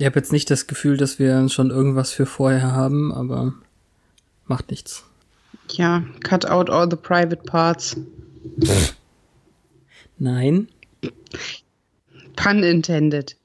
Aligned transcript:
Ich 0.00 0.06
habe 0.06 0.18
jetzt 0.18 0.32
nicht 0.32 0.50
das 0.50 0.66
Gefühl, 0.66 0.96
dass 0.96 1.18
wir 1.18 1.46
schon 1.50 1.68
irgendwas 1.68 2.10
für 2.10 2.24
vorher 2.24 2.72
haben, 2.72 3.12
aber 3.12 3.52
macht 4.46 4.70
nichts. 4.70 5.04
Ja, 5.72 6.04
cut 6.24 6.46
out 6.46 6.70
all 6.70 6.88
the 6.90 6.96
private 6.96 7.42
parts. 7.42 7.98
Nein. 10.18 10.68
Pun 12.34 12.62
intended. 12.62 13.36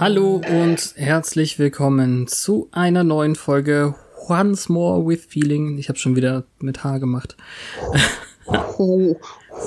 Hallo 0.00 0.40
und 0.48 0.94
herzlich 0.96 1.58
willkommen 1.58 2.26
zu 2.26 2.70
einer 2.72 3.04
neuen 3.04 3.36
Folge 3.36 3.94
Once 4.30 4.70
More 4.70 5.06
with 5.06 5.26
Feeling. 5.26 5.76
Ich 5.76 5.90
habe 5.90 5.98
schon 5.98 6.16
wieder 6.16 6.44
mit 6.58 6.82
H 6.82 6.96
gemacht. 6.96 7.36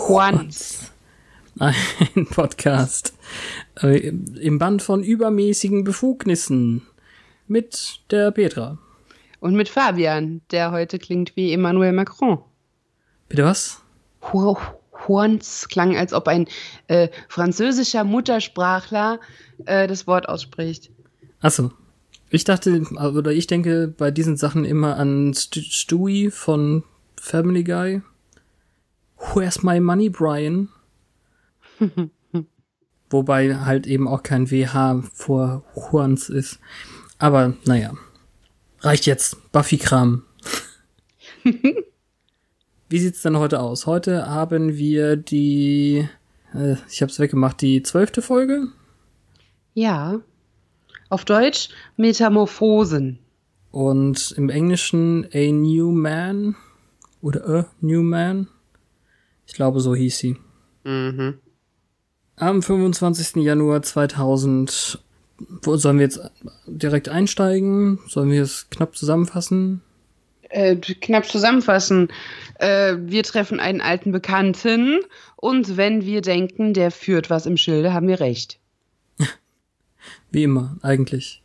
Once. 0.09 0.91
Ein 1.59 2.25
Podcast 2.31 3.13
äh, 3.83 4.07
im 4.07 4.57
Band 4.57 4.81
von 4.81 5.03
übermäßigen 5.03 5.83
Befugnissen 5.83 6.81
mit 7.47 7.99
der 8.09 8.31
Petra. 8.31 8.79
Und 9.39 9.53
mit 9.53 9.69
Fabian, 9.69 10.41
der 10.49 10.71
heute 10.71 10.97
klingt 10.97 11.35
wie 11.35 11.53
Emmanuel 11.53 11.93
Macron. 11.93 12.39
Bitte 13.29 13.43
was? 13.43 13.83
Horns 15.07 15.67
klang, 15.69 15.97
als 15.97 16.13
ob 16.13 16.27
ein 16.27 16.47
äh, 16.87 17.09
französischer 17.27 18.03
Muttersprachler 18.03 19.19
äh, 19.65 19.87
das 19.87 20.07
Wort 20.07 20.29
ausspricht. 20.29 20.91
Achso. 21.41 21.71
Ich 22.29 22.45
dachte, 22.45 22.81
oder 22.81 23.31
ich 23.31 23.45
denke 23.45 23.87
bei 23.87 24.09
diesen 24.09 24.37
Sachen 24.37 24.65
immer 24.65 24.97
an 24.97 25.35
St 25.35 25.55
Stewie 25.55 26.31
von 26.31 26.83
Family 27.15 27.63
Guy. 27.63 28.01
Where's 29.33 29.61
my 29.61 29.79
money, 29.79 30.09
Brian? 30.09 30.69
Wobei 33.09 33.55
halt 33.57 33.85
eben 33.85 34.07
auch 34.07 34.23
kein 34.23 34.49
WH 34.49 35.03
vor 35.13 35.63
Horns 35.75 36.29
ist. 36.29 36.59
Aber 37.19 37.53
naja. 37.65 37.93
Reicht 38.79 39.05
jetzt. 39.05 39.51
Buffy-Kram. 39.51 40.23
Wie 42.89 42.99
sieht's 42.99 43.21
denn 43.21 43.37
heute 43.37 43.59
aus? 43.59 43.87
Heute 43.87 44.27
haben 44.27 44.77
wir 44.77 45.15
die, 45.15 46.07
äh, 46.53 46.75
ich 46.89 47.01
hab's 47.01 47.19
weggemacht, 47.19 47.61
die 47.61 47.81
zwölfte 47.81 48.21
Folge. 48.21 48.67
Ja. 49.73 50.19
Auf 51.09 51.25
Deutsch 51.25 51.69
Metamorphosen. 51.97 53.19
Und 53.71 54.33
im 54.37 54.49
Englischen 54.49 55.27
A 55.33 55.51
New 55.51 55.91
Man 55.91 56.55
oder 57.21 57.47
A 57.47 57.65
New 57.81 58.03
Man. 58.03 58.47
Ich 59.47 59.53
glaube, 59.53 59.79
so 59.79 59.95
hieß 59.95 60.17
sie. 60.17 60.37
Mhm. 60.83 61.39
Am 62.35 62.61
25. 62.61 63.43
Januar 63.43 63.81
2000. 63.81 64.99
Wo 65.63 65.77
sollen 65.77 65.97
wir 65.97 66.05
jetzt 66.05 66.21
direkt 66.67 67.09
einsteigen? 67.09 67.99
Sollen 68.07 68.29
wir 68.29 68.43
es 68.43 68.69
knapp 68.69 68.95
zusammenfassen? 68.95 69.81
Äh, 70.53 70.75
knapp 70.75 71.25
zusammenfassen. 71.25 72.09
Äh, 72.59 72.97
wir 72.99 73.23
treffen 73.23 73.59
einen 73.59 73.81
alten 73.81 74.11
Bekannten 74.11 74.99
und 75.35 75.77
wenn 75.77 76.05
wir 76.05 76.21
denken, 76.21 76.75
der 76.75 76.91
führt 76.91 77.31
was 77.31 77.47
im 77.47 77.57
Schilde, 77.57 77.91
haben 77.91 78.07
wir 78.07 78.19
recht. 78.19 78.59
Wie 80.31 80.43
immer, 80.43 80.77
eigentlich. 80.83 81.41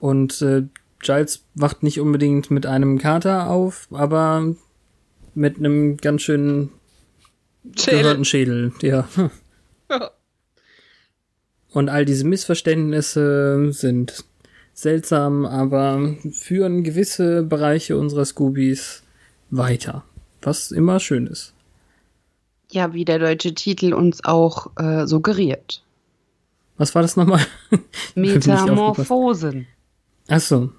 Und 0.00 0.40
äh, 0.40 0.62
Giles 1.00 1.44
wacht 1.54 1.82
nicht 1.82 2.00
unbedingt 2.00 2.50
mit 2.50 2.64
einem 2.64 2.98
Kater 2.98 3.50
auf, 3.50 3.88
aber 3.90 4.54
mit 5.34 5.58
einem 5.58 5.98
ganz 5.98 6.22
schönen 6.22 6.72
Schädel. 7.78 8.00
gehörten 8.00 8.24
Schädel, 8.24 8.72
ja. 8.80 9.06
Und 11.72 11.90
all 11.90 12.06
diese 12.06 12.24
Missverständnisse 12.24 13.70
sind 13.74 14.24
seltsam, 14.76 15.46
aber 15.46 16.14
führen 16.30 16.84
gewisse 16.84 17.42
Bereiche 17.42 17.96
unserer 17.96 18.24
Scoobies 18.24 19.02
weiter. 19.50 20.04
Was 20.42 20.70
immer 20.70 21.00
schön 21.00 21.26
ist. 21.26 21.54
Ja, 22.70 22.92
wie 22.92 23.04
der 23.04 23.18
deutsche 23.18 23.54
Titel 23.54 23.94
uns 23.94 24.24
auch 24.24 24.76
äh, 24.76 25.06
suggeriert. 25.06 25.82
Was 26.76 26.94
war 26.94 27.02
das 27.02 27.16
nochmal? 27.16 27.44
Metamorphosen. 28.14 29.66
Ach 30.28 30.40
so. 30.40 30.70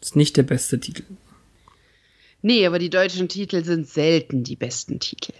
Ist 0.00 0.16
nicht 0.16 0.36
der 0.36 0.42
beste 0.42 0.78
Titel. 0.78 1.04
Nee, 2.42 2.66
aber 2.66 2.78
die 2.78 2.90
deutschen 2.90 3.28
Titel 3.28 3.64
sind 3.64 3.88
selten 3.88 4.44
die 4.44 4.56
besten 4.56 5.00
Titel. 5.00 5.32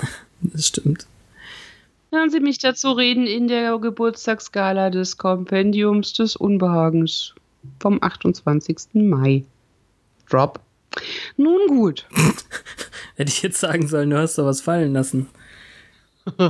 Das 0.40 0.66
stimmt. 0.66 1.06
Hören 2.14 2.30
Sie 2.30 2.38
mich 2.38 2.58
dazu 2.58 2.92
reden 2.92 3.26
in 3.26 3.48
der 3.48 3.76
Geburtstagsgala 3.76 4.90
des 4.90 5.16
Kompendiums 5.16 6.12
des 6.12 6.36
Unbehagens 6.36 7.34
vom 7.80 8.00
28. 8.00 8.76
Mai. 8.92 9.42
Drop. 10.30 10.60
Nun 11.36 11.66
gut. 11.66 12.06
Hätte 13.16 13.32
ich 13.32 13.42
jetzt 13.42 13.58
sagen 13.58 13.88
sollen, 13.88 14.10
du 14.10 14.18
hast 14.18 14.38
da 14.38 14.44
was 14.44 14.60
fallen 14.60 14.92
lassen. 14.92 15.28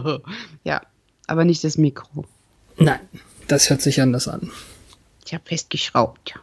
ja, 0.65 0.83
aber 1.29 1.47
nicht 1.47 1.65
das 1.65 1.79
Mikro. 1.79 2.27
Nein, 2.77 3.01
das 3.49 3.71
hört 3.71 3.81
sich 3.81 4.03
anders 4.03 4.29
an. 4.29 4.53
Ich 5.25 5.33
habe 5.33 5.45
festgeschraubt. 5.47 6.35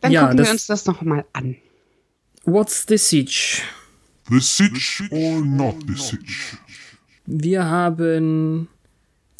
Dann 0.00 0.12
Ja, 0.12 0.28
gucken 0.28 0.46
wir 0.46 0.50
uns 0.50 0.66
das 0.66 0.86
nochmal 0.86 1.26
an. 1.34 1.56
What's 2.46 2.86
the 2.88 2.96
Siege? 2.96 3.60
The 4.30 4.40
Sitch 4.40 5.02
or 5.10 5.42
not 5.42 5.76
the 5.86 5.94
Sitch? 5.94 6.56
Wir 7.26 7.64
haben 7.64 8.68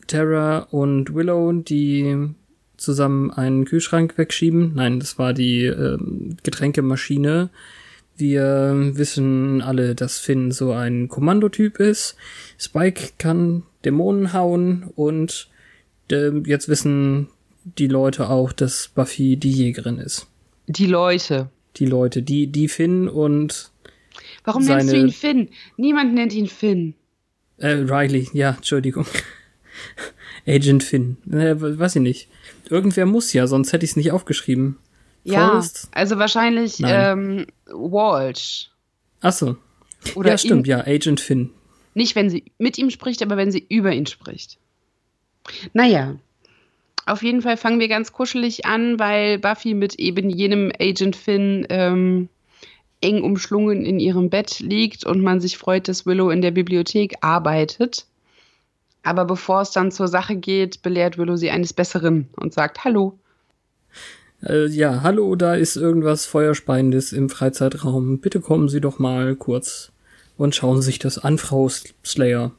Tara 0.06 0.60
und 0.70 1.14
Willow, 1.14 1.52
die 1.52 2.28
zusammen 2.76 3.30
einen 3.30 3.64
Kühlschrank 3.64 4.16
wegschieben. 4.16 4.72
Nein, 4.74 5.00
das 5.00 5.18
war 5.18 5.32
die 5.32 5.64
ähm, 5.64 6.36
Getränkemaschine. 6.42 7.50
Wir 8.16 8.92
wissen 8.94 9.60
alle, 9.60 9.94
dass 9.94 10.18
Finn 10.18 10.52
so 10.52 10.72
ein 10.72 11.08
Kommandotyp 11.08 11.80
ist. 11.80 12.16
Spike 12.58 13.10
kann 13.18 13.64
Dämonen 13.84 14.32
hauen 14.32 14.84
und 14.94 15.48
ähm, 16.10 16.44
jetzt 16.46 16.68
wissen 16.68 17.28
die 17.64 17.88
Leute 17.88 18.28
auch, 18.28 18.52
dass 18.52 18.88
Buffy 18.88 19.36
die 19.36 19.50
Jägerin 19.50 19.98
ist. 19.98 20.26
Die 20.66 20.86
Leute. 20.86 21.50
Die 21.76 21.86
Leute, 21.86 22.22
die, 22.22 22.46
die 22.46 22.68
Finn 22.68 23.08
und 23.08 23.70
Warum 24.44 24.64
nennst 24.64 24.92
du 24.92 24.96
ihn 24.96 25.10
Finn? 25.10 25.48
Niemand 25.76 26.14
nennt 26.14 26.32
ihn 26.32 26.46
Finn. 26.46 26.94
Äh, 27.58 27.68
Riley, 27.88 28.28
ja, 28.32 28.50
Entschuldigung. 28.50 29.06
Agent 30.46 30.82
Finn. 30.84 31.16
Äh, 31.30 31.54
weiß 31.58 31.96
ich 31.96 32.02
nicht. 32.02 32.28
Irgendwer 32.68 33.06
muss 33.06 33.32
ja, 33.32 33.46
sonst 33.46 33.72
hätte 33.72 33.84
ich 33.84 33.92
es 33.92 33.96
nicht 33.96 34.12
aufgeschrieben. 34.12 34.78
Ja, 35.24 35.48
Forrest? 35.50 35.88
also 35.92 36.18
wahrscheinlich 36.18 36.76
ähm, 36.84 37.46
Walsh. 37.66 38.70
Achso. 39.20 39.56
Oder 40.14 40.30
ja, 40.32 40.38
stimmt, 40.38 40.66
ihn- 40.66 40.70
ja, 40.70 40.86
Agent 40.86 41.20
Finn. 41.20 41.50
Nicht, 41.94 42.14
wenn 42.16 42.28
sie 42.28 42.44
mit 42.58 42.76
ihm 42.76 42.90
spricht, 42.90 43.22
aber 43.22 43.36
wenn 43.36 43.50
sie 43.52 43.64
über 43.68 43.92
ihn 43.92 44.06
spricht. 44.06 44.58
Naja, 45.72 46.16
auf 47.06 47.22
jeden 47.22 47.40
Fall 47.42 47.56
fangen 47.56 47.80
wir 47.80 47.88
ganz 47.88 48.12
kuschelig 48.12 48.66
an, 48.66 48.98
weil 48.98 49.38
Buffy 49.38 49.74
mit 49.74 49.94
eben 49.94 50.28
jenem 50.28 50.72
Agent 50.78 51.16
Finn 51.16 51.66
ähm, 51.70 52.28
eng 53.00 53.22
umschlungen 53.22 53.84
in 53.84 54.00
ihrem 54.00 54.30
Bett 54.30 54.60
liegt 54.60 55.04
und 55.04 55.20
man 55.20 55.40
sich 55.40 55.58
freut, 55.58 55.88
dass 55.88 56.06
Willow 56.06 56.30
in 56.30 56.42
der 56.42 56.50
Bibliothek 56.50 57.16
arbeitet. 57.20 58.06
Aber 59.02 59.24
bevor 59.26 59.60
es 59.60 59.70
dann 59.70 59.92
zur 59.92 60.08
Sache 60.08 60.36
geht, 60.36 60.82
belehrt 60.82 61.18
Willow 61.18 61.36
sie 61.36 61.50
eines 61.50 61.72
Besseren 61.72 62.28
und 62.36 62.54
sagt 62.54 62.84
Hallo. 62.84 63.18
Äh, 64.42 64.66
ja, 64.68 65.02
hallo, 65.02 65.36
da 65.36 65.54
ist 65.54 65.76
irgendwas 65.76 66.26
Feuerspeiendes 66.26 67.12
im 67.12 67.28
Freizeitraum. 67.30 68.20
Bitte 68.20 68.40
kommen 68.40 68.68
Sie 68.68 68.80
doch 68.80 68.98
mal 68.98 69.36
kurz 69.36 69.92
und 70.36 70.54
schauen 70.54 70.82
sich 70.82 70.98
das 70.98 71.18
an, 71.18 71.38
Frau 71.38 71.68
Slayer. 71.68 72.52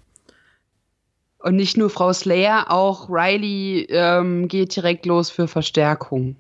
Und 1.40 1.56
nicht 1.56 1.78
nur 1.78 1.90
Frau 1.90 2.12
Slayer, 2.12 2.72
auch 2.72 3.10
Riley 3.10 3.86
ähm, 3.90 4.48
geht 4.48 4.76
direkt 4.76 5.06
los 5.06 5.30
für 5.30 5.48
Verstärkung. 5.48 6.38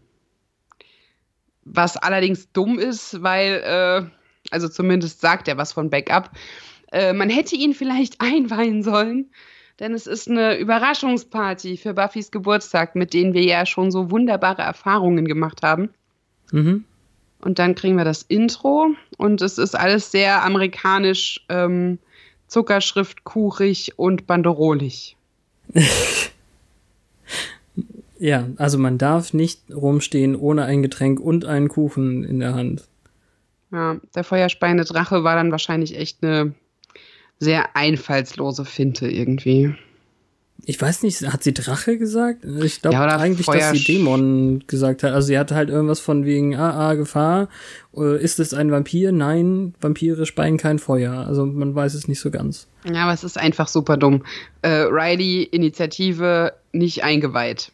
Was 1.66 1.98
allerdings 1.98 2.52
dumm 2.52 2.80
ist, 2.80 3.22
weil, 3.22 3.62
äh, 3.64 4.06
also 4.52 4.70
zumindest 4.70 5.22
sagt 5.22 5.48
er 5.48 5.58
was 5.58 5.74
von 5.74 5.90
Backup. 5.90 6.32
Äh, 6.92 7.14
man 7.14 7.30
hätte 7.30 7.56
ihn 7.56 7.74
vielleicht 7.74 8.22
einweihen 8.22 8.84
sollen, 8.84 9.32
denn 9.80 9.94
es 9.94 10.08
ist 10.08 10.30
eine 10.30 10.58
Überraschungsparty 10.58 11.78
für 11.78 11.94
Buffys 11.94 12.32
Geburtstag, 12.32 12.96
mit 12.96 13.14
denen 13.14 13.34
wir 13.34 13.44
ja 13.44 13.66
schon 13.66 13.92
so 13.92 14.12
wunderbare 14.12 14.62
Erfahrungen 14.62 15.26
gemacht 15.26 15.62
haben. 15.64 15.90
Mhm. 16.52 16.86
Und 17.42 17.60
dann 17.60 17.76
kriegen 17.76 17.98
wir 17.98 18.06
das 18.06 18.22
Intro 18.24 18.92
und 19.18 19.42
es 19.42 19.58
ist 19.58 19.76
alles 19.76 20.12
sehr 20.12 20.44
amerikanisch, 20.44 21.46
ähm, 21.50 22.00
Zuckerschrift, 22.48 23.24
kuchig 23.24 23.98
und 23.98 24.28
banderolig. 24.28 25.18
ja, 28.18 28.48
also 28.58 28.78
man 28.78 28.98
darf 28.98 29.34
nicht 29.34 29.62
rumstehen 29.74 30.36
ohne 30.36 30.66
ein 30.66 30.82
Getränk 30.82 31.20
und 31.20 31.46
einen 31.46 31.68
Kuchen 31.68 32.24
in 32.24 32.40
der 32.40 32.54
Hand. 32.56 32.88
Ja, 33.72 33.98
der 34.16 34.24
feuerspeiende 34.24 34.86
Drache 34.86 35.24
war 35.24 35.36
dann 35.36 35.52
wahrscheinlich 35.52 35.98
echt 35.98 36.24
eine 36.24 36.54
sehr 37.40 37.76
einfallslose 37.76 38.66
Finte 38.66 39.08
irgendwie. 39.10 39.76
Ich 40.68 40.82
weiß 40.82 41.04
nicht, 41.04 41.22
hat 41.32 41.44
sie 41.44 41.54
Drache 41.54 41.98
gesagt? 41.98 42.44
Ich 42.46 42.82
glaube 42.82 42.96
Ja, 42.96 43.18
eigentlich, 43.18 43.46
dass 43.46 43.72
sie 43.72 43.84
Dämon 43.84 44.64
gesagt 44.66 45.04
hat. 45.04 45.14
Also 45.14 45.28
sie 45.28 45.38
hatte 45.38 45.54
halt 45.54 45.70
irgendwas 45.70 46.00
von 46.00 46.26
wegen, 46.26 46.56
ah, 46.56 46.90
ah, 46.90 46.94
Gefahr. 46.96 47.50
Äh, 47.96 48.24
Ist 48.24 48.40
es 48.40 48.54
ein 48.54 48.72
Vampir? 48.72 49.12
Nein, 49.12 49.76
Vampire 49.80 50.26
speien 50.26 50.58
kein 50.58 50.80
Feuer. 50.80 51.14
Also 51.28 51.46
man 51.46 51.76
weiß 51.76 51.94
es 51.94 52.08
nicht 52.08 52.20
so 52.20 52.32
ganz. 52.32 52.68
Ja, 52.92 53.04
aber 53.04 53.14
es 53.14 53.24
ist 53.24 53.38
einfach 53.38 53.68
super 53.68 53.98
dumm. 53.98 54.24
Äh, 54.64 54.86
Riley, 54.90 55.44
Initiative 55.44 56.54
nicht 56.72 57.04
eingeweiht. 57.04 57.72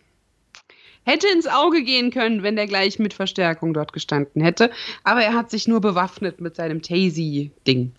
Hätte 1.04 1.28
ins 1.34 1.48
Auge 1.48 1.84
gehen 1.84 2.12
können, 2.12 2.44
wenn 2.44 2.56
der 2.56 2.68
gleich 2.68 3.00
mit 3.00 3.14
Verstärkung 3.14 3.74
dort 3.74 3.92
gestanden 3.92 4.42
hätte. 4.42 4.70
Aber 5.04 5.22
er 5.22 5.34
hat 5.34 5.50
sich 5.50 5.68
nur 5.68 5.82
bewaffnet 5.82 6.42
mit 6.42 6.56
seinem 6.56 6.82
Tasy-Ding. 6.82 7.92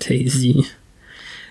Daisy. 0.00 0.64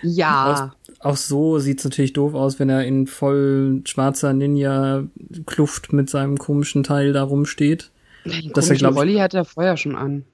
Ja. 0.02 0.74
Auch 1.00 1.16
so 1.16 1.58
sieht's 1.58 1.84
natürlich 1.84 2.12
doof 2.12 2.34
aus, 2.34 2.58
wenn 2.58 2.68
er 2.68 2.84
in 2.84 3.06
voll 3.06 3.82
schwarzer 3.84 4.32
Ninja-Kluft 4.32 5.92
mit 5.92 6.10
seinem 6.10 6.38
komischen 6.38 6.82
Teil 6.82 7.12
da 7.12 7.22
rumsteht. 7.22 7.90
Den 8.24 8.52
dass 8.52 8.68
er, 8.68 8.76
glaub 8.76 8.96
Rolli 8.96 9.16
hat 9.16 9.34
er 9.34 9.44
vorher 9.44 9.76
schon 9.76 9.96
an. 9.96 10.24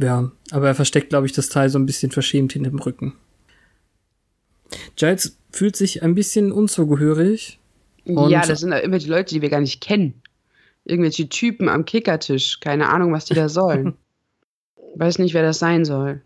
Ja, 0.00 0.30
aber 0.50 0.68
er 0.68 0.74
versteckt, 0.74 1.10
glaube 1.10 1.26
ich, 1.26 1.32
das 1.32 1.48
Teil 1.48 1.68
so 1.68 1.78
ein 1.78 1.86
bisschen 1.86 2.10
verschämt 2.10 2.52
hinterm 2.52 2.78
Rücken. 2.78 3.14
Giles 4.96 5.36
fühlt 5.50 5.76
sich 5.76 6.02
ein 6.02 6.14
bisschen 6.14 6.52
unzugehörig. 6.52 7.58
Und- 8.04 8.30
ja, 8.30 8.44
das 8.46 8.60
sind 8.60 8.70
ja 8.72 8.78
immer 8.78 8.98
die 8.98 9.08
Leute, 9.08 9.34
die 9.34 9.42
wir 9.42 9.50
gar 9.50 9.60
nicht 9.60 9.80
kennen. 9.80 10.22
Irgendwelche 10.84 11.28
Typen 11.28 11.68
am 11.68 11.84
Kickertisch. 11.84 12.60
Keine 12.60 12.88
Ahnung, 12.90 13.12
was 13.12 13.24
die 13.24 13.34
da 13.34 13.48
sollen. 13.48 13.94
Weiß 14.96 15.18
nicht, 15.18 15.34
wer 15.34 15.42
das 15.42 15.58
sein 15.58 15.84
soll. 15.84 16.20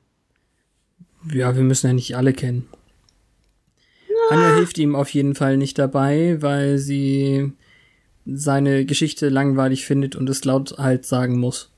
Ja, 1.33 1.57
wir 1.57 1.63
müssen 1.63 1.87
ja 1.87 1.93
nicht 1.93 2.17
alle 2.17 2.33
kennen. 2.33 2.69
Anja 4.31 4.57
hilft 4.57 4.77
ihm 4.79 4.95
auf 4.95 5.09
jeden 5.11 5.35
Fall 5.35 5.57
nicht 5.57 5.79
dabei, 5.79 6.37
weil 6.43 6.79
sie 6.79 7.53
seine 8.27 8.85
Geschichte 8.85 9.31
langweilig 9.31 9.87
findet 9.87 10.17
und 10.17 10.29
es 10.29 10.45
laut 10.45 10.77
halt 10.77 11.07
sagen 11.07 11.39
muss. 11.39 11.71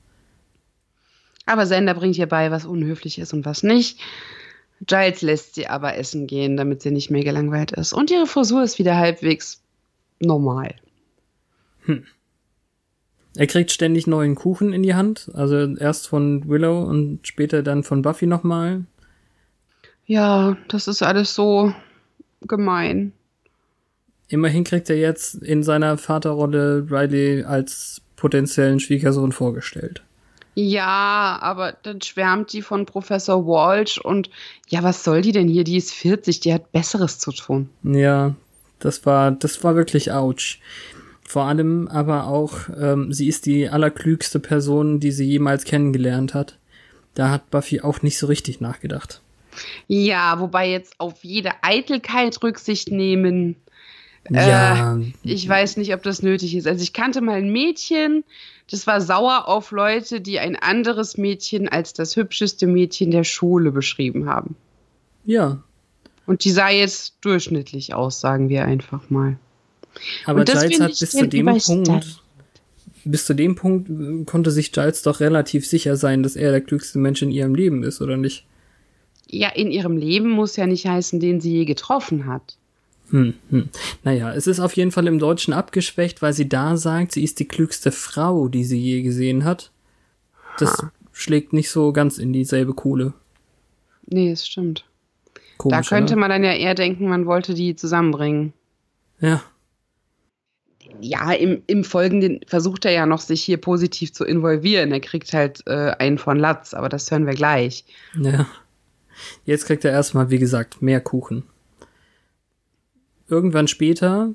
Aber 1.45 1.65
Sender 1.65 1.93
bringt 1.93 2.17
ihr 2.17 2.27
bei, 2.27 2.51
was 2.51 2.65
unhöflich 2.65 3.19
ist 3.19 3.33
und 3.33 3.45
was 3.45 3.63
nicht. 3.63 3.99
Giles 4.85 5.21
lässt 5.21 5.55
sie 5.55 5.67
aber 5.67 5.95
essen 5.95 6.27
gehen, 6.27 6.57
damit 6.57 6.81
sie 6.81 6.91
nicht 6.91 7.09
mehr 7.09 7.23
gelangweilt 7.23 7.71
ist. 7.71 7.93
Und 7.93 8.11
ihre 8.11 8.27
Frisur 8.27 8.63
ist 8.63 8.79
wieder 8.79 8.97
halbwegs 8.97 9.60
normal. 10.21 10.75
Er 13.35 13.47
kriegt 13.47 13.71
ständig 13.71 14.07
neuen 14.07 14.35
Kuchen 14.35 14.73
in 14.73 14.83
die 14.83 14.93
Hand, 14.93 15.31
also 15.33 15.75
erst 15.75 16.07
von 16.07 16.47
Willow 16.47 16.83
und 16.83 17.25
später 17.27 17.63
dann 17.63 17.83
von 17.83 18.01
Buffy 18.01 18.27
nochmal. 18.27 18.85
Ja, 20.05 20.57
das 20.67 20.87
ist 20.87 21.01
alles 21.01 21.33
so 21.33 21.73
gemein. 22.41 23.13
Immerhin 24.27 24.63
kriegt 24.63 24.89
er 24.89 24.97
jetzt 24.97 25.35
in 25.35 25.63
seiner 25.63 25.97
Vaterrolle 25.97 26.87
Riley 26.89 27.43
als 27.43 28.01
potenziellen 28.15 28.79
Schwiegersohn 28.79 29.31
vorgestellt. 29.31 30.03
Ja, 30.55 31.39
aber 31.41 31.73
dann 31.83 32.01
schwärmt 32.01 32.51
die 32.51 32.61
von 32.61 32.85
Professor 32.85 33.45
Walsh 33.45 33.97
und 33.97 34.29
ja, 34.67 34.83
was 34.83 35.03
soll 35.03 35.21
die 35.21 35.31
denn 35.31 35.47
hier? 35.47 35.63
Die 35.63 35.77
ist 35.77 35.93
40, 35.93 36.41
die 36.41 36.53
hat 36.53 36.71
Besseres 36.73 37.19
zu 37.19 37.31
tun. 37.31 37.69
Ja, 37.83 38.35
das 38.81 39.05
war, 39.05 39.31
das 39.31 39.63
war 39.63 39.75
wirklich 39.75 40.11
ouch. 40.11 40.57
Vor 41.27 41.43
allem 41.43 41.87
aber 41.87 42.27
auch, 42.27 42.67
ähm, 42.77 43.13
sie 43.13 43.29
ist 43.29 43.45
die 43.45 43.69
allerklügste 43.69 44.39
Person, 44.39 44.99
die 44.99 45.11
sie 45.11 45.23
jemals 45.23 45.63
kennengelernt 45.63 46.33
hat. 46.33 46.57
Da 47.13 47.29
hat 47.29 47.49
Buffy 47.49 47.81
auch 47.81 48.01
nicht 48.01 48.17
so 48.17 48.27
richtig 48.27 48.59
nachgedacht. 48.59 49.21
Ja, 49.87 50.39
wobei 50.39 50.69
jetzt 50.69 50.99
auf 50.99 51.23
jede 51.23 51.51
Eitelkeit 51.61 52.41
Rücksicht 52.43 52.91
nehmen. 52.91 53.55
ja, 54.29 54.99
Ich 55.23 55.47
weiß 55.47 55.77
nicht, 55.77 55.93
ob 55.93 56.03
das 56.03 56.21
nötig 56.21 56.55
ist. 56.55 56.67
Also 56.67 56.83
ich 56.83 56.93
kannte 56.93 57.21
mal 57.21 57.37
ein 57.37 57.51
Mädchen, 57.51 58.23
das 58.69 58.87
war 58.87 59.01
sauer 59.01 59.47
auf 59.47 59.71
Leute, 59.71 60.21
die 60.21 60.39
ein 60.39 60.55
anderes 60.55 61.17
Mädchen 61.17 61.67
als 61.67 61.93
das 61.93 62.15
hübscheste 62.15 62.67
Mädchen 62.67 63.11
der 63.11 63.23
Schule 63.23 63.71
beschrieben 63.71 64.27
haben. 64.27 64.55
ja. 65.25 65.61
Und 66.31 66.45
die 66.45 66.51
sah 66.51 66.69
jetzt 66.69 67.15
durchschnittlich 67.19 67.93
aus, 67.93 68.21
sagen 68.21 68.47
wir 68.47 68.63
einfach 68.63 69.09
mal. 69.09 69.37
Aber 70.23 70.45
Giles 70.45 70.79
hat 70.79 70.97
bis 70.97 71.11
zu 71.11 71.27
dem. 71.27 71.45
Punkt, 71.45 72.21
bis 73.03 73.25
zu 73.25 73.33
dem 73.33 73.55
Punkt 73.55 74.27
konnte 74.27 74.49
sich 74.49 74.71
Giles 74.71 75.01
doch 75.01 75.19
relativ 75.19 75.67
sicher 75.67 75.97
sein, 75.97 76.23
dass 76.23 76.37
er 76.37 76.51
der 76.51 76.61
klügste 76.61 76.99
Mensch 76.99 77.21
in 77.21 77.31
ihrem 77.31 77.53
Leben 77.53 77.83
ist, 77.83 78.01
oder 78.01 78.15
nicht? 78.15 78.45
Ja, 79.27 79.49
in 79.49 79.71
ihrem 79.71 79.97
Leben 79.97 80.29
muss 80.29 80.55
ja 80.55 80.67
nicht 80.67 80.85
heißen, 80.85 81.19
den 81.19 81.41
sie 81.41 81.51
je 81.51 81.65
getroffen 81.65 82.27
hat. 82.27 82.55
Hm, 83.09 83.33
hm. 83.49 83.67
Naja, 84.05 84.33
es 84.33 84.47
ist 84.47 84.61
auf 84.61 84.77
jeden 84.77 84.91
Fall 84.91 85.07
im 85.07 85.19
Deutschen 85.19 85.53
abgeschwächt, 85.53 86.21
weil 86.21 86.31
sie 86.31 86.47
da 86.47 86.77
sagt, 86.77 87.11
sie 87.11 87.25
ist 87.25 87.41
die 87.41 87.47
klügste 87.49 87.91
Frau, 87.91 88.47
die 88.47 88.63
sie 88.63 88.79
je 88.79 89.01
gesehen 89.01 89.43
hat. 89.43 89.69
Das 90.57 90.81
schlägt 91.11 91.51
nicht 91.51 91.69
so 91.69 91.91
ganz 91.91 92.19
in 92.19 92.31
dieselbe 92.31 92.73
Kohle. 92.73 93.11
Nee, 94.07 94.31
es 94.31 94.47
stimmt. 94.47 94.85
Komisch, 95.61 95.89
da 95.89 95.95
könnte 95.95 96.13
oder? 96.13 96.21
man 96.21 96.29
dann 96.31 96.43
ja 96.43 96.53
eher 96.53 96.73
denken, 96.73 97.07
man 97.07 97.27
wollte 97.27 97.53
die 97.53 97.75
zusammenbringen. 97.75 98.53
Ja, 99.19 99.43
Ja, 100.99 101.31
im, 101.33 101.61
im 101.67 101.83
Folgenden 101.83 102.39
versucht 102.47 102.85
er 102.85 102.91
ja 102.91 103.05
noch, 103.05 103.19
sich 103.19 103.43
hier 103.43 103.57
positiv 103.57 104.11
zu 104.11 104.25
involvieren. 104.25 104.91
Er 104.91 104.99
kriegt 104.99 105.31
halt 105.33 105.61
äh, 105.67 105.91
einen 105.99 106.17
von 106.17 106.39
Latz, 106.39 106.73
aber 106.73 106.89
das 106.89 107.11
hören 107.11 107.27
wir 107.27 107.35
gleich. 107.35 107.85
ja. 108.15 108.47
Jetzt 109.45 109.67
kriegt 109.67 109.85
er 109.85 109.91
erstmal, 109.91 110.31
wie 110.31 110.39
gesagt, 110.39 110.81
mehr 110.81 110.99
Kuchen. 110.99 111.43
Irgendwann 113.27 113.67
später 113.67 114.33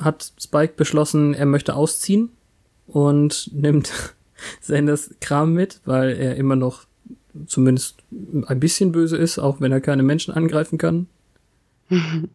hat 0.00 0.32
Spike 0.40 0.72
beschlossen, 0.76 1.32
er 1.32 1.46
möchte 1.46 1.76
ausziehen 1.76 2.30
und 2.88 3.50
nimmt 3.54 3.92
Sanders 4.60 5.14
Kram 5.20 5.54
mit, 5.54 5.80
weil 5.84 6.16
er 6.16 6.34
immer 6.34 6.56
noch 6.56 6.85
zumindest 7.46 8.02
ein 8.46 8.60
bisschen 8.60 8.92
böse 8.92 9.16
ist, 9.16 9.38
auch 9.38 9.60
wenn 9.60 9.72
er 9.72 9.80
keine 9.80 10.02
Menschen 10.02 10.34
angreifen 10.34 10.78
kann. 10.78 11.06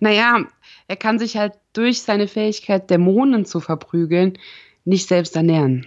Naja, 0.00 0.46
er 0.88 0.96
kann 0.96 1.20
sich 1.20 1.36
halt 1.36 1.52
durch 1.72 2.02
seine 2.02 2.26
Fähigkeit, 2.26 2.90
Dämonen 2.90 3.44
zu 3.44 3.60
verprügeln, 3.60 4.38
nicht 4.84 5.06
selbst 5.06 5.36
ernähren. 5.36 5.86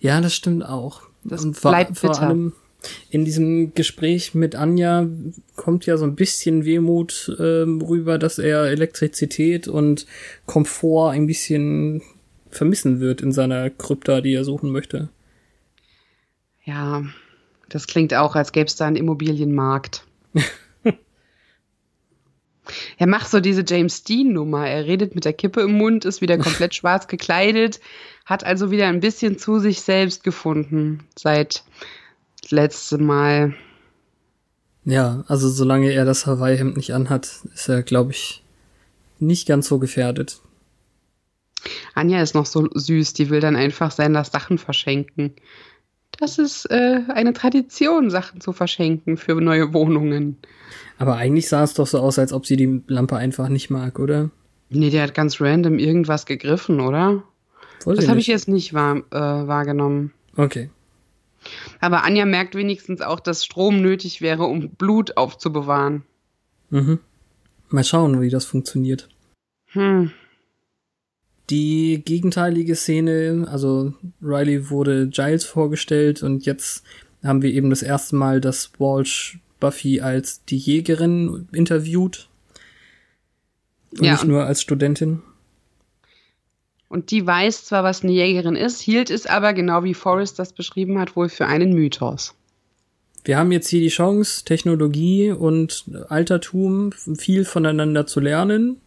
Ja, 0.00 0.20
das 0.20 0.34
stimmt 0.34 0.64
auch. 0.64 1.02
Das 1.22 1.44
Und 1.44 1.56
vor, 1.56 1.70
bleibt 1.70 1.96
vor 1.98 2.10
bitter. 2.10 2.22
allem 2.22 2.52
in 3.10 3.24
diesem 3.24 3.74
Gespräch 3.74 4.34
mit 4.34 4.54
Anja 4.54 5.08
kommt 5.56 5.86
ja 5.86 5.96
so 5.96 6.04
ein 6.04 6.14
bisschen 6.14 6.64
Wehmut 6.64 7.36
ähm, 7.38 7.80
rüber, 7.80 8.18
dass 8.18 8.38
er 8.38 8.64
Elektrizität 8.66 9.66
und 9.68 10.06
Komfort 10.46 11.10
ein 11.10 11.26
bisschen 11.26 12.02
vermissen 12.50 13.00
wird 13.00 13.20
in 13.20 13.32
seiner 13.32 13.68
Krypta, 13.70 14.20
die 14.20 14.32
er 14.32 14.44
suchen 14.44 14.70
möchte. 14.70 15.08
Ja, 16.68 17.02
das 17.70 17.86
klingt 17.86 18.12
auch, 18.12 18.34
als 18.34 18.52
gäbe 18.52 18.66
es 18.66 18.76
da 18.76 18.86
einen 18.86 18.96
Immobilienmarkt. 18.96 20.04
er 22.98 23.06
macht 23.06 23.30
so 23.30 23.40
diese 23.40 23.64
James 23.66 24.02
Dean-Nummer. 24.04 24.68
Er 24.68 24.84
redet 24.84 25.14
mit 25.14 25.24
der 25.24 25.32
Kippe 25.32 25.62
im 25.62 25.72
Mund, 25.72 26.04
ist 26.04 26.20
wieder 26.20 26.36
komplett 26.36 26.74
schwarz 26.74 27.08
gekleidet, 27.08 27.80
hat 28.26 28.44
also 28.44 28.70
wieder 28.70 28.86
ein 28.86 29.00
bisschen 29.00 29.38
zu 29.38 29.60
sich 29.60 29.80
selbst 29.80 30.24
gefunden 30.24 31.06
seit 31.16 31.64
letztem 32.50 33.06
Mal. 33.06 33.54
Ja, 34.84 35.24
also 35.26 35.48
solange 35.48 35.90
er 35.90 36.04
das 36.04 36.26
Hawaii-Hemd 36.26 36.76
nicht 36.76 36.92
anhat, 36.92 37.46
ist 37.54 37.70
er, 37.70 37.82
glaube 37.82 38.10
ich, 38.10 38.42
nicht 39.18 39.48
ganz 39.48 39.68
so 39.68 39.78
gefährdet. 39.78 40.42
Anja 41.94 42.20
ist 42.20 42.34
noch 42.34 42.44
so 42.46 42.68
süß, 42.70 43.14
die 43.14 43.30
will 43.30 43.40
dann 43.40 43.56
einfach 43.56 43.90
seine 43.90 44.22
Sachen 44.22 44.58
verschenken. 44.58 45.34
Das 46.18 46.38
ist 46.38 46.66
äh, 46.66 47.00
eine 47.08 47.32
Tradition, 47.32 48.10
Sachen 48.10 48.40
zu 48.40 48.52
verschenken 48.52 49.16
für 49.16 49.34
neue 49.40 49.72
Wohnungen. 49.72 50.36
Aber 50.98 51.16
eigentlich 51.16 51.48
sah 51.48 51.62
es 51.62 51.74
doch 51.74 51.86
so 51.86 52.00
aus, 52.00 52.18
als 52.18 52.32
ob 52.32 52.44
sie 52.44 52.56
die 52.56 52.82
Lampe 52.88 53.16
einfach 53.16 53.48
nicht 53.48 53.70
mag, 53.70 54.00
oder? 54.00 54.30
Nee, 54.68 54.90
der 54.90 55.04
hat 55.04 55.14
ganz 55.14 55.40
random 55.40 55.78
irgendwas 55.78 56.26
gegriffen, 56.26 56.80
oder? 56.80 57.22
Weiß 57.84 57.96
das 57.96 58.08
habe 58.08 58.18
ich 58.18 58.26
jetzt 58.26 58.48
nicht 58.48 58.74
wahr, 58.74 58.96
äh, 59.10 59.46
wahrgenommen. 59.46 60.12
Okay. 60.36 60.70
Aber 61.80 62.02
Anja 62.02 62.24
merkt 62.24 62.56
wenigstens 62.56 63.00
auch, 63.00 63.20
dass 63.20 63.44
Strom 63.44 63.80
nötig 63.80 64.20
wäre, 64.20 64.44
um 64.44 64.70
Blut 64.70 65.16
aufzubewahren. 65.16 66.02
Mhm. 66.70 66.98
Mal 67.68 67.84
schauen, 67.84 68.20
wie 68.20 68.30
das 68.30 68.44
funktioniert. 68.44 69.08
Hm. 69.68 70.10
Die 71.50 72.02
gegenteilige 72.04 72.76
Szene, 72.76 73.46
also 73.50 73.94
Riley 74.20 74.68
wurde 74.70 75.08
Giles 75.08 75.44
vorgestellt 75.44 76.22
und 76.22 76.44
jetzt 76.44 76.84
haben 77.22 77.42
wir 77.42 77.52
eben 77.52 77.70
das 77.70 77.82
erste 77.82 78.16
Mal, 78.16 78.40
dass 78.40 78.72
Walsh 78.78 79.38
Buffy 79.60 80.00
als 80.00 80.44
die 80.44 80.58
Jägerin 80.58 81.48
interviewt. 81.52 82.28
Und 83.92 84.04
Ja, 84.04 84.12
nicht 84.12 84.24
nur 84.24 84.44
als 84.44 84.62
Studentin. 84.62 85.22
Und 86.88 87.10
die 87.10 87.26
weiß 87.26 87.66
zwar, 87.66 87.84
was 87.84 88.02
eine 88.02 88.12
Jägerin 88.12 88.56
ist, 88.56 88.80
hielt 88.80 89.10
es 89.10 89.26
aber, 89.26 89.52
genau 89.52 89.84
wie 89.84 89.94
Forrest 89.94 90.38
das 90.38 90.52
beschrieben 90.52 90.98
hat, 90.98 91.16
wohl 91.16 91.28
für 91.28 91.46
einen 91.46 91.72
Mythos. 91.74 92.34
Wir 93.24 93.36
haben 93.36 93.52
jetzt 93.52 93.68
hier 93.68 93.80
die 93.80 93.88
Chance, 93.88 94.44
Technologie 94.44 95.32
und 95.32 95.84
Altertum 96.08 96.92
viel 96.92 97.44
voneinander 97.44 98.06
zu 98.06 98.20
lernen. 98.20 98.80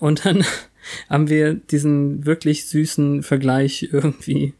Und 0.00 0.24
dann 0.24 0.44
haben 1.08 1.28
wir 1.28 1.54
diesen 1.54 2.26
wirklich 2.26 2.66
süßen 2.66 3.22
Vergleich 3.22 3.88
irgendwie. 3.92 4.54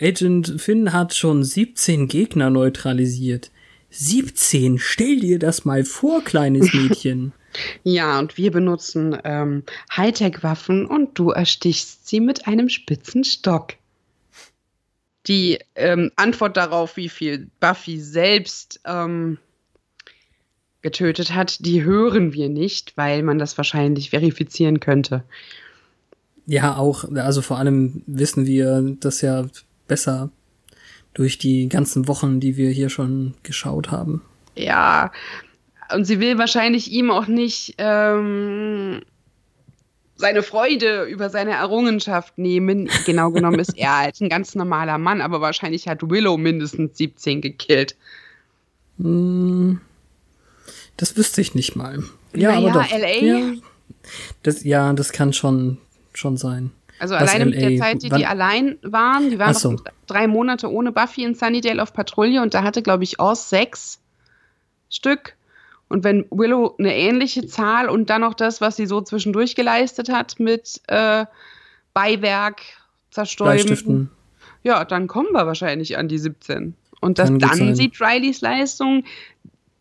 Agent 0.00 0.60
Finn 0.60 0.92
hat 0.92 1.14
schon 1.14 1.42
17 1.42 2.08
Gegner 2.08 2.50
neutralisiert. 2.50 3.50
17, 3.90 4.78
stell 4.78 5.20
dir 5.20 5.38
das 5.38 5.64
mal 5.64 5.84
vor, 5.84 6.22
kleines 6.22 6.72
Mädchen. 6.74 7.32
Ja, 7.82 8.18
und 8.18 8.36
wir 8.36 8.50
benutzen 8.50 9.16
ähm, 9.24 9.64
Hightech-Waffen 9.96 10.86
und 10.86 11.18
du 11.18 11.30
erstichst 11.30 12.06
sie 12.06 12.20
mit 12.20 12.46
einem 12.46 12.68
spitzen 12.68 13.24
Stock. 13.24 13.74
Die 15.26 15.58
ähm, 15.74 16.10
Antwort 16.16 16.56
darauf, 16.56 16.96
wie 16.96 17.08
viel 17.08 17.50
Buffy 17.60 18.00
selbst 18.00 18.80
ähm, 18.84 19.38
getötet 20.82 21.34
hat, 21.34 21.64
die 21.64 21.84
hören 21.84 22.32
wir 22.32 22.48
nicht, 22.48 22.96
weil 22.96 23.22
man 23.22 23.38
das 23.38 23.56
wahrscheinlich 23.56 24.10
verifizieren 24.10 24.80
könnte. 24.80 25.24
Ja, 26.46 26.76
auch, 26.76 27.04
also 27.16 27.42
vor 27.42 27.58
allem 27.58 28.02
wissen 28.06 28.46
wir 28.46 28.96
das 29.00 29.20
ja 29.20 29.46
besser 29.86 30.30
durch 31.14 31.38
die 31.38 31.68
ganzen 31.68 32.08
Wochen, 32.08 32.40
die 32.40 32.56
wir 32.56 32.70
hier 32.70 32.88
schon 32.88 33.34
geschaut 33.42 33.90
haben. 33.90 34.22
Ja, 34.54 35.12
und 35.92 36.04
sie 36.04 36.20
will 36.20 36.38
wahrscheinlich 36.38 36.90
ihm 36.90 37.10
auch 37.10 37.26
nicht 37.26 37.74
ähm, 37.78 39.02
seine 40.14 40.42
Freude 40.42 41.04
über 41.04 41.30
seine 41.30 41.52
Errungenschaft 41.52 42.38
nehmen. 42.38 42.88
Genau 43.06 43.30
genommen 43.30 43.60
ist 43.60 43.76
er 43.76 43.98
halt 43.98 44.20
ein 44.20 44.28
ganz 44.28 44.54
normaler 44.54 44.98
Mann, 44.98 45.20
aber 45.20 45.40
wahrscheinlich 45.40 45.88
hat 45.88 46.08
Willow 46.08 46.36
mindestens 46.36 46.98
17 46.98 47.40
gekillt. 47.40 47.96
Hm, 48.98 49.80
das 50.98 51.16
wüsste 51.16 51.40
ich 51.40 51.54
nicht 51.54 51.74
mal. 51.76 52.02
Ja, 52.34 52.52
Naja, 52.52 52.70
aber 52.70 52.82
doch. 52.82 52.90
LA? 52.90 53.08
Ja, 53.22 53.52
das, 54.42 54.62
ja, 54.64 54.92
das 54.92 55.12
kann 55.12 55.32
schon, 55.32 55.78
schon 56.12 56.36
sein. 56.36 56.70
Also 56.98 57.14
Was 57.14 57.22
alleine 57.22 57.46
mit 57.46 57.54
LA? 57.60 57.68
der 57.70 57.78
Zeit, 57.78 58.02
die 58.02 58.10
Wann- 58.10 58.18
die 58.18 58.26
allein 58.26 58.78
waren, 58.82 59.30
die 59.30 59.38
waren 59.38 59.54
so. 59.54 59.72
noch 59.72 59.84
drei 60.06 60.26
Monate 60.26 60.70
ohne 60.70 60.92
Buffy 60.92 61.22
in 61.24 61.34
Sunnydale 61.34 61.82
auf 61.82 61.92
Patrouille 61.92 62.42
und 62.42 62.52
da 62.54 62.62
hatte, 62.62 62.82
glaube 62.82 63.04
ich, 63.04 63.18
Oz 63.20 63.48
sechs 63.48 64.00
Stück. 64.90 65.34
Und 65.88 66.04
wenn 66.04 66.26
Willow 66.30 66.74
eine 66.78 66.94
ähnliche 66.94 67.46
Zahl 67.46 67.88
und 67.88 68.10
dann 68.10 68.20
noch 68.20 68.34
das, 68.34 68.60
was 68.60 68.76
sie 68.76 68.86
so 68.86 69.00
zwischendurch 69.00 69.54
geleistet 69.54 70.10
hat 70.10 70.38
mit 70.38 70.80
äh, 70.88 71.24
Beiwerk, 71.94 72.60
Zerstäuben, 73.10 74.10
ja, 74.64 74.84
dann 74.84 75.06
kommen 75.06 75.32
wir 75.32 75.46
wahrscheinlich 75.46 75.96
an 75.96 76.08
die 76.08 76.18
17. 76.18 76.74
Und 77.00 77.18
das, 77.18 77.28
dann 77.30 77.40
sein. 77.40 77.74
sieht 77.76 78.00
Rileys 78.00 78.40
Leistung 78.40 79.04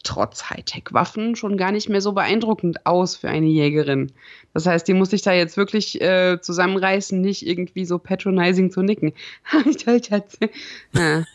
trotz 0.04 0.50
Hightech-Waffen 0.50 1.36
schon 1.36 1.58
gar 1.58 1.72
nicht 1.72 1.90
mehr 1.90 2.02
so 2.02 2.14
beeindruckend 2.14 2.86
aus 2.86 3.16
für 3.16 3.30
eine 3.30 3.48
Jägerin. 3.48 4.12
Das 4.54 4.66
heißt, 4.66 4.88
die 4.88 4.94
muss 4.94 5.10
sich 5.10 5.22
da 5.22 5.34
jetzt 5.34 5.58
wirklich 5.58 6.02
äh, 6.02 6.40
zusammenreißen, 6.42 7.20
nicht 7.20 7.46
irgendwie 7.46 7.86
so 7.86 8.00
patronizing 8.00 8.72
zu 8.72 8.82
nicken. 8.82 9.14
ja. 10.94 11.24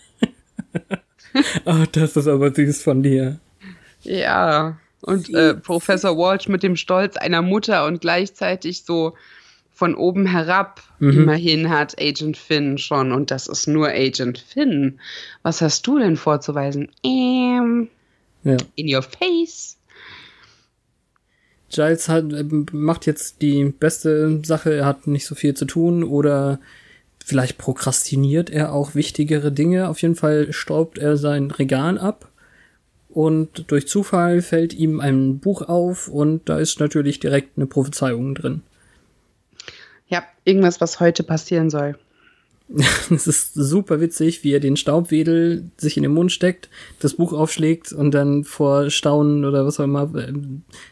Ah, 1.65 1.87
das 1.91 2.15
ist 2.15 2.29
aber 2.29 2.53
süß 2.55 2.83
von 2.83 3.03
dir. 3.03 3.39
ja. 4.03 4.77
Und 5.01 5.35
äh, 5.35 5.55
Professor 5.55 6.17
Walsh 6.17 6.47
mit 6.49 6.63
dem 6.63 6.77
Stolz 6.77 7.17
einer 7.17 7.41
Mutter 7.41 7.87
und 7.87 8.03
gleichzeitig 8.03 8.85
so 8.85 9.15
von 9.73 9.95
oben 9.95 10.27
herab. 10.27 10.83
Mhm. 11.01 11.23
Immerhin 11.23 11.71
hat 11.71 12.01
Agent 12.01 12.37
Finn 12.37 12.79
schon 12.79 13.13
und 13.13 13.31
das 13.31 13.49
ist 13.49 13.67
nur 13.67 13.89
Agent 13.89 14.39
Finn. 14.39 15.01
Was 15.43 15.61
hast 15.61 15.87
du 15.87 15.99
denn 15.99 16.17
vorzuweisen? 16.17 16.91
Ähm, 17.03 17.89
Ja. 18.45 18.57
in 18.75 18.95
your 18.95 19.03
face. 19.03 19.77
Giles 21.71 22.09
hat, 22.09 22.33
äh, 22.33 22.45
macht 22.73 23.07
jetzt 23.07 23.41
die 23.41 23.65
beste 23.65 24.41
Sache, 24.45 24.75
er 24.75 24.87
hat 24.87 25.07
nicht 25.07 25.27
so 25.27 25.35
viel 25.35 25.55
zu 25.55 25.65
tun 25.65 26.05
oder 26.05 26.61
vielleicht 27.25 27.57
prokrastiniert 27.57 28.51
er 28.51 28.73
auch 28.73 28.95
wichtigere 28.95 29.53
Dinge. 29.53 29.89
Auf 29.89 30.03
jeden 30.03 30.17
Fall 30.17 30.53
staubt 30.53 30.99
er 30.99 31.17
sein 31.17 31.51
Regal 31.51 31.99
ab 31.99 32.31
und 33.09 33.71
durch 33.71 33.89
Zufall 33.89 34.43
fällt 34.43 34.75
ihm 34.75 35.01
ein 35.01 35.39
Buch 35.39 35.63
auf 35.63 36.09
und 36.09 36.49
da 36.49 36.59
ist 36.59 36.81
natürlich 36.81 37.21
direkt 37.21 37.57
eine 37.57 37.67
Prophezeiung 37.67 38.35
drin. 38.35 38.63
Ja, 40.09 40.25
irgendwas, 40.45 40.81
was 40.81 41.01
heute 41.01 41.23
passieren 41.23 41.71
soll. 41.71 41.97
Es 43.11 43.27
ist 43.27 43.55
super 43.55 44.01
witzig, 44.01 44.45
wie 44.45 44.53
er 44.53 44.61
den 44.61 44.77
Staubwedel 44.77 45.71
sich 45.77 45.97
in 45.97 46.03
den 46.03 46.13
Mund 46.13 46.33
steckt, 46.33 46.69
das 47.01 47.15
Buch 47.15 47.33
aufschlägt 47.33 47.93
und 47.93 48.13
dann 48.13 48.45
vor 48.45 48.91
Staunen 48.91 49.45
oder 49.45 49.67
was 49.67 49.79
auch 49.79 49.85
immer, 49.85 50.11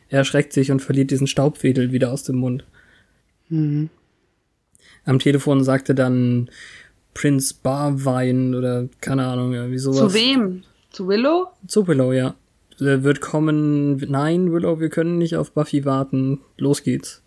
er 0.09 0.19
erschreckt 0.19 0.53
sich 0.53 0.71
und 0.71 0.81
verliert 0.81 1.11
diesen 1.11 1.27
Staubwedel 1.27 1.93
wieder 1.93 2.13
aus 2.13 2.23
dem 2.25 2.37
Mund. 2.37 2.65
Am 5.05 5.19
Telefon 5.19 5.65
sagte 5.65 5.95
dann 5.95 6.51
Prince 7.15 7.55
Barwein 7.63 8.55
oder 8.55 8.89
keine 9.01 9.27
Ahnung, 9.27 9.55
irgendwie 9.55 9.79
sowas. 9.79 10.13
Zu 10.13 10.15
wem? 10.15 10.63
Zu 10.91 11.09
Willow? 11.09 11.49
Zu 11.67 11.87
Willow, 11.87 12.13
ja. 12.13 12.35
Er 12.79 13.03
wird 13.03 13.21
kommen, 13.21 13.97
nein, 14.09 14.53
Willow, 14.53 14.81
wir 14.81 14.89
können 14.89 15.19
nicht 15.19 15.37
auf 15.37 15.53
Buffy 15.53 15.85
warten. 15.85 16.41
Los 16.57 16.83
geht's. 16.83 17.23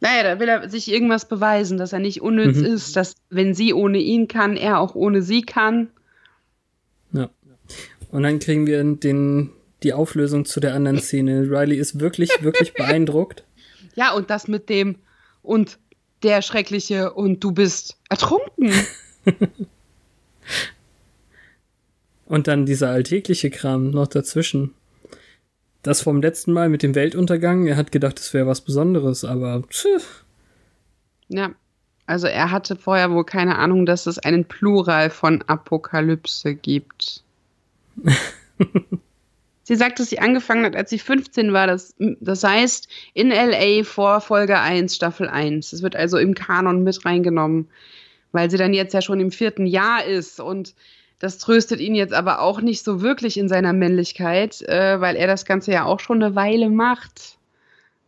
Naja, 0.00 0.22
da 0.22 0.40
will 0.40 0.48
er 0.48 0.68
sich 0.70 0.90
irgendwas 0.92 1.26
beweisen, 1.28 1.76
dass 1.78 1.92
er 1.92 1.98
nicht 1.98 2.22
unnütz 2.22 2.58
Mhm. 2.58 2.64
ist, 2.64 2.94
dass 2.96 3.14
wenn 3.30 3.54
sie 3.54 3.74
ohne 3.74 3.98
ihn 3.98 4.28
kann, 4.28 4.56
er 4.56 4.78
auch 4.78 4.94
ohne 4.94 5.22
sie 5.22 5.42
kann. 5.42 5.88
Ja. 7.12 7.30
Und 8.10 8.22
dann 8.22 8.38
kriegen 8.38 8.66
wir 8.66 8.82
den, 8.84 9.50
die 9.82 9.92
Auflösung 9.92 10.44
zu 10.44 10.60
der 10.60 10.74
anderen 10.74 11.00
Szene. 11.00 11.42
Riley 11.50 11.76
ist 11.76 11.98
wirklich, 12.00 12.30
wirklich 12.42 12.72
beeindruckt. 12.74 13.44
Ja, 13.96 14.12
und 14.14 14.30
das 14.30 14.46
mit 14.46 14.68
dem 14.68 14.96
und 15.42 15.78
der 16.22 16.42
Schreckliche 16.42 17.12
und 17.12 17.42
du 17.42 17.52
bist 17.52 17.96
ertrunken. 18.08 18.72
Und 22.26 22.46
dann 22.46 22.66
dieser 22.66 22.90
alltägliche 22.90 23.48
Kram 23.50 23.90
noch 23.90 24.06
dazwischen. 24.06 24.74
Das 25.82 26.02
vom 26.02 26.20
letzten 26.20 26.52
Mal 26.52 26.68
mit 26.68 26.82
dem 26.82 26.94
Weltuntergang, 26.94 27.66
er 27.66 27.76
hat 27.76 27.92
gedacht, 27.92 28.18
es 28.18 28.34
wäre 28.34 28.46
was 28.46 28.60
Besonderes, 28.60 29.24
aber 29.24 29.62
pff, 29.62 30.24
Ja, 31.28 31.50
also 32.06 32.26
er 32.26 32.50
hatte 32.50 32.74
vorher 32.74 33.10
wohl 33.10 33.24
keine 33.24 33.58
Ahnung, 33.58 33.84
dass 33.84 34.06
es 34.06 34.18
einen 34.18 34.46
Plural 34.46 35.10
von 35.10 35.42
Apokalypse 35.42 36.54
gibt. 36.54 37.22
sie 39.64 39.76
sagt, 39.76 40.00
dass 40.00 40.08
sie 40.08 40.18
angefangen 40.18 40.64
hat, 40.64 40.74
als 40.74 40.88
sie 40.88 40.98
15 40.98 41.52
war. 41.52 41.66
Das, 41.66 41.94
das 41.98 42.42
heißt, 42.42 42.88
in 43.12 43.28
LA 43.28 43.84
vor 43.84 44.22
Folge 44.22 44.58
1, 44.58 44.96
Staffel 44.96 45.28
1. 45.28 45.74
Es 45.74 45.82
wird 45.82 45.96
also 45.96 46.16
im 46.16 46.34
Kanon 46.34 46.82
mit 46.82 47.04
reingenommen, 47.04 47.68
weil 48.32 48.50
sie 48.50 48.56
dann 48.56 48.72
jetzt 48.72 48.94
ja 48.94 49.02
schon 49.02 49.20
im 49.20 49.30
vierten 49.30 49.66
Jahr 49.66 50.02
ist. 50.04 50.40
Und 50.40 50.74
das 51.18 51.38
tröstet 51.38 51.80
ihn 51.80 51.94
jetzt 51.94 52.14
aber 52.14 52.40
auch 52.40 52.60
nicht 52.60 52.84
so 52.84 53.02
wirklich 53.02 53.38
in 53.38 53.48
seiner 53.48 53.72
Männlichkeit, 53.72 54.62
äh, 54.62 55.00
weil 55.00 55.16
er 55.16 55.26
das 55.26 55.44
Ganze 55.44 55.72
ja 55.72 55.84
auch 55.84 56.00
schon 56.00 56.22
eine 56.22 56.34
Weile 56.34 56.70
macht. 56.70 57.38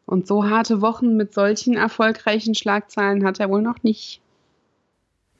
Und 0.06 0.26
so 0.26 0.44
harte 0.44 0.80
Wochen 0.80 1.16
mit 1.16 1.34
solchen 1.34 1.76
erfolgreichen 1.76 2.54
Schlagzeilen 2.54 3.24
hat 3.24 3.38
er 3.38 3.48
wohl 3.48 3.62
noch 3.62 3.82
nicht. 3.82 4.20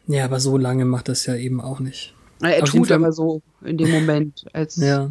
ja, 0.07 0.25
aber 0.25 0.39
so 0.41 0.57
lange 0.57 0.85
macht 0.85 1.09
das 1.09 1.27
ja 1.27 1.35
eben 1.35 1.61
auch 1.61 1.81
nicht. 1.81 2.15
Er 2.41 2.62
Auf 2.62 2.71
tut 2.71 2.91
aber 2.91 3.12
so 3.12 3.43
in 3.62 3.77
dem 3.79 3.91
Moment. 3.91 4.47
Als 4.53 4.77
Ja. 4.77 5.11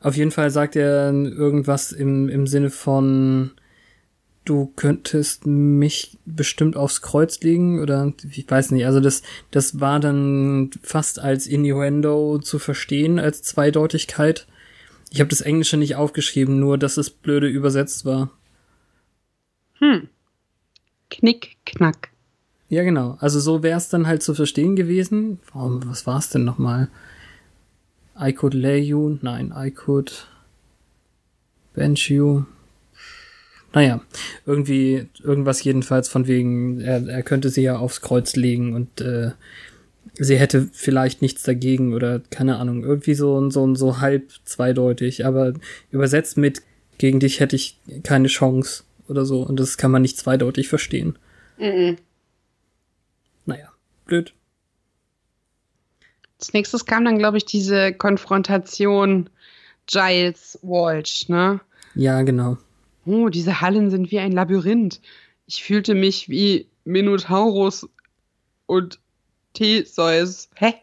Auf 0.00 0.16
jeden 0.16 0.32
Fall 0.32 0.50
sagt 0.50 0.74
er 0.74 1.12
irgendwas 1.12 1.92
im, 1.92 2.28
im 2.28 2.46
Sinne 2.48 2.70
von, 2.70 3.52
du 4.44 4.72
könntest 4.76 5.46
mich 5.46 6.18
bestimmt 6.24 6.76
aufs 6.76 7.02
Kreuz 7.02 7.40
legen 7.40 7.80
oder 7.80 8.12
ich 8.30 8.50
weiß 8.50 8.72
nicht. 8.72 8.86
Also 8.86 9.00
das, 9.00 9.22
das 9.50 9.80
war 9.80 10.00
dann 10.00 10.70
fast 10.82 11.18
als 11.18 11.46
Innuendo 11.46 12.38
zu 12.38 12.58
verstehen, 12.58 13.18
als 13.18 13.42
Zweideutigkeit. 13.42 14.46
Ich 15.10 15.20
habe 15.20 15.30
das 15.30 15.42
Englische 15.42 15.76
nicht 15.76 15.96
aufgeschrieben, 15.96 16.58
nur 16.58 16.78
dass 16.78 16.96
es 16.96 17.10
blöde 17.10 17.48
übersetzt 17.48 18.04
war. 18.04 18.30
Hm. 19.78 20.08
Knick, 21.10 21.56
knack. 21.66 22.08
Ja, 22.68 22.82
genau. 22.82 23.18
Also 23.20 23.38
so 23.38 23.62
wäre 23.62 23.76
es 23.76 23.90
dann 23.90 24.06
halt 24.06 24.22
zu 24.22 24.34
verstehen 24.34 24.76
gewesen. 24.76 25.40
Warum, 25.52 25.86
was 25.88 26.06
war 26.06 26.18
es 26.18 26.30
denn 26.30 26.44
nochmal? 26.44 26.88
I 28.18 28.32
could 28.32 28.54
lay 28.54 28.78
you? 28.78 29.18
Nein, 29.20 29.52
I 29.54 29.70
could 29.70 30.26
bench 31.74 32.10
you. 32.10 32.44
Naja, 33.74 34.02
irgendwie, 34.44 35.06
irgendwas 35.22 35.64
jedenfalls 35.64 36.08
von 36.08 36.26
wegen, 36.26 36.80
er, 36.80 37.06
er 37.08 37.22
könnte 37.22 37.48
sie 37.48 37.62
ja 37.62 37.76
aufs 37.76 38.00
Kreuz 38.02 38.36
legen 38.36 38.74
und 38.74 39.00
äh, 39.00 39.30
sie 40.14 40.36
hätte 40.36 40.68
vielleicht 40.72 41.22
nichts 41.22 41.42
dagegen 41.42 41.94
oder 41.94 42.20
keine 42.30 42.56
Ahnung, 42.58 42.84
irgendwie 42.84 43.14
so, 43.14 43.50
so, 43.50 43.74
so 43.74 44.00
halb 44.00 44.30
zweideutig, 44.44 45.24
aber 45.24 45.54
übersetzt 45.90 46.36
mit 46.36 46.62
gegen 46.98 47.20
dich 47.20 47.40
hätte 47.40 47.56
ich 47.56 47.78
keine 48.02 48.28
Chance 48.28 48.84
oder 49.08 49.24
so 49.24 49.42
und 49.42 49.58
das 49.58 49.78
kann 49.78 49.90
man 49.90 50.02
nicht 50.02 50.18
zweideutig 50.18 50.68
verstehen. 50.68 51.18
Mhm. 51.58 51.96
Naja, 53.46 53.72
blöd. 54.04 54.34
Als 56.38 56.52
nächstes 56.52 56.84
kam 56.84 57.04
dann, 57.04 57.18
glaube 57.18 57.38
ich, 57.38 57.44
diese 57.44 57.92
Konfrontation 57.92 59.30
Giles 59.86 60.58
Walsh, 60.62 61.28
ne? 61.28 61.60
Ja, 61.94 62.22
genau. 62.22 62.58
Oh, 63.04 63.28
diese 63.28 63.60
Hallen 63.60 63.90
sind 63.90 64.10
wie 64.10 64.18
ein 64.18 64.32
Labyrinth. 64.32 65.00
Ich 65.46 65.62
fühlte 65.64 65.94
mich 65.94 66.28
wie 66.28 66.66
Minotaurus 66.84 67.88
und 68.66 68.98
Theseus. 69.54 70.48
Hä? 70.54 70.74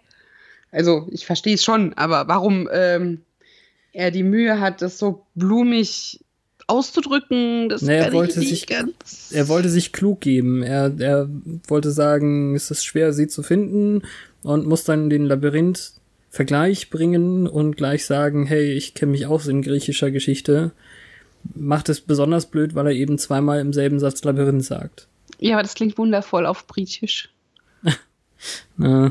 Also, 0.71 1.07
ich 1.11 1.25
verstehe 1.25 1.55
es 1.55 1.63
schon, 1.63 1.93
aber 1.93 2.27
warum 2.27 2.69
ähm, 2.71 3.21
er 3.93 4.11
die 4.11 4.23
Mühe 4.23 4.59
hat, 4.59 4.81
das 4.81 4.99
so 4.99 5.25
blumig 5.35 6.19
auszudrücken, 6.67 7.67
das 7.69 7.81
Nee, 7.81 7.97
er 7.97 8.13
wollte 8.13 8.33
ich 8.41 8.49
sich- 8.49 8.51
nicht 8.51 8.69
ganz. 8.69 9.31
Er 9.33 9.47
wollte 9.47 9.69
sich 9.69 9.91
klug 9.91 10.21
geben. 10.21 10.61
Er, 10.61 10.93
er 10.99 11.27
wollte 11.67 11.89
sagen, 11.91 12.53
es 12.55 12.69
ist 12.69 12.85
schwer, 12.85 13.11
sie 13.13 13.27
zu 13.27 13.41
finden 13.41 14.03
und 14.43 14.67
muss 14.67 14.83
dann 14.83 15.09
den 15.09 15.25
Labyrinth 15.25 15.93
Vergleich 16.31 16.91
bringen 16.91 17.47
und 17.47 17.75
gleich 17.75 18.05
sagen, 18.05 18.45
hey, 18.45 18.71
ich 18.73 18.93
kenne 18.93 19.13
mich 19.13 19.25
aus 19.25 19.47
in 19.47 19.63
griechischer 19.63 20.11
Geschichte. 20.11 20.71
Macht 21.55 21.89
es 21.89 22.01
besonders 22.01 22.47
blöd, 22.47 22.75
weil 22.75 22.87
er 22.87 22.93
eben 22.93 23.17
zweimal 23.17 23.59
im 23.59 23.73
selben 23.73 23.99
Satz 23.99 24.23
Labyrinth 24.23 24.65
sagt. 24.65 25.07
Ja, 25.39 25.55
aber 25.55 25.63
das 25.63 25.73
klingt 25.73 25.97
wundervoll 25.97 26.45
auf 26.45 26.67
Britisch. 26.67 27.29
Äh, 28.81 29.09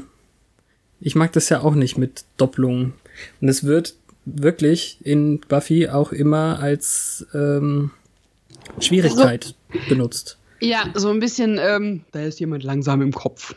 ich 1.00 1.14
mag 1.14 1.32
das 1.32 1.50
ja 1.50 1.60
auch 1.60 1.74
nicht 1.74 1.98
mit 1.98 2.24
Doppelungen. 2.38 2.94
Und 3.42 3.48
es 3.48 3.64
wird 3.64 3.94
wirklich 4.24 4.96
in 5.02 5.40
Buffy 5.40 5.88
auch 5.88 6.12
immer 6.12 6.60
als 6.60 7.26
ähm, 7.34 7.90
Schwierigkeit 8.80 9.54
benutzt. 9.88 10.38
Ja, 10.60 10.90
so 10.94 11.10
ein 11.10 11.20
bisschen, 11.20 11.58
ähm, 11.60 12.04
da 12.12 12.20
ist 12.20 12.40
jemand 12.40 12.64
langsam 12.64 13.02
im 13.02 13.12
Kopf. 13.12 13.54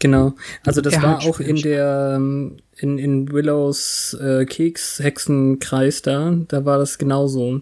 Genau. 0.00 0.34
Also 0.64 0.80
das 0.80 0.94
Er 0.94 1.02
war 1.02 1.22
auch 1.22 1.40
in 1.40 1.56
der 1.56 2.14
ähm, 2.16 2.56
in, 2.76 2.98
in 2.98 3.30
Willows 3.32 4.16
äh, 4.20 4.46
Keks-Hexenkreis 4.46 6.02
da, 6.02 6.34
da 6.48 6.64
war 6.64 6.78
das 6.78 6.98
genauso. 6.98 7.60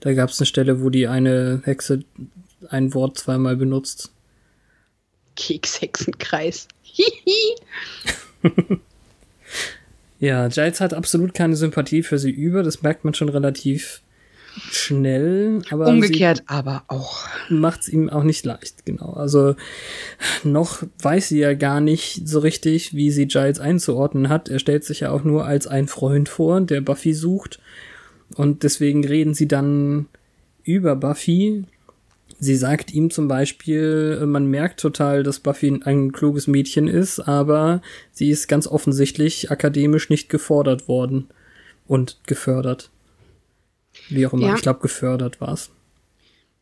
Da 0.00 0.14
gab 0.14 0.30
es 0.30 0.40
eine 0.40 0.46
Stelle, 0.46 0.82
wo 0.82 0.90
die 0.90 1.08
eine 1.08 1.62
Hexe 1.64 2.00
ein 2.68 2.94
Wort 2.94 3.18
zweimal 3.18 3.56
benutzt. 3.56 4.12
Kekshexenkreis. 5.36 6.68
Hihi. 6.82 7.56
Ja, 10.20 10.48
Giles 10.48 10.80
hat 10.80 10.94
absolut 10.94 11.32
keine 11.32 11.54
Sympathie 11.54 12.02
für 12.02 12.18
sie 12.18 12.30
über, 12.30 12.62
das 12.62 12.82
merkt 12.82 13.04
man 13.04 13.14
schon 13.14 13.28
relativ 13.28 14.02
schnell, 14.72 15.62
aber 15.70 15.86
Umgekehrt 15.86 16.42
aber 16.46 16.82
auch. 16.88 17.28
sie 17.48 17.54
macht's 17.54 17.88
ihm 17.88 18.10
auch 18.10 18.24
nicht 18.24 18.44
leicht, 18.44 18.84
genau. 18.84 19.12
Also 19.12 19.54
noch 20.42 20.82
weiß 21.00 21.28
sie 21.28 21.38
ja 21.38 21.54
gar 21.54 21.80
nicht 21.80 22.26
so 22.26 22.40
richtig, 22.40 22.94
wie 22.94 23.12
sie 23.12 23.28
Giles 23.28 23.60
einzuordnen 23.60 24.28
hat. 24.28 24.48
Er 24.48 24.58
stellt 24.58 24.84
sich 24.84 25.00
ja 25.00 25.12
auch 25.12 25.22
nur 25.22 25.44
als 25.44 25.68
ein 25.68 25.86
Freund 25.86 26.28
vor, 26.28 26.60
der 26.60 26.80
Buffy 26.80 27.14
sucht. 27.14 27.60
Und 28.38 28.62
deswegen 28.62 29.04
reden 29.04 29.34
sie 29.34 29.48
dann 29.48 30.06
über 30.62 30.94
Buffy. 30.94 31.64
Sie 32.38 32.54
sagt 32.54 32.94
ihm 32.94 33.10
zum 33.10 33.26
Beispiel, 33.26 34.24
man 34.26 34.46
merkt 34.46 34.78
total, 34.78 35.24
dass 35.24 35.40
Buffy 35.40 35.80
ein 35.82 36.12
kluges 36.12 36.46
Mädchen 36.46 36.86
ist, 36.86 37.18
aber 37.18 37.82
sie 38.12 38.30
ist 38.30 38.46
ganz 38.46 38.68
offensichtlich 38.68 39.50
akademisch 39.50 40.08
nicht 40.08 40.28
gefordert 40.28 40.86
worden 40.86 41.26
und 41.88 42.18
gefördert. 42.28 42.90
Wie 44.08 44.24
auch 44.24 44.32
immer, 44.32 44.46
Ja. 44.46 44.54
ich 44.54 44.62
glaube, 44.62 44.78
gefördert 44.82 45.40
war's. 45.40 45.70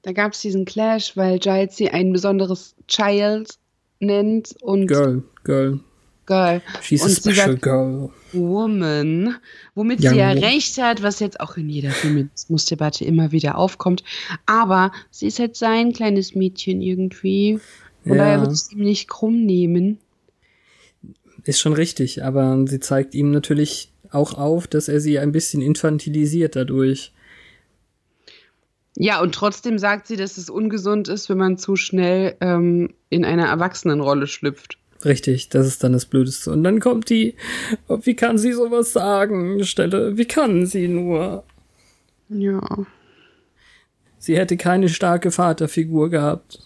Da 0.00 0.12
gab 0.12 0.32
es 0.32 0.40
diesen 0.40 0.64
Clash, 0.64 1.14
weil 1.14 1.38
Giles 1.38 1.76
sie 1.76 1.90
ein 1.90 2.10
besonderes 2.10 2.74
Child 2.88 3.50
nennt 4.00 4.54
und 4.62 4.86
Girl, 4.86 5.24
Girl. 5.44 5.80
Girl. 6.26 6.60
She's 6.82 7.02
und 7.02 7.10
a 7.10 7.14
sie 7.14 7.32
special 7.32 7.56
girl. 7.56 8.10
Woman, 8.32 9.36
womit 9.74 10.02
Young 10.04 10.10
sie 10.10 10.18
ja 10.18 10.30
recht 10.30 10.76
hat, 10.78 11.02
was 11.02 11.20
jetzt 11.20 11.40
auch 11.40 11.56
in 11.56 11.68
jeder 11.68 11.90
Feminismusdebatte 11.90 13.04
immer 13.04 13.32
wieder 13.32 13.56
aufkommt. 13.56 14.02
Aber 14.44 14.92
sie 15.10 15.28
ist 15.28 15.38
halt 15.38 15.56
sein 15.56 15.92
kleines 15.92 16.34
Mädchen 16.34 16.82
irgendwie. 16.82 17.60
Von 18.02 18.16
Ja. 18.16 18.24
daher 18.24 18.40
wird 18.42 18.52
es 18.52 18.70
ihm 18.72 18.80
nicht 18.80 19.08
krumm 19.08 19.46
nehmen. 19.46 19.98
Ist 21.44 21.60
schon 21.60 21.72
richtig, 21.72 22.24
aber 22.24 22.64
sie 22.66 22.80
zeigt 22.80 23.14
ihm 23.14 23.30
natürlich 23.30 23.92
auch 24.10 24.34
auf, 24.34 24.66
dass 24.66 24.88
er 24.88 25.00
sie 25.00 25.18
ein 25.18 25.32
bisschen 25.32 25.62
infantilisiert 25.62 26.56
dadurch. 26.56 27.12
Ja, 28.96 29.20
und 29.20 29.34
trotzdem 29.34 29.78
sagt 29.78 30.06
sie, 30.06 30.16
dass 30.16 30.38
es 30.38 30.48
ungesund 30.48 31.08
ist, 31.08 31.28
wenn 31.28 31.36
man 31.38 31.58
zu 31.58 31.76
schnell 31.76 32.34
ähm, 32.40 32.94
in 33.10 33.24
eine 33.24 33.46
Erwachsenenrolle 33.46 34.26
schlüpft. 34.26 34.78
Richtig, 35.04 35.48
das 35.50 35.66
ist 35.66 35.84
dann 35.84 35.92
das 35.92 36.06
Blödeste. 36.06 36.50
Und 36.50 36.64
dann 36.64 36.80
kommt 36.80 37.10
die, 37.10 37.34
wie 37.88 38.14
kann 38.14 38.38
sie 38.38 38.52
sowas 38.52 38.92
sagen? 38.92 39.62
Stelle, 39.64 40.16
wie 40.16 40.24
kann 40.24 40.66
sie 40.66 40.88
nur? 40.88 41.44
Ja. 42.28 42.60
Sie 44.18 44.36
hätte 44.36 44.56
keine 44.56 44.88
starke 44.88 45.30
Vaterfigur 45.30 46.10
gehabt. 46.10 46.58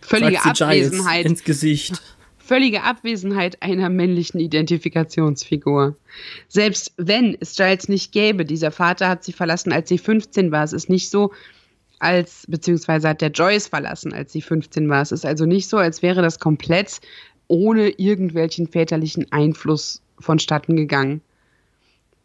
Völlige 0.00 0.44
Abwesenheit. 0.44 1.26
ins 1.26 1.44
Gesicht. 1.44 2.00
völlige 2.38 2.82
Abwesenheit 2.82 3.62
einer 3.62 3.88
männlichen 3.88 4.40
Identifikationsfigur. 4.40 5.96
Selbst 6.48 6.92
wenn 6.96 7.36
es 7.38 7.54
Giles 7.54 7.88
nicht 7.88 8.12
gäbe, 8.12 8.44
dieser 8.44 8.72
Vater 8.72 9.08
hat 9.08 9.24
sie 9.24 9.32
verlassen, 9.32 9.72
als 9.72 9.88
sie 9.88 9.98
15 9.98 10.50
war. 10.50 10.64
Es 10.64 10.72
ist 10.72 10.88
nicht 10.88 11.10
so, 11.10 11.32
als, 12.00 12.46
beziehungsweise 12.48 13.08
hat 13.08 13.20
der 13.20 13.30
Joyce 13.30 13.68
verlassen, 13.68 14.12
als 14.12 14.32
sie 14.32 14.42
15 14.42 14.88
war. 14.88 15.02
Es 15.02 15.12
ist 15.12 15.24
also 15.24 15.46
nicht 15.46 15.68
so, 15.68 15.76
als 15.76 16.02
wäre 16.02 16.22
das 16.22 16.40
komplett 16.40 17.00
ohne 17.50 17.88
irgendwelchen 17.90 18.68
väterlichen 18.68 19.30
Einfluss 19.32 20.00
vonstatten 20.18 20.76
gegangen. 20.76 21.20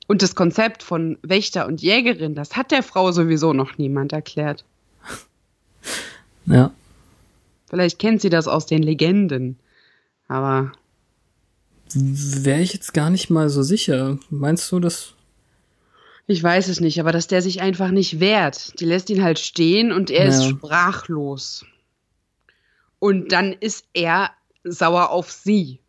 Und 0.08 0.22
das 0.22 0.36
Konzept 0.36 0.84
von 0.84 1.18
Wächter 1.24 1.66
und 1.66 1.82
Jägerin, 1.82 2.36
das 2.36 2.56
hat 2.56 2.70
der 2.72 2.84
Frau 2.84 3.12
sowieso 3.12 3.52
noch 3.54 3.78
niemand 3.78 4.14
erklärt. 4.14 4.64
Ja. 6.48 6.72
Vielleicht 7.72 7.98
kennt 7.98 8.22
sie 8.22 8.30
das 8.30 8.48
aus 8.48 8.68
den 8.68 8.84
Legenden. 8.84 9.58
Aber 10.28 10.72
Wäre 11.96 12.62
ich 12.62 12.72
jetzt 12.74 12.94
gar 12.94 13.10
nicht 13.10 13.32
mal 13.32 13.50
so 13.50 13.64
sicher. 13.64 14.20
Meinst 14.30 14.72
du, 14.72 14.80
dass. 14.80 15.14
Ich 16.28 16.44
weiß 16.44 16.68
es 16.68 16.80
nicht, 16.82 17.00
aber 17.00 17.12
dass 17.12 17.26
der 17.26 17.42
sich 17.42 17.62
einfach 17.62 17.90
nicht 17.90 18.20
wehrt. 18.20 18.80
Die 18.80 18.86
lässt 18.86 19.10
ihn 19.10 19.24
halt 19.24 19.40
stehen 19.40 19.92
und 19.92 20.12
er 20.12 20.28
ist 20.28 20.44
Ja. 20.44 20.50
sprachlos. 20.50 21.66
Und 23.00 23.32
dann 23.32 23.54
ist 23.54 23.86
er 23.94 24.30
sauer 24.66 25.10
auf 25.10 25.32
sie. 25.32 25.80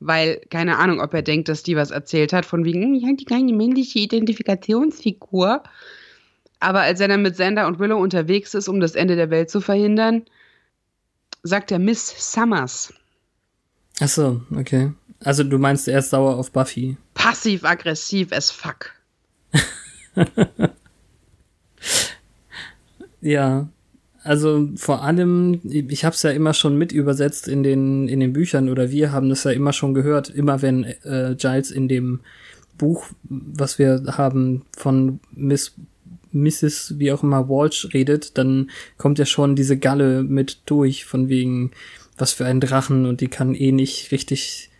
Weil, 0.00 0.40
keine 0.50 0.78
Ahnung, 0.78 1.00
ob 1.00 1.14
er 1.14 1.22
denkt, 1.22 1.48
dass 1.48 1.62
die 1.62 1.76
was 1.76 1.90
erzählt 1.90 2.32
hat, 2.32 2.46
von 2.46 2.64
wegen, 2.64 2.82
hm, 2.82 2.94
ich 2.94 3.04
habe 3.04 3.16
die 3.16 3.24
keine 3.24 3.52
männliche 3.52 3.98
Identifikationsfigur. 3.98 5.62
Aber 6.60 6.80
als 6.80 7.00
er 7.00 7.08
dann 7.08 7.22
mit 7.22 7.34
Xander 7.34 7.66
und 7.66 7.78
Willow 7.78 7.98
unterwegs 7.98 8.54
ist, 8.54 8.68
um 8.68 8.80
das 8.80 8.94
Ende 8.94 9.16
der 9.16 9.30
Welt 9.30 9.50
zu 9.50 9.60
verhindern, 9.60 10.24
sagt 11.42 11.70
er 11.70 11.78
Miss 11.78 12.32
Summers. 12.32 12.92
Ach 14.00 14.08
so, 14.08 14.40
okay. 14.56 14.92
Also 15.20 15.44
du 15.44 15.58
meinst, 15.58 15.88
er 15.88 16.00
ist 16.00 16.10
sauer 16.10 16.36
auf 16.36 16.50
Buffy. 16.50 16.96
Passiv-aggressiv 17.14 18.32
as 18.32 18.50
fuck. 18.50 18.90
Ja, 23.24 23.68
also 24.24 24.68
vor 24.76 25.02
allem, 25.02 25.60
ich 25.64 26.04
habe 26.04 26.14
es 26.14 26.22
ja 26.22 26.30
immer 26.30 26.54
schon 26.54 26.76
mit 26.76 26.92
übersetzt 26.92 27.46
in 27.46 27.62
den 27.62 28.08
in 28.08 28.20
den 28.20 28.32
Büchern 28.32 28.70
oder 28.70 28.90
wir 28.90 29.12
haben 29.12 29.28
das 29.28 29.44
ja 29.44 29.50
immer 29.50 29.74
schon 29.74 29.92
gehört, 29.92 30.30
immer 30.30 30.62
wenn 30.62 30.84
äh, 30.84 31.36
Giles 31.38 31.70
in 31.70 31.88
dem 31.88 32.20
Buch, 32.78 33.06
was 33.22 33.78
wir 33.78 34.02
haben 34.16 34.62
von 34.76 35.20
Miss 35.32 35.74
Mrs. 36.32 36.94
wie 36.98 37.12
auch 37.12 37.22
immer 37.22 37.48
Walsh 37.48 37.88
redet, 37.94 38.36
dann 38.38 38.70
kommt 38.96 39.18
ja 39.18 39.26
schon 39.26 39.54
diese 39.54 39.78
Galle 39.78 40.24
mit 40.24 40.62
durch, 40.66 41.04
von 41.04 41.28
wegen, 41.28 41.70
was 42.18 42.32
für 42.32 42.44
ein 42.44 42.60
Drachen 42.60 43.06
und 43.06 43.20
die 43.20 43.28
kann 43.28 43.54
eh 43.54 43.72
nicht 43.72 44.10
richtig 44.10 44.70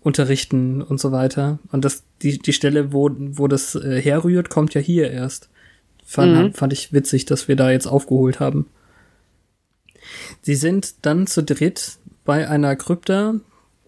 unterrichten 0.00 0.82
und 0.82 1.00
so 1.00 1.12
weiter. 1.12 1.58
Und 1.72 1.84
das, 1.84 2.04
die, 2.22 2.38
die 2.38 2.52
Stelle, 2.52 2.92
wo, 2.92 3.10
wo 3.18 3.48
das 3.48 3.74
äh, 3.74 4.00
herrührt, 4.00 4.48
kommt 4.48 4.74
ja 4.74 4.80
hier 4.80 5.10
erst. 5.10 5.48
Fand, 6.08 6.32
Mhm. 6.34 6.54
fand 6.54 6.72
ich 6.72 6.92
witzig, 6.92 7.24
dass 7.26 7.48
wir 7.48 7.56
da 7.56 7.70
jetzt 7.70 7.86
aufgeholt 7.86 8.38
haben. 8.40 8.66
Sie 10.40 10.54
sind 10.54 11.04
dann 11.04 11.26
zu 11.26 11.42
dritt 11.42 11.98
bei 12.24 12.48
einer 12.48 12.76
Krypta, 12.76 13.34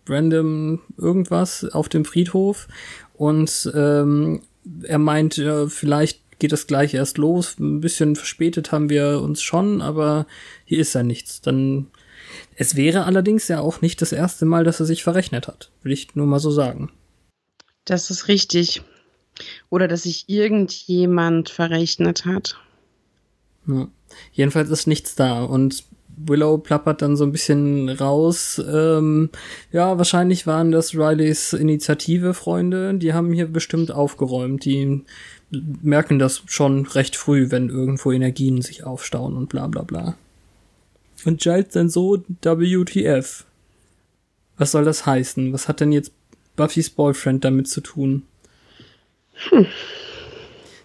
random 0.08 0.80
irgendwas 0.96 1.64
auf 1.64 1.88
dem 1.88 2.04
Friedhof 2.04 2.66
und 3.14 3.70
ähm, 3.74 4.42
er 4.82 4.98
meint, 4.98 5.36
ja, 5.36 5.68
vielleicht 5.68 6.20
geht 6.40 6.52
es 6.52 6.66
gleich 6.66 6.94
erst 6.94 7.18
los. 7.18 7.56
Ein 7.58 7.80
bisschen 7.80 8.16
verspätet 8.16 8.72
haben 8.72 8.90
wir 8.90 9.20
uns 9.20 9.40
schon, 9.42 9.80
aber 9.80 10.26
hier 10.64 10.80
ist 10.80 10.94
ja 10.94 11.02
nichts. 11.02 11.40
Dann 11.40 11.86
es 12.56 12.74
wäre 12.74 13.04
allerdings 13.04 13.46
ja 13.48 13.60
auch 13.60 13.80
nicht 13.80 14.02
das 14.02 14.12
erste 14.12 14.44
Mal, 14.44 14.64
dass 14.64 14.80
er 14.80 14.86
sich 14.86 15.04
verrechnet 15.04 15.46
hat. 15.46 15.70
Will 15.82 15.92
ich 15.92 16.14
nur 16.16 16.26
mal 16.26 16.40
so 16.40 16.50
sagen. 16.50 16.90
Das 17.84 18.10
ist 18.10 18.28
richtig. 18.28 18.82
Oder 19.70 19.88
dass 19.88 20.02
sich 20.02 20.24
irgendjemand 20.28 21.50
verrechnet 21.50 22.24
hat. 22.24 22.58
Ja. 23.66 23.88
Jedenfalls 24.32 24.70
ist 24.70 24.86
nichts 24.86 25.14
da 25.14 25.44
und 25.44 25.84
Willow 26.16 26.58
plappert 26.58 27.02
dann 27.02 27.16
so 27.16 27.24
ein 27.24 27.32
bisschen 27.32 27.88
raus. 27.88 28.60
Ähm, 28.70 29.30
ja, 29.72 29.98
wahrscheinlich 29.98 30.46
waren 30.46 30.72
das 30.72 30.94
Rileys 30.94 31.52
Initiative-Freunde. 31.52 32.94
Die 32.94 33.12
haben 33.12 33.32
hier 33.32 33.46
bestimmt 33.46 33.92
aufgeräumt. 33.92 34.64
Die 34.64 35.02
merken 35.50 36.18
das 36.18 36.42
schon 36.46 36.86
recht 36.86 37.16
früh, 37.16 37.50
wenn 37.50 37.68
irgendwo 37.68 38.12
Energien 38.12 38.62
sich 38.62 38.84
aufstauen 38.84 39.36
und 39.36 39.48
bla 39.48 39.66
bla 39.66 39.82
bla. 39.82 40.16
Und 41.24 41.40
Giles 41.40 41.68
dann 41.70 41.88
so 41.88 42.22
WTF. 42.42 43.44
Was 44.56 44.72
soll 44.72 44.84
das 44.84 45.06
heißen? 45.06 45.52
Was 45.52 45.68
hat 45.68 45.80
denn 45.80 45.92
jetzt 45.92 46.12
Buffys 46.56 46.90
Boyfriend 46.90 47.44
damit 47.44 47.68
zu 47.68 47.80
tun? 47.80 48.24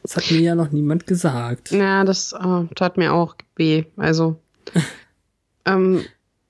Das 0.04 0.18
hat 0.18 0.32
mir 0.32 0.42
ja 0.42 0.56
noch 0.56 0.72
niemand 0.72 1.08
gesagt. 1.08 1.72
Ja, 1.72 2.04
das 2.04 2.34
äh, 2.34 2.76
tat 2.76 2.98
mir 2.98 3.13
auch 3.13 3.36
weh. 3.56 3.86
Also, 3.96 4.39
ähm, 5.66 6.04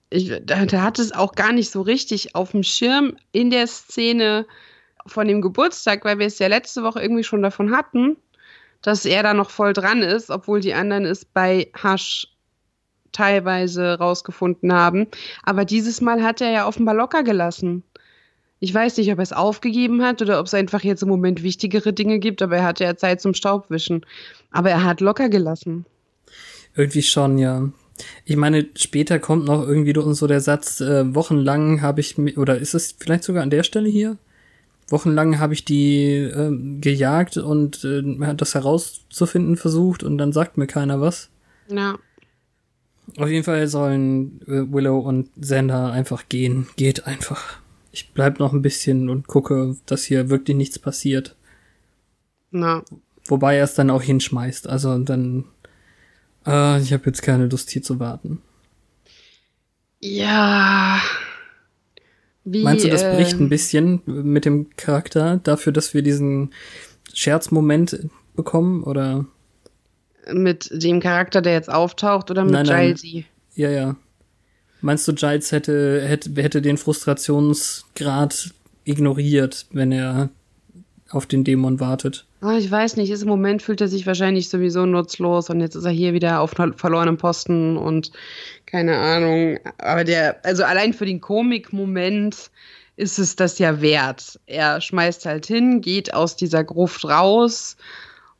ich, 0.09 0.31
da, 0.43 0.65
da 0.65 0.81
hat 0.81 0.99
es 0.99 1.11
auch 1.11 1.33
gar 1.33 1.53
nicht 1.53 1.71
so 1.71 1.81
richtig 1.81 2.35
auf 2.35 2.51
dem 2.51 2.63
Schirm 2.63 3.15
in 3.31 3.49
der 3.49 3.67
Szene 3.67 4.45
von 5.05 5.27
dem 5.27 5.41
Geburtstag, 5.41 6.05
weil 6.05 6.19
wir 6.19 6.27
es 6.27 6.39
ja 6.39 6.47
letzte 6.47 6.83
Woche 6.83 7.01
irgendwie 7.01 7.23
schon 7.23 7.41
davon 7.41 7.75
hatten, 7.75 8.17
dass 8.81 9.05
er 9.05 9.23
da 9.23 9.33
noch 9.33 9.49
voll 9.49 9.73
dran 9.73 10.01
ist, 10.01 10.29
obwohl 10.29 10.59
die 10.59 10.73
anderen 10.73 11.05
es 11.05 11.25
bei 11.25 11.69
Hasch 11.75 12.27
teilweise 13.11 13.99
rausgefunden 13.99 14.73
haben. 14.73 15.07
Aber 15.43 15.65
dieses 15.65 16.01
Mal 16.01 16.23
hat 16.23 16.41
er 16.41 16.51
ja 16.51 16.67
offenbar 16.67 16.95
locker 16.95 17.23
gelassen. 17.23 17.83
Ich 18.63 18.73
weiß 18.73 18.95
nicht, 18.95 19.11
ob 19.11 19.19
er 19.19 19.23
es 19.23 19.33
aufgegeben 19.33 20.01
hat 20.03 20.21
oder 20.21 20.39
ob 20.39 20.45
es 20.45 20.53
einfach 20.53 20.85
jetzt 20.85 21.03
im 21.03 21.09
Moment 21.09 21.43
wichtigere 21.43 21.91
Dinge 21.91 22.17
gibt, 22.19 22.41
aber 22.41 22.55
er 22.55 22.63
hatte 22.63 22.85
ja 22.85 22.95
Zeit 22.95 23.19
zum 23.19 23.33
Staubwischen. 23.33 24.05
Aber 24.51 24.69
er 24.69 24.85
hat 24.85 25.01
locker 25.01 25.27
gelassen. 25.27 25.85
Irgendwie 26.73 27.01
schon, 27.01 27.37
ja. 27.37 27.67
Ich 28.23 28.37
meine, 28.37 28.67
später 28.77 29.19
kommt 29.19 29.43
noch 29.43 29.67
irgendwie 29.67 29.93
so 30.13 30.27
der 30.27 30.39
Satz, 30.39 30.79
äh, 30.79 31.13
wochenlang 31.13 31.81
habe 31.81 31.99
ich, 31.99 32.17
oder 32.37 32.57
ist 32.57 32.73
es 32.73 32.95
vielleicht 32.97 33.25
sogar 33.25 33.43
an 33.43 33.49
der 33.49 33.63
Stelle 33.63 33.89
hier? 33.89 34.15
Wochenlang 34.87 35.39
habe 35.39 35.53
ich 35.53 35.65
die 35.65 36.19
ähm, 36.19 36.79
gejagt 36.79 37.35
und 37.35 37.83
äh, 37.83 38.01
hat 38.21 38.39
das 38.39 38.55
herauszufinden 38.55 39.57
versucht 39.57 40.03
und 40.03 40.17
dann 40.17 40.31
sagt 40.31 40.57
mir 40.57 40.67
keiner 40.67 41.01
was. 41.01 41.29
Ja. 41.67 41.97
Auf 43.17 43.27
jeden 43.27 43.43
Fall 43.43 43.67
sollen 43.67 44.39
äh, 44.43 44.71
Willow 44.71 44.99
und 44.99 45.31
Xander 45.37 45.91
einfach 45.91 46.29
gehen. 46.29 46.67
Geht 46.77 47.05
einfach. 47.05 47.61
Ich 47.93 48.11
bleib 48.11 48.39
noch 48.39 48.51
ein 48.51 48.61
bisschen 48.61 49.07
und 49.07 49.27
gucke, 49.27 49.77
dass 49.85 50.03
hier 50.03 50.29
wirklich 50.29 50.57
nichts 50.57 50.79
passiert. 50.79 51.35
Na, 52.51 52.83
Wobei 53.27 53.55
er 53.55 53.63
es 53.63 53.75
dann 53.75 53.89
auch 53.89 54.01
hinschmeißt. 54.01 54.67
Also 54.67 54.97
dann, 54.97 55.45
äh, 56.45 56.81
ich 56.81 56.91
habe 56.91 57.05
jetzt 57.05 57.21
keine 57.21 57.47
Lust 57.47 57.69
hier 57.69 57.81
zu 57.81 57.99
warten. 57.99 58.41
ja. 60.01 60.99
Wie, 62.45 62.61
Meinst 62.63 62.83
du, 62.83 62.89
das 62.89 63.03
äh, 63.03 63.15
bricht 63.15 63.39
ein 63.39 63.47
bisschen 63.47 64.01
mit 64.05 64.43
dem 64.43 64.69
Charakter 64.75 65.39
dafür, 65.41 65.71
dass 65.71 65.93
wir 65.93 66.01
diesen 66.01 66.49
Scherzmoment 67.13 68.09
bekommen? 68.35 68.83
Oder? 68.83 69.25
mit 70.31 70.69
dem 70.71 70.99
Charakter, 70.99 71.41
der 71.41 71.53
jetzt 71.53 71.69
auftaucht, 71.71 72.31
oder 72.31 72.43
mit 72.43 72.53
Nein, 72.53 72.65
nein. 72.65 72.87
Gilesy? 72.95 73.25
Ja, 73.55 73.69
ja. 73.69 73.95
Meinst 74.83 75.07
du, 75.07 75.13
Giles 75.13 75.51
hätte, 75.53 76.01
hätte, 76.05 76.29
hätte 76.41 76.61
den 76.61 76.77
Frustrationsgrad 76.77 78.51
ignoriert, 78.83 79.65
wenn 79.71 79.93
er 79.93 80.29
auf 81.09 81.25
den 81.25 81.43
Dämon 81.45 81.79
wartet? 81.79 82.25
Ah, 82.41 82.57
ich 82.57 82.69
weiß 82.69 82.97
nicht, 82.97 83.09
ist 83.09 83.21
im 83.21 83.29
Moment 83.29 83.61
fühlt 83.61 83.79
er 83.79 83.87
sich 83.87 84.05
wahrscheinlich 84.05 84.49
sowieso 84.49 84.85
nutzlos 84.85 85.49
und 85.49 85.61
jetzt 85.61 85.75
ist 85.75 85.85
er 85.85 85.91
hier 85.91 86.11
wieder 86.11 86.41
auf 86.41 86.51
ver- 86.51 86.73
verlorenem 86.75 87.17
Posten 87.17 87.77
und 87.77 88.11
keine 88.65 88.97
Ahnung. 88.97 89.57
Aber 89.77 90.03
der, 90.03 90.45
also 90.45 90.63
allein 90.65 90.93
für 90.93 91.05
den 91.05 91.21
Komik-Moment 91.21 92.51
ist 92.97 93.19
es 93.19 93.37
das 93.37 93.59
ja 93.59 93.79
wert. 93.79 94.37
Er 94.47 94.81
schmeißt 94.81 95.25
halt 95.25 95.45
hin, 95.45 95.79
geht 95.79 96.13
aus 96.13 96.35
dieser 96.35 96.65
Gruft 96.65 97.05
raus 97.05 97.77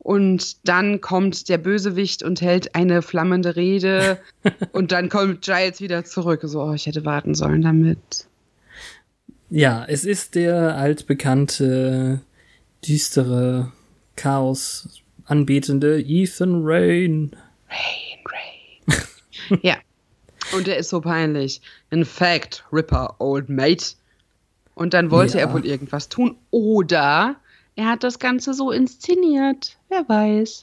und 0.04 0.68
dann 0.68 1.00
kommt 1.00 1.48
der 1.48 1.58
Bösewicht 1.58 2.22
und 2.22 2.40
hält 2.40 2.74
eine 2.76 3.02
flammende 3.02 3.56
Rede 3.56 4.20
und 4.72 4.92
dann 4.92 5.08
kommt 5.08 5.42
Giles 5.42 5.80
wieder 5.80 6.04
zurück. 6.04 6.42
So, 6.44 6.62
oh, 6.62 6.74
ich 6.74 6.86
hätte 6.86 7.04
warten 7.04 7.34
sollen 7.34 7.62
damit. 7.62 8.28
Ja, 9.50 9.84
es 9.88 10.04
ist 10.04 10.34
der 10.36 10.76
altbekannte, 10.76 12.20
düstere, 12.86 13.72
Chaos 14.16 15.02
anbetende 15.24 16.00
Ethan 16.00 16.60
Rain. 16.64 17.34
Rain, 17.68 18.98
Rain. 19.00 19.58
ja. 19.62 19.76
Und 20.54 20.66
der 20.66 20.76
ist 20.76 20.90
so 20.90 21.00
peinlich. 21.00 21.62
In 21.90 22.04
fact, 22.04 22.62
Ripper, 22.72 23.16
old 23.18 23.48
mate. 23.48 23.94
Und 24.74 24.92
dann 24.92 25.10
wollte 25.10 25.38
Ja. 25.38 25.46
er 25.46 25.52
wohl 25.54 25.64
irgendwas 25.64 26.08
tun. 26.10 26.36
Oder 26.50 27.36
er 27.76 27.86
hat 27.86 28.02
das 28.04 28.18
Ganze 28.18 28.54
so 28.54 28.70
inszeniert. 28.70 29.76
Wer 29.88 30.08
weiß. 30.08 30.62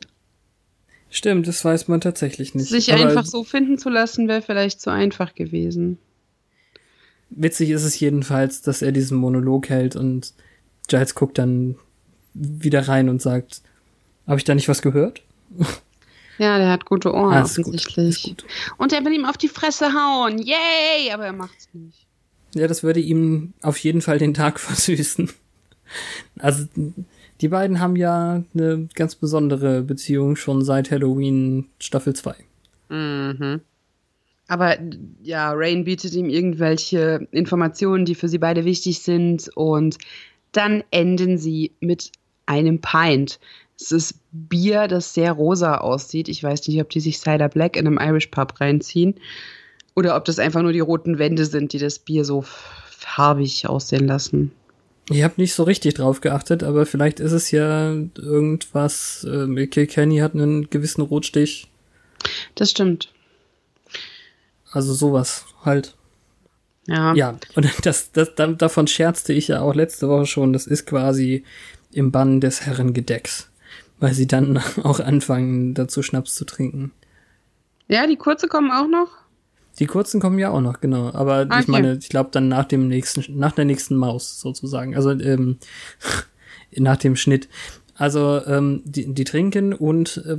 Stimmt, 1.10 1.48
das 1.48 1.64
weiß 1.66 1.88
man 1.90 2.00
tatsächlich 2.00 2.56
nicht. 2.56 2.70
Sich 2.70 2.94
Aber 2.94 3.06
einfach 3.08 3.26
so 3.26 3.44
finden 3.44 3.78
zu 3.78 3.90
lassen, 3.90 4.28
wäre 4.30 4.42
vielleicht 4.42 4.80
zu 4.80 4.90
einfach 4.92 5.36
gewesen. 5.36 5.98
Witzig 7.30 7.70
ist 7.70 7.84
es 7.84 8.00
jedenfalls, 8.00 8.62
dass 8.62 8.82
er 8.82 8.92
diesen 8.92 9.18
Monolog 9.18 9.70
hält 9.70 9.96
und 9.96 10.34
Giles 10.88 11.16
guckt 11.16 11.38
dann 11.38 11.76
wieder 12.34 12.88
rein 12.88 13.10
und 13.10 13.22
sagt, 13.22 13.62
habe 14.28 14.38
ich 14.38 14.44
da 14.46 14.56
nicht 14.56 14.68
was 14.70 14.82
gehört? 14.82 15.22
Ja, 16.38 16.58
der 16.58 16.70
hat 16.70 16.86
gute 16.86 17.14
Ohren 17.14 17.34
Ah, 17.34 17.44
offensichtlich. 17.44 18.24
gut. 18.24 18.46
Und 18.78 18.94
er 18.94 19.04
will 19.06 19.14
ihm 19.14 19.26
auf 19.26 19.38
die 19.38 19.48
Fresse 19.50 19.94
hauen. 19.94 20.40
Yay! 20.40 21.12
Aber 21.14 21.26
er 21.26 21.34
macht's 21.34 21.68
nicht. 21.74 22.06
Ja, 22.56 22.68
das 22.68 22.84
würde 22.84 23.00
ihm 23.00 23.54
auf 23.62 23.78
jeden 23.78 24.02
Fall 24.02 24.18
den 24.18 24.34
Tag 24.34 24.60
versüßen. 24.62 25.30
Also, 26.40 26.66
die 27.42 27.48
beiden 27.48 27.80
haben 27.80 27.96
ja 27.96 28.44
eine 28.54 28.88
ganz 28.94 29.16
besondere 29.16 29.82
Beziehung 29.82 30.36
schon 30.36 30.64
seit 30.64 30.92
Halloween 30.92 31.68
Staffel 31.80 32.16
2. 32.16 32.36
Mhm. 32.90 33.62
Aber 34.48 34.78
ja, 35.24 35.54
Rain 35.54 35.86
bietet 35.86 36.14
ihm 36.14 36.30
irgendwelche 36.30 37.26
Informationen, 37.32 38.04
die 38.06 38.16
für 38.16 38.28
sie 38.28 38.38
beide 38.38 38.66
wichtig 38.66 39.00
sind. 39.00 39.50
Und 39.56 39.98
dann 40.52 40.84
enden 40.92 41.38
sie 41.38 41.72
mit 41.80 42.12
einem 42.46 42.82
Pint. 42.82 43.40
Es 43.80 43.92
ist 43.92 44.16
Bier, 44.32 44.88
das 44.88 45.14
sehr 45.14 45.32
rosa 45.32 45.78
aussieht. 45.78 46.28
Ich 46.28 46.44
weiß 46.44 46.68
nicht, 46.68 46.82
ob 46.82 46.90
die 46.90 47.00
sich 47.00 47.20
Cider 47.20 47.50
Black 47.50 47.78
in 47.78 47.88
einem 47.88 47.98
Irish 47.98 48.28
Pub 48.28 48.60
reinziehen. 48.60 49.16
Oder 49.96 50.16
ob 50.16 50.26
das 50.26 50.38
einfach 50.38 50.62
nur 50.62 50.74
die 50.74 50.80
roten 50.80 51.18
Wände 51.18 51.46
sind, 51.46 51.74
die 51.74 51.80
das 51.80 52.00
Bier 52.00 52.26
so 52.26 52.44
farbig 52.44 53.68
aussehen 53.68 54.06
lassen. 54.06 54.52
Ich 55.10 55.24
habe 55.24 55.34
nicht 55.38 55.54
so 55.54 55.64
richtig 55.64 55.96
drauf 55.96 56.22
geachtet, 56.22 56.64
aber 56.64 56.86
vielleicht 56.86 57.20
ist 57.20 57.32
es 57.32 57.52
ja 57.52 57.92
irgendwas. 58.18 59.26
Äh, 59.30 59.68
Kilkenny 59.68 60.18
hat 60.20 60.34
einen 60.34 60.70
gewissen 60.70 61.02
Rotstich. 61.02 61.70
Das 62.56 62.72
stimmt. 62.72 63.12
Also 64.72 64.94
sowas 64.94 65.46
halt. 65.66 65.96
Ja. 66.88 67.14
Ja, 67.16 67.38
und 67.56 67.68
das, 67.86 68.12
das, 68.12 68.36
da- 68.36 68.48
davon 68.48 68.88
scherzte 68.88 69.34
ich 69.34 69.50
ja 69.50 69.62
auch 69.62 69.76
letzte 69.76 70.08
Woche 70.08 70.26
schon. 70.28 70.54
Das 70.54 70.68
ist 70.68 70.86
quasi 70.86 71.44
im 71.92 72.12
Bann 72.12 72.40
des 72.40 72.62
Herrengedecks. 72.66 73.50
Weil 74.00 74.14
sie 74.14 74.28
dann 74.28 74.58
auch 74.84 75.00
anfangen, 75.00 75.74
dazu 75.74 76.04
Schnaps 76.04 76.36
zu 76.36 76.46
trinken. 76.46 76.92
Ja, 77.88 78.08
die 78.08 78.16
kurze 78.16 78.48
kommen 78.48 78.72
auch 78.72 78.88
noch. 78.88 79.10
Die 79.82 79.88
kurzen 79.88 80.22
kommen 80.22 80.40
ja 80.40 80.52
auch 80.52 80.62
noch, 80.62 80.80
genau. 80.80 81.12
Aber 81.14 81.46
Ah, 81.50 81.60
ich 81.60 81.64
okay. 81.64 81.72
meine, 81.72 81.98
ich 81.98 82.08
glaube 82.08 82.30
dann 82.32 82.48
nach 82.48 82.66
dem 82.66 82.88
nächsten, 82.88 83.38
nach 83.38 83.52
der 83.52 83.66
nächsten 83.66 83.96
Maus 83.98 84.40
sozusagen. 84.40 84.96
Also 84.96 85.12
ähm, 85.12 85.58
nach 86.78 86.96
dem 86.98 87.16
Schnitt. 87.18 87.50
Also 87.96 88.42
ähm, 88.46 88.82
die, 88.86 89.14
die 89.14 89.26
trinken 89.26 89.74
und 89.74 90.18
äh, 90.26 90.38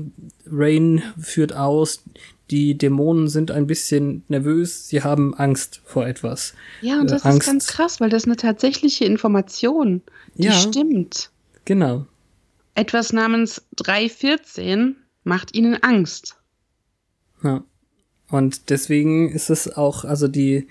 Rain 0.51 1.03
führt 1.21 1.55
aus, 1.55 2.03
die 2.51 2.77
Dämonen 2.77 3.29
sind 3.29 3.51
ein 3.51 3.67
bisschen 3.67 4.25
nervös, 4.29 4.89
sie 4.89 5.03
haben 5.03 5.35
Angst 5.35 5.81
vor 5.85 6.07
etwas. 6.07 6.55
Ja, 6.81 7.01
und 7.01 7.07
Äh, 7.11 7.15
das 7.15 7.25
Angst- 7.25 7.41
ist 7.43 7.47
ganz 7.47 7.67
krass, 7.69 8.01
weil 8.01 8.11
das 8.11 8.25
eine 8.25 8.37
tatsächliche 8.37 9.05
Information. 9.05 10.03
Die 10.35 10.45
Ja. 10.47 10.53
stimmt. 10.53 11.31
Genau. 11.65 12.07
Etwas 12.75 13.13
namens 13.13 13.63
314 13.77 14.97
macht 15.25 15.55
ihnen 15.55 15.77
Angst. 15.83 16.37
Ja. 17.45 17.63
Und 18.33 18.71
deswegen 18.71 19.31
ist 19.31 19.51
es 19.51 19.77
auch, 19.77 20.07
also 20.07 20.27
die, 20.27 20.67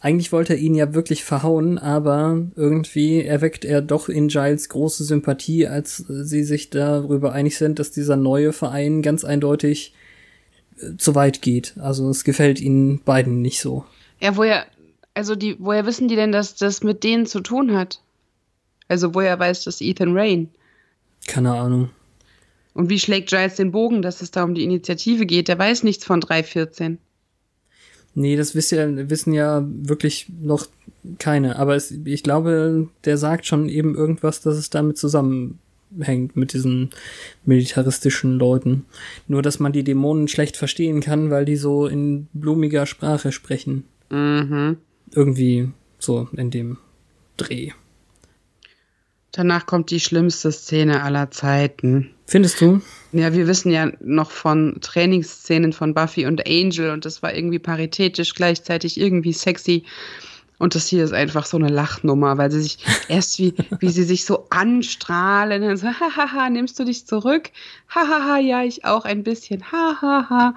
eigentlich 0.00 0.30
wollte 0.30 0.52
er 0.54 0.60
ihn 0.60 0.76
ja 0.76 0.94
wirklich 0.94 1.24
verhauen, 1.24 1.76
aber 1.76 2.46
irgendwie 2.54 3.24
erweckt 3.24 3.64
er 3.64 3.82
doch 3.82 4.08
in 4.08 4.28
Giles 4.28 4.68
große 4.68 5.02
Sympathie, 5.02 5.66
als 5.66 5.96
sie 5.96 6.44
sich 6.44 6.70
darüber 6.70 7.32
einig 7.32 7.58
sind, 7.58 7.80
dass 7.80 7.90
dieser 7.90 8.14
neue 8.14 8.52
Verein 8.52 9.02
ganz 9.02 9.24
eindeutig 9.24 9.94
äh, 10.78 10.96
zu 10.96 11.16
weit 11.16 11.42
geht. 11.42 11.74
Also 11.80 12.08
es 12.08 12.22
gefällt 12.22 12.60
ihnen 12.60 13.00
beiden 13.00 13.42
nicht 13.42 13.60
so. 13.60 13.84
Ja, 14.20 14.36
woher, 14.36 14.64
also 15.14 15.34
die, 15.34 15.56
woher 15.58 15.86
wissen 15.86 16.06
die 16.06 16.14
denn, 16.14 16.30
dass 16.30 16.54
das 16.54 16.84
mit 16.84 17.02
denen 17.02 17.26
zu 17.26 17.40
tun 17.40 17.74
hat? 17.74 18.00
Also 18.86 19.12
woher 19.12 19.36
weiß 19.40 19.64
das 19.64 19.80
Ethan 19.80 20.16
Rain? 20.16 20.50
Keine 21.26 21.52
Ahnung. 21.52 21.90
Und 22.74 22.88
wie 22.88 22.98
schlägt 22.98 23.28
Giles 23.28 23.56
den 23.56 23.72
Bogen, 23.72 24.02
dass 24.02 24.22
es 24.22 24.30
da 24.30 24.44
um 24.44 24.54
die 24.54 24.64
Initiative 24.64 25.26
geht? 25.26 25.48
Der 25.48 25.58
weiß 25.58 25.82
nichts 25.82 26.04
von 26.04 26.20
314. 26.20 26.98
Nee, 28.14 28.36
das 28.36 28.54
wissen 28.54 28.78
ja, 28.78 29.10
wissen 29.10 29.32
ja 29.32 29.64
wirklich 29.66 30.26
noch 30.40 30.66
keine. 31.18 31.58
Aber 31.58 31.76
es, 31.76 31.90
ich 31.90 32.22
glaube, 32.22 32.88
der 33.04 33.16
sagt 33.16 33.46
schon 33.46 33.68
eben 33.68 33.94
irgendwas, 33.94 34.40
dass 34.40 34.56
es 34.56 34.70
damit 34.70 34.98
zusammenhängt 34.98 36.36
mit 36.36 36.52
diesen 36.52 36.90
militaristischen 37.44 38.38
Leuten. 38.38 38.84
Nur, 39.28 39.42
dass 39.42 39.60
man 39.60 39.72
die 39.72 39.84
Dämonen 39.84 40.28
schlecht 40.28 40.56
verstehen 40.56 41.00
kann, 41.00 41.30
weil 41.30 41.44
die 41.44 41.56
so 41.56 41.86
in 41.86 42.28
blumiger 42.32 42.86
Sprache 42.86 43.32
sprechen. 43.32 43.84
Mhm. 44.10 44.76
Irgendwie 45.14 45.70
so 45.98 46.28
in 46.36 46.50
dem 46.50 46.78
Dreh. 47.36 47.72
Danach 49.32 49.64
kommt 49.64 49.90
die 49.90 50.00
schlimmste 50.00 50.52
Szene 50.52 51.02
aller 51.02 51.30
Zeiten. 51.30 52.10
Findest 52.26 52.60
du? 52.60 52.82
Ja, 53.12 53.32
wir 53.32 53.46
wissen 53.46 53.72
ja 53.72 53.90
noch 54.00 54.30
von 54.30 54.76
Trainingsszenen 54.80 55.72
von 55.72 55.94
Buffy 55.94 56.26
und 56.26 56.46
Angel 56.46 56.90
und 56.90 57.06
das 57.06 57.22
war 57.22 57.34
irgendwie 57.34 57.58
paritätisch, 57.58 58.34
gleichzeitig 58.34 59.00
irgendwie 59.00 59.32
sexy. 59.32 59.84
Und 60.58 60.74
das 60.74 60.86
hier 60.86 61.02
ist 61.02 61.12
einfach 61.12 61.46
so 61.46 61.56
eine 61.56 61.70
Lachnummer, 61.70 62.38
weil 62.38 62.50
sie 62.50 62.60
sich 62.60 62.78
erst 63.08 63.38
wie, 63.38 63.54
wie 63.80 63.88
sie 63.88 64.04
sich 64.04 64.24
so 64.26 64.46
anstrahlen 64.50 65.62
und 65.62 65.76
so, 65.78 65.88
hahaha, 65.88 66.50
nimmst 66.50 66.78
du 66.78 66.84
dich 66.84 67.06
zurück? 67.06 67.50
Hahaha, 67.88 68.38
ja, 68.38 68.62
ich 68.62 68.84
auch 68.84 69.04
ein 69.04 69.24
bisschen, 69.24 69.72
hahaha. 69.72 70.54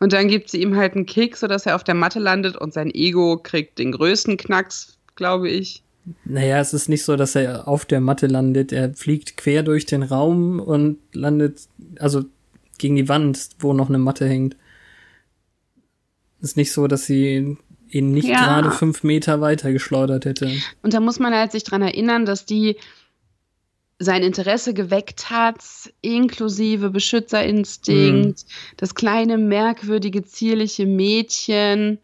Und 0.00 0.12
dann 0.12 0.28
gibt 0.28 0.50
sie 0.50 0.60
ihm 0.60 0.76
halt 0.76 0.94
einen 0.94 1.06
Kick, 1.06 1.36
sodass 1.36 1.64
er 1.64 1.76
auf 1.76 1.84
der 1.84 1.94
Matte 1.94 2.18
landet 2.18 2.56
und 2.56 2.74
sein 2.74 2.92
Ego 2.92 3.38
kriegt 3.38 3.78
den 3.78 3.92
größten 3.92 4.36
Knacks, 4.36 4.98
glaube 5.14 5.48
ich. 5.48 5.82
Naja, 6.24 6.60
es 6.60 6.72
ist 6.72 6.88
nicht 6.88 7.04
so, 7.04 7.16
dass 7.16 7.34
er 7.34 7.66
auf 7.66 7.84
der 7.84 8.00
Matte 8.00 8.26
landet. 8.28 8.72
Er 8.72 8.94
fliegt 8.94 9.36
quer 9.36 9.62
durch 9.62 9.86
den 9.86 10.02
Raum 10.02 10.60
und 10.60 10.98
landet, 11.12 11.62
also 11.98 12.24
gegen 12.78 12.96
die 12.96 13.08
Wand, 13.08 13.48
wo 13.58 13.72
noch 13.72 13.88
eine 13.88 13.98
Matte 13.98 14.26
hängt. 14.28 14.56
ist 16.40 16.56
nicht 16.56 16.70
so, 16.70 16.86
dass 16.86 17.06
sie 17.06 17.56
ihn 17.88 18.12
nicht 18.12 18.28
Ja. 18.28 18.44
gerade 18.44 18.70
fünf 18.70 19.02
Meter 19.02 19.40
weiter 19.40 19.72
geschleudert 19.72 20.26
hätte. 20.26 20.52
Und 20.82 20.94
da 20.94 21.00
muss 21.00 21.18
man 21.18 21.34
halt 21.34 21.50
sich 21.50 21.64
dran 21.64 21.82
erinnern, 21.82 22.24
dass 22.24 22.44
die 22.44 22.76
sein 23.98 24.22
Interesse 24.22 24.74
geweckt 24.74 25.30
hat, 25.30 25.64
inklusive 26.02 26.90
Beschützerinstinkt, 26.90 28.44
das 28.76 28.94
kleine, 28.94 29.38
merkwürdige, 29.38 30.22
zierliche 30.22 30.84
Mädchen 30.86 31.98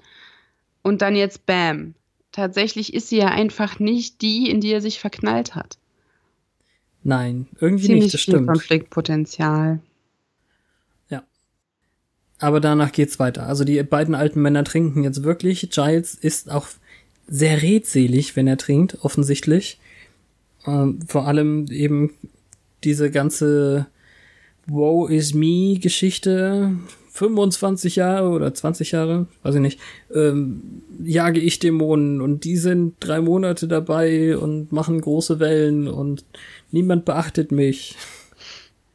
und 0.83 1.03
dann 1.03 1.15
jetzt 1.15 1.45
Bam. 1.47 1.95
Tatsächlich 2.33 2.95
ist 2.95 3.09
sie 3.09 3.19
ja 3.19 3.29
einfach 3.29 3.79
nicht 3.79 4.23
die, 4.23 4.51
in 4.51 4.61
die 4.61 4.73
er 4.73 4.81
sich 4.81 4.99
verknallt 4.99 5.55
hat. 5.55 5.79
Nein, 7.05 7.47
irgendwie 7.61 7.87
Ziemlich 7.87 8.05
nicht, 8.05 8.15
das 8.15 8.21
viel 8.23 8.35
stimmt. 8.35 8.49
Konfliktpotenzial. 8.49 9.81
Aber 12.43 12.59
danach 12.59 12.91
geht's 12.91 13.21
weiter. 13.21 13.47
Also 13.47 13.63
die 13.63 13.81
beiden 13.85 14.17
alten 14.17 14.43
Männer 14.43 14.65
trinken 14.65 15.05
jetzt 15.05 15.23
wirklich. 15.23 15.71
Giles 15.71 16.17
ist 16.17 16.51
auch 16.51 16.67
sehr 17.29 17.63
redselig, 17.63 18.35
wenn 18.35 18.49
er 18.49 18.57
trinkt, 18.57 18.99
offensichtlich. 19.05 19.79
Ähm, 20.67 20.99
vor 21.07 21.29
allem 21.29 21.67
eben 21.71 22.15
diese 22.83 23.13
ganze 23.13 23.87
Woe 24.67 25.09
is 25.09 25.35
me 25.35 25.79
Geschichte. 25.79 26.73
25 27.13 27.97
Jahre 27.97 28.31
oder 28.31 28.55
20 28.55 28.93
Jahre, 28.93 29.27
weiß 29.43 29.57
ich 29.57 29.61
nicht, 29.61 29.81
ähm, 30.15 30.83
jage 31.05 31.41
ich 31.41 31.59
Dämonen 31.59 32.23
und 32.23 32.45
die 32.45 32.57
sind 32.57 32.95
drei 33.01 33.21
Monate 33.21 33.69
dabei 33.69 34.37
und 34.37 34.73
machen 34.73 35.01
große 35.01 35.39
Wellen 35.39 35.89
und 35.89 36.25
niemand 36.71 37.05
beachtet 37.05 37.53
mich. 37.53 37.97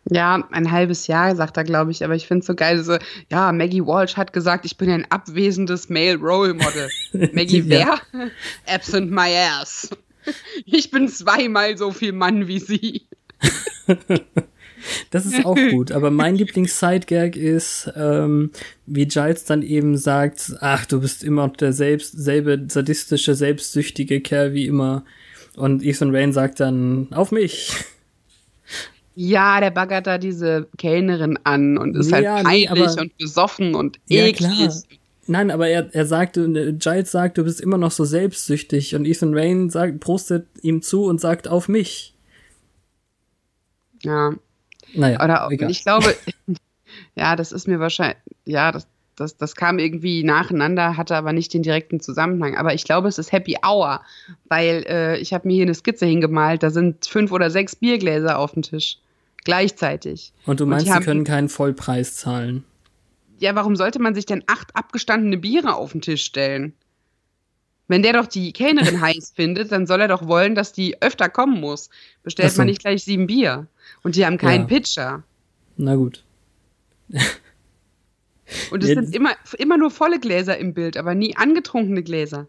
Ja, 0.09 0.47
ein 0.51 0.71
halbes 0.71 1.05
Jahr, 1.07 1.35
sagt 1.35 1.57
er, 1.57 1.63
glaube 1.63 1.91
ich, 1.91 2.03
aber 2.03 2.15
ich 2.15 2.27
finde 2.27 2.39
es 2.39 2.47
so 2.47 2.55
geil, 2.55 2.83
so, 2.83 2.97
ja, 3.29 3.51
Maggie 3.51 3.85
Walsh 3.85 4.17
hat 4.17 4.33
gesagt, 4.33 4.65
ich 4.65 4.77
bin 4.77 4.89
ein 4.89 5.05
abwesendes 5.11 5.89
Male 5.89 6.15
Role 6.15 6.55
Model. 6.55 6.89
Maggie 7.33 7.61
Ja. 7.67 7.99
wer? 8.11 8.31
Absent 8.73 9.11
my 9.11 9.29
ass. 9.61 9.89
Ich 10.65 10.89
bin 10.89 11.07
zweimal 11.07 11.77
so 11.77 11.91
viel 11.91 12.13
Mann 12.13 12.47
wie 12.47 12.59
sie. 12.59 13.07
Das 15.11 15.25
ist 15.25 15.45
auch 15.45 15.57
gut, 15.71 15.91
aber 15.91 16.11
mein 16.11 16.35
Lieblings-Sidegag 16.37 17.35
ist, 17.35 17.91
ähm, 17.95 18.51
wie 18.85 19.05
Giles 19.07 19.45
dann 19.45 19.61
eben 19.63 19.97
sagt, 19.97 20.53
ach, 20.61 20.85
du 20.85 21.01
bist 21.01 21.23
immer 21.23 21.47
noch 21.47 21.57
der 21.57 21.73
selbst, 21.73 22.13
selbe 22.17 22.65
sadistische, 22.69 23.35
selbstsüchtige 23.35 24.21
Kerl 24.21 24.53
wie 24.53 24.65
immer. 24.67 25.03
Und 25.55 25.83
Ethan 25.83 26.15
Rain 26.15 26.33
sagt 26.33 26.59
dann, 26.59 27.07
auf 27.11 27.31
mich. 27.31 27.73
Ja, 29.15 29.59
der 29.59 29.71
baggert 29.71 30.05
da 30.05 30.17
diese 30.19 30.67
Kellnerin 30.77 31.39
an 31.43 31.77
und 31.79 31.95
ist 31.97 32.13
halt 32.13 32.23
Ja, 32.23 32.37
nee, 32.37 32.67
peinlich 32.67 32.69
aber- 32.69 33.01
und 33.01 33.17
besoffen 33.17 33.73
und 33.73 33.97
Ja, 34.07 34.25
eklig. 34.25 34.37
klar. 34.57 34.73
Nein, 35.29 35.51
aber 35.51 35.67
er, 35.67 35.89
er 35.93 36.05
sagte, 36.05 36.41
äh, 36.45 36.71
Giles 36.73 37.11
sagt, 37.11 37.37
du 37.37 37.43
bist 37.43 37.59
immer 37.59 37.77
noch 37.77 37.91
so 37.91 38.05
selbstsüchtig 38.05 38.95
und 38.95 39.05
Ethan 39.05 39.33
Rain 39.33 39.69
sagt, 39.69 39.99
prostet 39.99 40.45
ihm 40.61 40.81
zu 40.81 41.03
und 41.05 41.19
sagt, 41.19 41.47
auf 41.47 41.67
mich. 41.67 42.13
Ja, 44.03 44.33
Naja, 44.93 45.23
oder 45.23 45.47
egal. 45.51 45.69
ich 45.69 45.83
glaube, 45.83 46.15
ja, 47.15 47.35
das 47.35 47.51
ist 47.51 47.67
mir 47.67 47.79
wahrscheinlich, 47.79 48.17
ja, 48.45 48.71
das, 48.71 48.87
das, 49.15 49.37
das 49.37 49.55
kam 49.55 49.79
irgendwie 49.79 50.23
nacheinander, 50.23 50.95
hatte 50.95 51.15
aber 51.15 51.33
nicht 51.33 51.53
den 51.53 51.63
direkten 51.63 51.99
Zusammenhang. 51.99 52.55
Aber 52.55 52.73
ich 52.73 52.83
glaube, 52.83 53.07
es 53.07 53.17
ist 53.17 53.31
Happy 53.31 53.57
Hour, 53.65 54.01
weil 54.47 54.85
äh, 54.87 55.17
ich 55.17 55.33
habe 55.33 55.47
mir 55.47 55.55
hier 55.55 55.63
eine 55.63 55.75
Skizze 55.75 56.05
hingemalt, 56.05 56.63
da 56.63 56.69
sind 56.69 57.05
fünf 57.05 57.31
oder 57.31 57.49
sechs 57.49 57.75
Biergläser 57.75 58.37
auf 58.37 58.53
dem 58.53 58.61
Tisch. 58.61 58.99
Gleichzeitig. 59.43 60.33
und 60.45 60.59
du 60.59 60.65
und 60.65 60.71
meinst, 60.71 60.87
die 60.87 60.91
sie 60.91 60.99
können 60.99 61.23
keinen 61.23 61.47
Vollpreis 61.49 62.17
zahlen. 62.17 62.65
Ja, 63.39 63.55
warum 63.55 63.75
sollte 63.75 63.99
man 63.99 64.13
sich 64.13 64.25
denn 64.25 64.43
acht 64.47 64.75
abgestandene 64.75 65.37
Biere 65.37 65.75
auf 65.75 65.93
den 65.93 66.01
Tisch 66.01 66.25
stellen? 66.25 66.73
Wenn 67.87 68.03
der 68.03 68.13
doch 68.13 68.27
die 68.27 68.51
Kellnerin 68.51 68.99
heiß 69.01 69.33
findet, 69.35 69.71
dann 69.71 69.87
soll 69.87 70.01
er 70.01 70.07
doch 70.07 70.27
wollen, 70.27 70.55
dass 70.55 70.73
die 70.73 71.01
öfter 71.01 71.29
kommen 71.29 71.59
muss. 71.59 71.89
Bestellt 72.23 72.51
so. 72.51 72.59
man 72.59 72.67
nicht 72.67 72.81
gleich 72.81 73.03
sieben 73.03 73.27
Bier. 73.27 73.67
Und 74.03 74.15
die 74.15 74.25
haben 74.25 74.37
keinen 74.37 74.61
Ja. 74.61 74.67
Pitcher. 74.67 75.23
Na 75.77 75.95
gut. 75.95 76.23
Und 78.71 78.83
es 78.83 78.89
Ja, 78.89 78.95
sind 78.95 79.13
immer, 79.15 79.31
immer 79.57 79.77
nur 79.77 79.91
volle 79.91 80.19
Gläser 80.19 80.57
im 80.57 80.73
Bild, 80.73 80.97
aber 80.97 81.15
nie 81.15 81.35
angetrunkene 81.35 82.03
Gläser. 82.03 82.47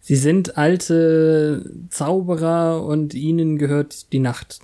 Sie 0.00 0.16
sind 0.16 0.56
alte 0.58 1.70
Zauberer 1.90 2.82
und 2.84 3.14
ihnen 3.14 3.58
gehört 3.58 4.12
die 4.12 4.18
Nacht. 4.18 4.60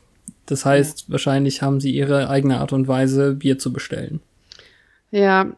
Das 0.47 0.65
heißt, 0.65 1.11
wahrscheinlich 1.11 1.63
haben 1.63 1.81
sie 1.81 1.93
ihre 1.93 2.29
eigene 2.29 2.59
Art 2.59 2.73
und 2.73 2.89
Weise, 2.89 3.35
Bier 3.35 3.59
zu 3.59 3.73
bestellen. 3.73 4.21
Ja. 5.11 5.55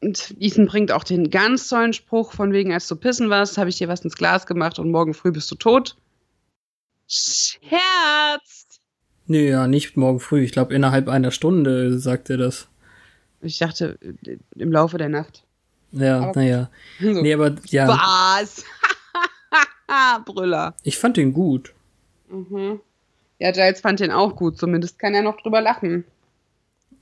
Und 0.00 0.34
Ethan 0.40 0.66
bringt 0.66 0.90
auch 0.92 1.04
den 1.04 1.30
ganz 1.30 1.68
tollen 1.68 1.92
Spruch 1.92 2.32
von 2.32 2.52
wegen, 2.52 2.72
als 2.72 2.88
du 2.88 2.96
pissen 2.96 3.30
warst, 3.30 3.56
habe 3.56 3.70
ich 3.70 3.78
dir 3.78 3.88
was 3.88 4.00
ins 4.04 4.16
Glas 4.16 4.46
gemacht 4.46 4.78
und 4.80 4.90
morgen 4.90 5.14
früh 5.14 5.30
bist 5.30 5.50
du 5.50 5.54
tot. 5.54 5.96
Scherz! 7.06 8.61
Nö, 9.32 9.48
ja, 9.48 9.66
nicht 9.66 9.96
morgen 9.96 10.20
früh. 10.20 10.42
Ich 10.44 10.52
glaube, 10.52 10.74
innerhalb 10.74 11.08
einer 11.08 11.30
Stunde 11.30 11.98
sagt 11.98 12.28
er 12.28 12.36
das. 12.36 12.68
Ich 13.40 13.58
dachte, 13.58 13.98
im 14.54 14.70
Laufe 14.70 14.98
der 14.98 15.08
Nacht. 15.08 15.44
Ja, 15.90 16.30
naja. 16.34 16.68
So. 17.00 17.08
Nee, 17.22 17.32
aber 17.32 17.54
ja, 17.68 17.88
Was? 17.88 18.62
Brüller. 20.26 20.74
ich 20.82 20.98
fand 20.98 21.16
ihn 21.16 21.32
gut. 21.32 21.72
Mhm. 22.30 22.80
Ja, 23.38 23.52
Giles 23.52 23.80
fand 23.80 24.00
den 24.00 24.10
auch 24.10 24.36
gut, 24.36 24.58
zumindest 24.58 24.98
kann 24.98 25.14
er 25.14 25.22
noch 25.22 25.40
drüber 25.40 25.62
lachen. 25.62 26.04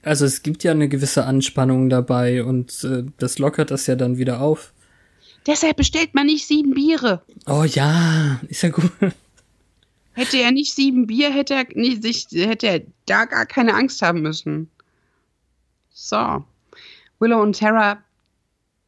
Also 0.04 0.24
es 0.24 0.44
gibt 0.44 0.62
ja 0.62 0.70
eine 0.70 0.88
gewisse 0.88 1.24
Anspannung 1.24 1.90
dabei 1.90 2.44
und 2.44 2.84
äh, 2.84 3.02
das 3.18 3.40
lockert 3.40 3.72
das 3.72 3.88
ja 3.88 3.96
dann 3.96 4.18
wieder 4.18 4.40
auf. 4.40 4.72
Deshalb 5.48 5.78
bestellt 5.78 6.14
man 6.14 6.26
nicht 6.26 6.46
sieben 6.46 6.74
Biere. 6.74 7.22
Oh 7.48 7.64
ja, 7.64 8.40
ist 8.46 8.62
ja 8.62 8.68
gut. 8.68 8.92
Hätte 10.20 10.36
er 10.36 10.52
nicht 10.52 10.74
sieben 10.74 11.06
Bier, 11.06 11.32
hätte 11.32 11.54
er, 11.54 11.64
nicht, 11.72 12.02
sich, 12.02 12.26
hätte 12.30 12.66
er 12.66 12.82
da 13.06 13.24
gar 13.24 13.46
keine 13.46 13.72
Angst 13.72 14.02
haben 14.02 14.20
müssen. 14.20 14.68
So. 15.88 16.44
Willow 17.18 17.40
und 17.40 17.58
Tara 17.58 18.04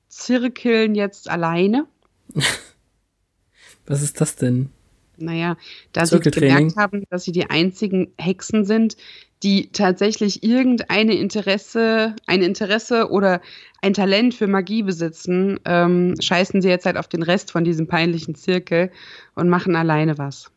zirkeln 0.09 0.95
jetzt 0.95 1.31
alleine. 1.31 1.87
Was 3.87 4.03
ist 4.03 4.21
das 4.21 4.37
denn? 4.37 4.69
Naja, 5.17 5.57
da 5.93 6.05
sie 6.05 6.21
gemerkt 6.21 6.77
haben, 6.77 7.05
dass 7.09 7.25
sie 7.25 7.33
die 7.33 7.49
einzigen 7.49 8.13
Hexen 8.19 8.67
sind, 8.67 8.99
die 9.43 9.73
tatsächlich 9.73 10.43
irgendeine 10.43 11.15
Interesse, 11.15 12.15
ein 12.27 12.43
Interesse 12.43 13.11
oder 13.11 13.41
ein 13.81 13.95
Talent 13.95 14.35
für 14.35 14.49
Magie 14.49 14.83
besitzen, 14.83 15.59
ähm, 15.65 16.15
scheißen 16.21 16.61
sie 16.61 16.69
jetzt 16.69 16.85
halt 16.85 16.99
auf 16.99 17.09
den 17.09 17.23
Rest 17.23 17.53
von 17.53 17.65
diesem 17.65 17.87
peinlichen 17.87 18.35
Zirkel 18.35 18.91
und 19.35 19.49
machen 19.49 19.77
alleine 19.77 20.19
was. 20.19 20.53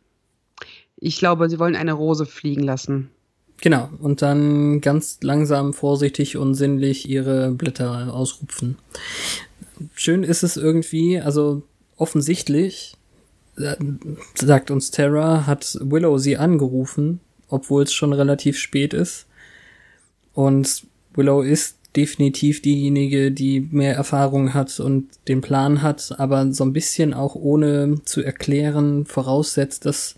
Ich 1.05 1.19
glaube, 1.19 1.49
sie 1.49 1.59
wollen 1.59 1.75
eine 1.75 1.93
Rose 1.93 2.25
fliegen 2.25 2.63
lassen. 2.63 3.11
Genau, 3.61 3.89
und 3.99 4.23
dann 4.23 4.81
ganz 4.81 5.19
langsam, 5.21 5.71
vorsichtig 5.71 6.35
und 6.35 6.55
sinnlich 6.55 7.07
ihre 7.07 7.51
Blätter 7.51 8.11
ausrupfen. 8.11 8.79
Schön 9.93 10.23
ist 10.23 10.41
es 10.41 10.57
irgendwie, 10.57 11.21
also 11.21 11.61
offensichtlich, 11.95 12.95
äh, 13.57 13.75
sagt 14.33 14.71
uns 14.71 14.89
Terra, 14.89 15.45
hat 15.45 15.77
Willow 15.79 16.17
sie 16.17 16.37
angerufen, 16.37 17.19
obwohl 17.49 17.83
es 17.83 17.93
schon 17.93 18.11
relativ 18.11 18.57
spät 18.57 18.95
ist. 18.95 19.27
Und 20.33 20.87
Willow 21.13 21.43
ist 21.43 21.77
definitiv 21.95 22.63
diejenige, 22.63 23.31
die 23.31 23.59
mehr 23.59 23.93
Erfahrung 23.93 24.55
hat 24.55 24.79
und 24.79 25.09
den 25.27 25.41
Plan 25.41 25.83
hat, 25.83 26.15
aber 26.17 26.51
so 26.51 26.63
ein 26.63 26.73
bisschen 26.73 27.13
auch 27.13 27.35
ohne 27.35 28.01
zu 28.05 28.23
erklären 28.23 29.05
voraussetzt, 29.05 29.85
dass 29.85 30.15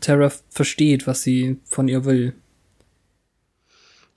Terra 0.00 0.30
versteht, 0.48 1.06
was 1.06 1.22
sie 1.22 1.58
von 1.64 1.88
ihr 1.88 2.04
will. 2.04 2.34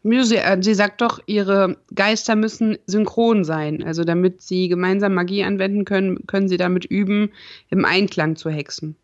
Sie, 0.03 0.37
äh, 0.37 0.61
sie 0.61 0.73
sagt 0.73 1.01
doch, 1.01 1.19
ihre 1.25 1.77
Geister 1.93 2.35
müssen 2.35 2.77
synchron 2.85 3.43
sein. 3.43 3.83
Also 3.83 4.03
damit 4.03 4.41
sie 4.41 4.69
gemeinsam 4.69 5.13
Magie 5.13 5.43
anwenden 5.43 5.85
können, 5.85 6.25
können 6.27 6.47
sie 6.47 6.57
damit 6.57 6.85
üben, 6.85 7.31
im 7.69 7.83
Einklang 7.83 8.35
zu 8.35 8.49
hexen. 8.49 8.95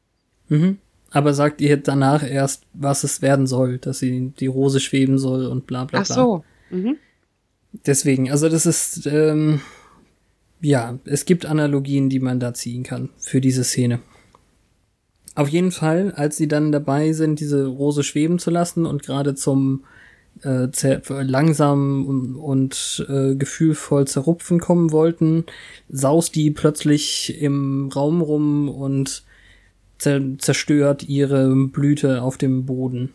Mhm. 0.47 0.77
Aber 1.11 1.33
sagt 1.33 1.61
ihr 1.61 1.77
danach 1.77 2.27
erst, 2.27 2.63
was 2.73 3.03
es 3.03 3.21
werden 3.21 3.47
soll, 3.47 3.77
dass 3.77 3.99
sie 3.99 4.33
die 4.39 4.47
Rose 4.47 4.79
schweben 4.79 5.17
soll 5.17 5.45
und 5.45 5.67
bla 5.67 5.85
bla 5.85 6.01
bla. 6.01 6.01
Ach 6.01 6.05
so. 6.05 6.43
Mhm. 6.69 6.97
Deswegen, 7.85 8.31
also 8.31 8.49
das 8.49 8.65
ist, 8.65 9.05
ähm, 9.07 9.61
ja, 10.61 10.97
es 11.05 11.25
gibt 11.25 11.45
Analogien, 11.45 12.09
die 12.09 12.19
man 12.19 12.39
da 12.39 12.53
ziehen 12.53 12.83
kann 12.83 13.09
für 13.17 13.41
diese 13.41 13.63
Szene. 13.63 13.99
Auf 15.35 15.49
jeden 15.49 15.71
Fall, 15.71 16.11
als 16.15 16.37
sie 16.37 16.47
dann 16.47 16.71
dabei 16.71 17.11
sind, 17.13 17.39
diese 17.39 17.65
Rose 17.65 18.03
schweben 18.03 18.37
zu 18.37 18.51
lassen 18.51 18.85
und 18.85 19.03
gerade 19.03 19.33
zum 19.33 19.83
äh, 20.41 20.67
langsam 21.09 22.05
und, 22.05 22.35
und 22.35 23.05
äh, 23.09 23.35
gefühlvoll 23.35 24.07
zerrupfen 24.07 24.59
kommen 24.59 24.91
wollten, 24.91 25.45
saust 25.89 26.35
die 26.35 26.51
plötzlich 26.51 27.41
im 27.41 27.89
Raum 27.95 28.21
rum 28.21 28.69
und 28.69 29.23
zer 29.97 30.21
zerstört 30.37 31.03
ihre 31.03 31.55
Blüte 31.67 32.21
auf 32.21 32.37
dem 32.37 32.65
Boden. 32.65 33.13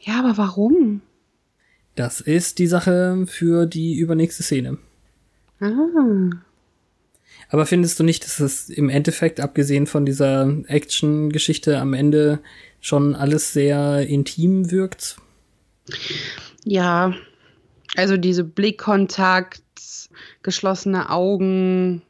Ja, 0.00 0.20
aber 0.20 0.36
warum? 0.36 1.02
Das 1.96 2.20
ist 2.20 2.58
die 2.58 2.66
Sache 2.66 3.24
für 3.26 3.66
die 3.66 3.96
übernächste 3.96 4.42
Szene. 4.42 4.78
Ah. 5.60 5.70
Aber 7.54 7.66
findest 7.66 8.00
du 8.00 8.02
nicht, 8.02 8.24
dass 8.24 8.40
es 8.40 8.68
im 8.68 8.88
Endeffekt, 8.88 9.38
abgesehen 9.38 9.86
von 9.86 10.04
dieser 10.04 10.52
Action-Geschichte 10.66 11.78
am 11.78 11.94
Ende, 11.94 12.40
schon 12.80 13.14
alles 13.14 13.52
sehr 13.52 14.08
intim 14.08 14.72
wirkt? 14.72 15.18
Ja, 16.64 17.14
also 17.94 18.16
diese 18.16 18.42
Blickkontakt, 18.42 19.62
geschlossene 20.42 21.10
Augen, 21.10 22.02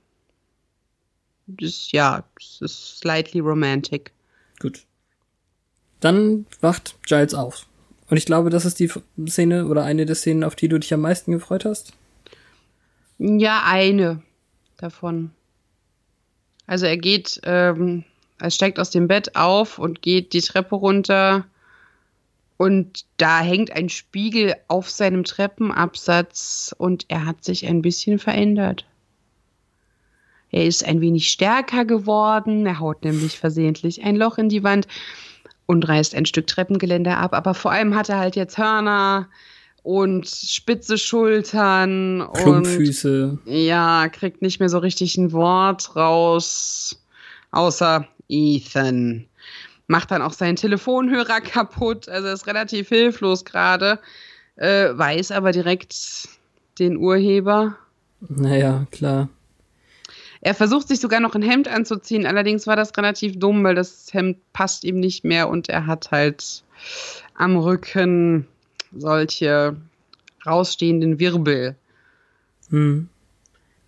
das, 1.46 1.92
ja, 1.92 2.24
das 2.36 2.62
ist 2.62 2.98
slightly 3.00 3.40
romantic. 3.40 4.12
Gut. 4.60 4.86
Dann 6.00 6.46
wacht 6.62 6.96
Giles 7.06 7.34
auf. 7.34 7.66
Und 8.08 8.16
ich 8.16 8.24
glaube, 8.24 8.48
das 8.48 8.64
ist 8.64 8.80
die 8.80 8.90
Szene 9.28 9.66
oder 9.66 9.84
eine 9.84 10.06
der 10.06 10.16
Szenen, 10.16 10.42
auf 10.42 10.54
die 10.54 10.68
du 10.68 10.80
dich 10.80 10.94
am 10.94 11.02
meisten 11.02 11.32
gefreut 11.32 11.66
hast. 11.66 11.92
Ja, 13.18 13.64
eine 13.66 14.22
davon. 14.76 15.30
Also 16.66 16.86
er 16.86 16.96
geht, 16.96 17.40
ähm, 17.44 18.04
er 18.38 18.50
steigt 18.50 18.78
aus 18.78 18.90
dem 18.90 19.08
Bett 19.08 19.36
auf 19.36 19.78
und 19.78 20.02
geht 20.02 20.32
die 20.32 20.40
Treppe 20.40 20.74
runter 20.74 21.44
und 22.56 23.04
da 23.16 23.40
hängt 23.40 23.72
ein 23.72 23.88
Spiegel 23.88 24.54
auf 24.68 24.88
seinem 24.88 25.24
Treppenabsatz 25.24 26.74
und 26.78 27.06
er 27.08 27.26
hat 27.26 27.44
sich 27.44 27.66
ein 27.66 27.82
bisschen 27.82 28.18
verändert. 28.18 28.86
Er 30.50 30.66
ist 30.66 30.84
ein 30.84 31.00
wenig 31.00 31.30
stärker 31.30 31.84
geworden, 31.84 32.64
er 32.64 32.78
haut 32.78 33.02
nämlich 33.04 33.38
versehentlich 33.38 34.04
ein 34.04 34.16
Loch 34.16 34.38
in 34.38 34.48
die 34.48 34.62
Wand 34.62 34.86
und 35.66 35.88
reißt 35.88 36.14
ein 36.14 36.26
Stück 36.26 36.46
Treppengeländer 36.46 37.18
ab, 37.18 37.34
aber 37.34 37.54
vor 37.54 37.72
allem 37.72 37.96
hat 37.96 38.08
er 38.08 38.18
halt 38.18 38.36
jetzt 38.36 38.56
Hörner 38.56 39.28
und 39.84 40.26
spitze 40.26 40.98
Schultern 40.98 42.26
Klumpfüße. 42.32 43.38
und 43.44 43.52
ja, 43.52 44.08
kriegt 44.08 44.42
nicht 44.42 44.58
mehr 44.58 44.70
so 44.70 44.78
richtig 44.78 45.16
ein 45.16 45.30
Wort 45.30 45.94
raus, 45.94 46.98
außer 47.52 48.08
Ethan 48.28 49.26
macht 49.86 50.10
dann 50.10 50.22
auch 50.22 50.32
seinen 50.32 50.56
Telefonhörer 50.56 51.40
kaputt, 51.42 52.08
also 52.08 52.28
ist 52.28 52.46
relativ 52.46 52.88
hilflos 52.88 53.44
gerade, 53.44 54.00
äh, 54.56 54.88
weiß 54.92 55.30
aber 55.30 55.52
direkt 55.52 55.94
den 56.78 56.96
Urheber. 56.96 57.76
Naja, 58.20 58.86
klar. 58.90 59.28
Er 60.40 60.54
versucht 60.54 60.88
sich 60.88 61.00
sogar 61.00 61.20
noch 61.20 61.34
ein 61.34 61.42
Hemd 61.42 61.68
anzuziehen, 61.68 62.26
allerdings 62.26 62.66
war 62.66 62.76
das 62.76 62.96
relativ 62.96 63.38
dumm, 63.38 63.62
weil 63.64 63.74
das 63.74 64.12
Hemd 64.12 64.38
passt 64.54 64.84
ihm 64.84 64.98
nicht 64.98 65.24
mehr 65.24 65.50
und 65.50 65.68
er 65.68 65.86
hat 65.86 66.10
halt 66.10 66.64
am 67.34 67.58
Rücken 67.58 68.46
solche 68.96 69.76
rausstehenden 70.46 71.18
Wirbel. 71.18 71.76
Hm. 72.70 73.08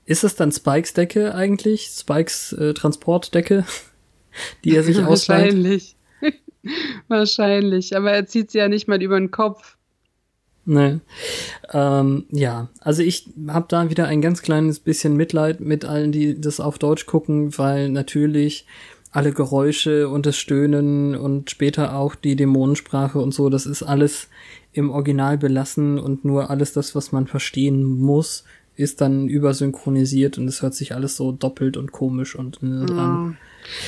Ist 0.04 0.24
es 0.24 0.36
dann 0.36 0.52
Spikes 0.52 0.94
Decke 0.94 1.34
eigentlich? 1.34 1.86
Spikes 1.86 2.52
äh, 2.52 2.74
Transportdecke? 2.74 3.64
die 4.64 4.76
er 4.76 4.82
sich 4.82 4.98
ausleiht? 5.04 5.46
Wahrscheinlich. 5.46 5.96
Wahrscheinlich. 7.08 7.96
Aber 7.96 8.12
er 8.12 8.26
zieht 8.26 8.50
sie 8.50 8.58
ja 8.58 8.68
nicht 8.68 8.88
mal 8.88 9.02
über 9.02 9.18
den 9.18 9.30
Kopf. 9.30 9.76
Nee. 10.68 10.98
Ähm, 11.72 12.24
ja, 12.30 12.68
also 12.80 13.02
ich 13.02 13.28
habe 13.46 13.66
da 13.68 13.88
wieder 13.88 14.08
ein 14.08 14.20
ganz 14.20 14.42
kleines 14.42 14.80
bisschen 14.80 15.16
Mitleid 15.16 15.60
mit 15.60 15.84
allen, 15.84 16.10
die 16.10 16.40
das 16.40 16.58
auf 16.58 16.78
Deutsch 16.78 17.06
gucken, 17.06 17.56
weil 17.56 17.88
natürlich 17.88 18.66
alle 19.12 19.32
Geräusche 19.32 20.08
und 20.08 20.26
das 20.26 20.36
Stöhnen 20.36 21.14
und 21.14 21.50
später 21.50 21.96
auch 21.96 22.16
die 22.16 22.34
Dämonensprache 22.34 23.20
und 23.20 23.32
so, 23.32 23.48
das 23.48 23.64
ist 23.64 23.84
alles 23.84 24.28
im 24.76 24.90
Original 24.90 25.38
belassen 25.38 25.98
und 25.98 26.24
nur 26.24 26.50
alles 26.50 26.74
das, 26.74 26.94
was 26.94 27.10
man 27.10 27.26
verstehen 27.26 27.82
muss, 27.84 28.44
ist 28.76 29.00
dann 29.00 29.26
übersynchronisiert 29.26 30.36
und 30.36 30.46
es 30.48 30.60
hört 30.60 30.74
sich 30.74 30.94
alles 30.94 31.16
so 31.16 31.32
doppelt 31.32 31.78
und 31.78 31.92
komisch 31.92 32.36
und 32.36 32.62
äh, 32.62 32.92
an. 32.92 33.38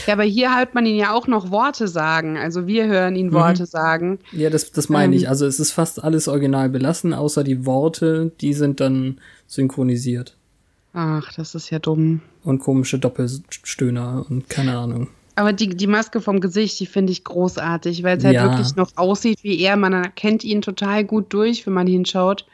Ja, 0.07 0.14
aber 0.14 0.22
hier 0.22 0.57
hört 0.57 0.74
man 0.74 0.87
ihn 0.87 0.96
ja 0.96 1.12
auch 1.12 1.27
noch 1.27 1.51
Worte 1.51 1.88
sagen. 1.88 2.38
Also 2.38 2.66
wir 2.66 2.87
hören 2.87 3.16
ihn 3.16 3.27
mhm. 3.27 3.33
Worte 3.33 3.66
sagen. 3.66 4.18
Ja, 4.33 4.48
das, 4.48 4.72
das 4.72 4.88
meine 4.88 5.14
ähm, 5.14 5.20
ich. 5.20 5.29
Also 5.29 5.44
es 5.44 5.61
ist 5.61 5.72
fast 5.72 6.03
alles 6.03 6.27
original 6.27 6.70
belassen, 6.70 7.12
außer 7.12 7.44
die 7.44 7.66
Worte, 7.66 8.33
die 8.40 8.55
sind 8.55 8.81
dann 8.81 9.20
synchronisiert. 9.46 10.37
Ach, 10.94 11.31
das 11.35 11.55
ist 11.55 11.68
ja 11.68 11.79
dumm. 11.79 12.22
Und 12.42 12.61
komische 12.61 12.98
Doppelstöhner 12.98 14.24
und 14.29 14.48
keine 14.48 14.79
Ahnung. 14.79 15.09
Aber 15.38 15.53
die, 15.53 15.68
die 15.68 15.87
Maske 15.87 16.20
vom 16.20 16.40
Gesicht, 16.40 16.81
die 16.81 16.87
finde 16.87 17.12
ich 17.12 17.22
großartig, 17.22 18.03
weil 18.03 18.18
es 18.18 18.24
halt 18.24 18.35
ja. 18.35 18.43
wirklich 18.43 18.74
noch 18.74 18.91
aussieht 18.97 19.39
wie 19.45 19.61
er. 19.61 19.76
Man 19.76 19.93
erkennt 19.93 20.43
ihn 20.43 20.62
total 20.62 21.05
gut 21.05 21.32
durch, 21.32 21.64
wenn 21.64 21.74
man 21.74 21.86
hinschaut. 21.86 22.45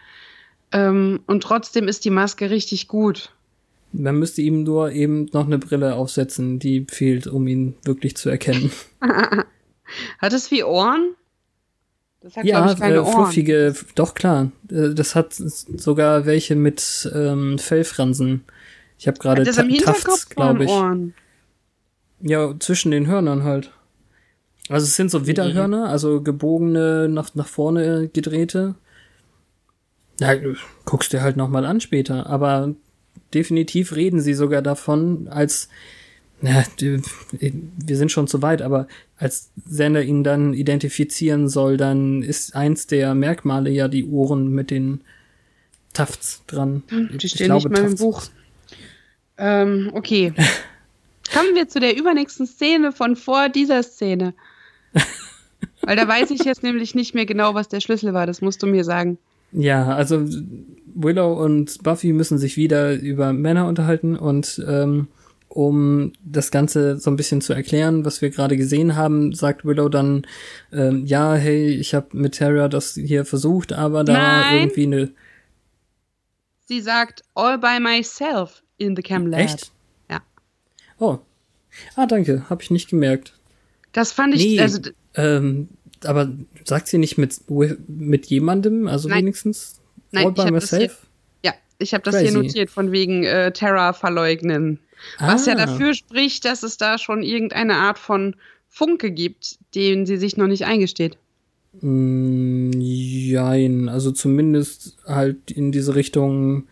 Ähm, 0.71 1.21
und 1.27 1.43
trotzdem 1.43 1.89
ist 1.89 2.05
die 2.05 2.11
Maske 2.11 2.51
richtig 2.51 2.87
gut. 2.87 3.31
Man 3.93 4.19
müsste 4.19 4.43
ihm 4.43 4.65
nur 4.65 4.93
eben 4.93 5.31
noch 5.33 5.47
eine 5.47 5.57
Brille 5.57 5.95
aufsetzen, 5.95 6.59
die 6.59 6.85
fehlt, 6.87 7.27
um 7.27 7.47
ihn 7.47 7.75
wirklich 7.85 8.19
zu 8.19 8.29
erkennen. 8.29 8.71
hat 10.19 10.33
es 10.35 10.51
wie 10.51 10.63
Ohren? 10.63 11.15
Das 12.21 12.37
hat, 12.37 12.45
ja, 12.45 12.71
ich, 12.71 12.79
keine 12.79 12.97
äh, 12.97 13.05
fluffige, 13.07 13.73
Ohren. 13.75 13.87
doch 13.95 14.13
klar. 14.13 14.53
Äh, 14.71 14.93
das 14.93 15.15
hat 15.15 15.33
sogar 15.33 16.27
welche 16.27 16.55
mit 16.55 17.11
ähm, 17.15 17.59
Fellfransen. 17.59 18.45
Ich 18.99 19.07
habe 19.07 19.19
gerade 19.19 19.43
Ta 19.45 19.63
Tafts, 19.63 20.29
glaube 20.29 20.65
ich. 20.65 20.71
Ohren? 20.71 21.15
Ja, 22.27 22.55
zwischen 22.59 22.91
den 22.91 23.07
Hörnern 23.07 23.45
halt. 23.45 23.71
Also 24.71 24.85
es 24.85 24.97
sind 24.97 25.11
so 25.11 25.27
Widderhörner, 25.27 25.91
also 25.91 26.23
gebogene, 26.23 27.07
nach, 27.11 27.35
nach 27.35 27.47
vorne 27.47 28.09
gedrehte. 28.11 28.77
Ja, 30.21 30.35
guckst 30.87 31.13
dir 31.13 31.21
halt 31.21 31.37
nochmal 31.37 31.67
an 31.67 31.83
später. 31.83 32.27
Aber 32.27 32.75
definitiv 33.35 33.95
reden 33.95 34.21
sie 34.21 34.33
sogar 34.33 34.63
davon, 34.63 35.29
als 35.29 35.69
die, 36.81 37.01
wir 37.41 37.97
sind 37.97 38.11
schon 38.11 38.27
zu 38.27 38.41
weit, 38.43 38.63
aber 38.63 38.87
als 39.17 39.51
Sender 39.67 40.03
ihn 40.03 40.25
dann 40.25 40.55
identifizieren 40.55 41.49
soll, 41.49 41.77
dann 41.77 42.23
ist 42.23 42.55
eins 42.55 42.87
der 42.87 43.15
Merkmale 43.15 43.71
ja 43.71 43.89
die 43.89 44.07
Ohren 44.07 44.49
mit 44.49 44.71
den 44.71 45.03
Tafts 45.93 46.43
dran. 46.47 46.83
Die 46.91 47.29
stehen 47.29 47.47
glaube, 47.47 47.69
nicht 47.69 47.81
mal 47.81 47.91
im 47.91 47.97
Buch. 47.97 48.25
Ähm, 49.37 49.91
okay. 49.93 50.33
Kommen 51.35 51.55
wir 51.55 51.69
zu 51.69 51.81
der 51.81 51.97
übernächsten 51.97 52.47
Szene 52.47 52.93
von 52.93 53.17
vor 53.17 53.49
dieser 53.49 53.83
Szene. 53.83 54.35
Weil 55.83 55.97
da 55.97 56.09
weiß 56.09 56.31
ich 56.31 56.45
jetzt 56.45 56.63
nämlich 56.63 56.95
nicht 56.95 57.15
mehr 57.15 57.27
genau, 57.27 57.55
was 57.55 57.69
der 57.69 57.81
Schlüssel 57.81 58.15
war. 58.15 58.27
Das 58.27 58.41
musst 58.41 58.63
du 58.63 58.67
mir 58.67 58.85
sagen. 58.85 59.19
Ja, 59.53 59.95
also 59.95 60.25
Willow 60.95 61.33
und 61.35 61.83
Buffy 61.83 62.13
müssen 62.13 62.39
sich 62.39 62.57
wieder 62.57 62.95
über 62.95 63.33
Männer 63.33 63.67
unterhalten 63.67 64.17
und 64.17 64.65
ähm, 64.67 65.09
um 65.49 66.13
das 66.25 66.51
Ganze 66.51 66.99
so 66.99 67.11
ein 67.11 67.17
bisschen 67.17 67.41
zu 67.41 67.53
erklären, 67.53 68.05
was 68.05 68.21
wir 68.21 68.31
gerade 68.31 68.57
gesehen 68.57 68.97
haben, 68.97 69.33
sagt 69.33 69.65
Willow 69.65 69.89
dann, 69.89 70.27
ähm, 70.73 71.07
ja, 71.07 71.35
hey, 71.35 71.69
ich 71.69 71.95
habe 71.95 72.09
mit 72.13 72.35
Terra 72.35 72.69
das 72.69 72.95
hier 72.95 73.25
versucht, 73.25 73.73
aber 73.73 74.03
da 74.03 74.15
war 74.15 74.53
irgendwie 74.53 74.83
eine. 74.83 75.13
Sie 76.65 76.81
sagt 76.81 77.23
all 77.35 77.59
by 77.59 77.79
myself 77.79 78.65
in 78.79 78.97
the 78.97 79.03
chem 79.03 79.29
lab. 79.29 79.41
Echt? 79.41 79.71
Oh. 81.05 81.19
Ah, 81.97 82.07
danke, 82.07 82.49
habe 82.49 82.63
ich 82.63 82.71
nicht 82.71 82.89
gemerkt. 82.89 83.35
Das 83.93 84.13
fand 84.13 84.35
ich. 84.35 84.45
Nee, 84.45 84.61
also, 84.61 84.81
ähm, 85.17 85.69
aber 86.05 86.31
sagt 86.65 86.89
sie 86.89 86.99
nicht 86.99 87.19
mit 87.19 87.41
mit 87.89 88.27
jemandem, 88.27 88.87
also 88.89 89.09
Nein. 89.09 89.19
wenigstens 89.23 89.81
Nein, 90.13 90.27
all 90.27 90.33
by 90.33 90.37
das 90.37 90.45
hier- 90.45 90.53
myself? 90.53 91.07
Ja, 91.45 91.53
ich 91.79 91.93
habe 91.95 92.03
das 92.05 92.15
Crazy. 92.15 92.29
hier 92.33 92.43
notiert 92.43 92.71
von 92.71 92.93
wegen 92.93 93.25
äh, 93.25 93.53
Terra 93.53 93.93
verleugnen. 93.93 94.79
Was 95.19 95.47
ja 95.47 95.55
Ah. 95.55 95.67
dafür 95.67 95.95
spricht, 95.95 96.45
dass 96.45 96.63
es 96.63 96.77
da 96.77 96.97
schon 96.99 97.23
irgendeine 97.23 97.75
Art 97.77 97.99
von 97.99 98.37
Funke 98.69 99.11
gibt, 99.11 99.59
den 99.75 100.07
sie 100.07 100.17
sich 100.17 100.37
noch 100.37 100.47
nicht 100.47 100.65
eingesteht. 100.65 101.19
Mm, 101.81 102.71
Jein, 102.81 103.89
also 103.89 104.13
zumindest 104.13 104.97
halt 105.07 105.51
in 105.51 105.73
diese 105.73 105.95
Richtung, 105.95 106.67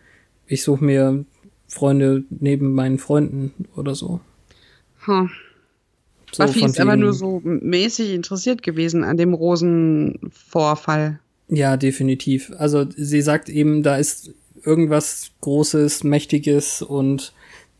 ich 0.47 0.63
suche 0.63 0.83
mir 0.83 1.25
Freunde 1.73 2.23
neben 2.29 2.73
meinen 2.73 2.97
Freunden 2.97 3.53
oder 3.75 3.95
so. 3.95 4.19
Hm. 5.05 5.29
so 6.31 6.43
Buffy 6.43 6.65
ist 6.65 6.79
aber 6.79 6.95
nur 6.95 7.13
so 7.13 7.41
mäßig 7.43 8.13
interessiert 8.13 8.63
gewesen 8.63 9.03
an 9.03 9.17
dem 9.17 9.33
Rosenvorfall. 9.33 11.19
Ja, 11.49 11.75
definitiv. 11.75 12.51
Also 12.57 12.85
sie 12.95 13.21
sagt 13.21 13.49
eben, 13.49 13.83
da 13.83 13.97
ist 13.97 14.31
irgendwas 14.63 15.31
Großes, 15.41 16.03
Mächtiges 16.03 16.81
und 16.81 17.33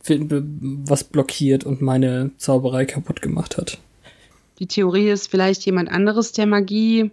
was 0.06 1.04
blockiert 1.04 1.64
und 1.64 1.80
meine 1.80 2.30
Zauberei 2.36 2.84
kaputt 2.84 3.22
gemacht 3.22 3.56
hat. 3.56 3.78
Die 4.58 4.66
Theorie 4.66 5.08
ist 5.08 5.28
vielleicht 5.30 5.64
jemand 5.64 5.90
anderes, 5.90 6.32
der 6.32 6.46
Magie 6.46 7.10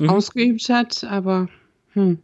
Mhm. 0.00 0.10
ausgeübt 0.10 0.68
hat, 0.68 1.04
aber 1.04 1.48
hm. 1.92 2.18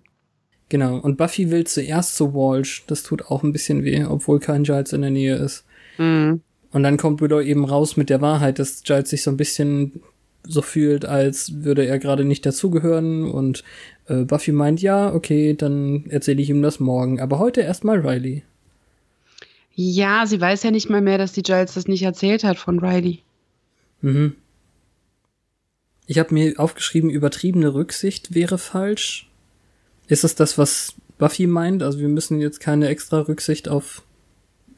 Genau. 0.70 0.96
Und 0.96 1.18
Buffy 1.18 1.50
will 1.50 1.66
zuerst 1.66 2.16
zu 2.16 2.32
Walsh. 2.32 2.84
Das 2.86 3.02
tut 3.02 3.26
auch 3.26 3.42
ein 3.42 3.52
bisschen 3.52 3.84
weh, 3.84 4.04
obwohl 4.04 4.38
kein 4.38 4.62
Giles 4.62 4.94
in 4.94 5.02
der 5.02 5.10
Nähe 5.10 5.34
ist. 5.36 5.64
Hm. 5.96 6.40
Und 6.72 6.82
dann 6.84 6.96
kommt 6.96 7.20
Willow 7.20 7.40
eben 7.40 7.64
raus 7.64 7.96
mit 7.96 8.08
der 8.08 8.20
Wahrheit, 8.20 8.58
dass 8.58 8.84
Giles 8.84 9.10
sich 9.10 9.22
so 9.22 9.30
ein 9.30 9.36
bisschen 9.36 10.00
so 10.44 10.62
fühlt, 10.62 11.04
als 11.04 11.64
würde 11.64 11.84
er 11.84 11.98
gerade 11.98 12.24
nicht 12.24 12.46
dazugehören. 12.46 13.28
Und 13.28 13.64
äh, 14.06 14.22
Buffy 14.22 14.52
meint, 14.52 14.80
ja, 14.80 15.12
okay, 15.12 15.54
dann 15.54 16.06
erzähle 16.08 16.40
ich 16.40 16.48
ihm 16.48 16.62
das 16.62 16.78
morgen. 16.78 17.20
Aber 17.20 17.40
heute 17.40 17.62
erstmal 17.62 18.06
Riley. 18.06 18.44
Ja, 19.74 20.24
sie 20.26 20.40
weiß 20.40 20.62
ja 20.62 20.70
nicht 20.70 20.88
mal 20.88 21.00
mehr, 21.00 21.18
dass 21.18 21.32
die 21.32 21.42
Giles 21.42 21.74
das 21.74 21.88
nicht 21.88 22.04
erzählt 22.04 22.44
hat 22.44 22.58
von 22.58 22.78
Riley. 22.78 23.20
Mhm. 24.02 24.36
Ich 26.06 26.18
habe 26.18 26.32
mir 26.32 26.54
aufgeschrieben, 26.58 27.10
übertriebene 27.10 27.74
Rücksicht 27.74 28.34
wäre 28.34 28.58
falsch. 28.58 29.29
Ist 30.10 30.24
es 30.24 30.34
das, 30.34 30.58
was 30.58 30.94
Buffy 31.18 31.46
meint? 31.46 31.82
Also 31.84 32.00
wir 32.00 32.08
müssen 32.08 32.40
jetzt 32.40 32.58
keine 32.60 32.88
extra 32.88 33.20
Rücksicht 33.20 33.68
auf 33.68 34.02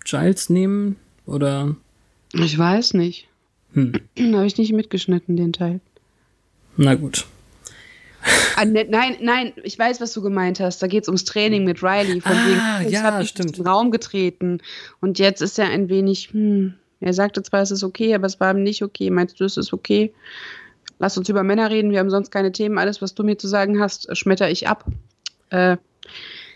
Giles 0.05 0.51
nehmen? 0.51 0.97
Oder? 1.27 1.75
Ich 2.35 2.59
weiß 2.59 2.93
nicht. 2.95 3.29
Hm. 3.73 3.93
Habe 4.35 4.47
ich 4.47 4.59
nicht 4.59 4.73
mitgeschnitten, 4.73 5.37
den 5.37 5.53
Teil. 5.55 5.81
Na 6.77 6.95
gut. 6.95 7.27
Ah, 8.57 8.67
ne, 8.67 8.87
nein, 8.89 9.17
nein, 9.23 9.53
ich 9.65 9.79
weiß, 9.79 10.01
was 10.03 10.13
du 10.13 10.21
gemeint 10.21 10.61
hast. 10.61 10.83
Da 10.83 10.87
geht 10.87 11.05
es 11.05 11.09
ums 11.09 11.25
Training 11.25 11.65
mit 11.65 11.83
Riley. 11.83 12.21
Von 12.21 12.33
Ah, 12.37 12.79
wegen, 12.81 12.89
ich 12.89 12.93
ja, 12.93 13.19
dich 13.19 13.31
stimmt. 13.31 13.57
in 13.57 13.63
den 13.65 13.67
Raum 13.67 13.91
getreten. 13.91 14.59
Und 15.01 15.19
jetzt 15.19 15.41
ist 15.41 15.59
er 15.59 15.69
ein 15.71 15.89
wenig, 15.89 16.29
hm, 16.33 16.75
er 17.01 17.15
sagte 17.15 17.43
zwar, 17.43 17.63
es 17.63 17.71
ist 17.71 17.83
okay, 17.83 18.15
aber 18.15 18.27
es 18.27 18.39
war 18.39 18.55
ihm 18.55 18.63
nicht 18.63 18.83
okay. 18.83 19.09
Meinst 19.11 19.41
du, 19.41 19.45
es 19.45 19.57
ist 19.57 19.73
okay? 19.73 20.13
Lass 20.99 21.17
uns 21.19 21.29
über 21.31 21.43
Männer 21.43 21.71
reden, 21.71 21.91
wir 21.91 21.99
haben 21.99 22.11
sonst 22.11 22.31
keine 22.31 22.53
Themen. 22.53 22.77
Alles, 22.79 23.01
was 23.01 23.15
du 23.15 23.25
mir 23.25 23.39
zu 23.39 23.49
sagen 23.49 23.81
hast, 23.81 24.15
schmetter 24.17 24.51
ich 24.51 24.69
ab. 24.69 24.85
Äh, 25.53 25.77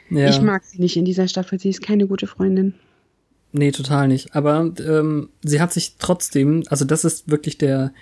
Ja. 0.08 0.28
Ich 0.28 0.40
mag 0.40 0.62
sie 0.64 0.80
nicht 0.80 0.96
in 0.96 1.04
dieser 1.04 1.26
Staffel. 1.28 1.58
Sie 1.58 1.68
ist 1.70 1.82
keine 1.82 2.06
gute 2.06 2.26
Freundin. 2.26 2.74
Nee, 3.52 3.72
total 3.72 4.06
nicht. 4.08 4.34
Aber 4.36 4.72
ähm, 4.78 5.30
sie 5.42 5.60
hat 5.60 5.72
sich 5.72 5.96
trotzdem, 5.98 6.62
also 6.68 6.84
das 6.84 7.04
ist 7.04 7.28
wirklich 7.30 7.58
der 7.58 7.92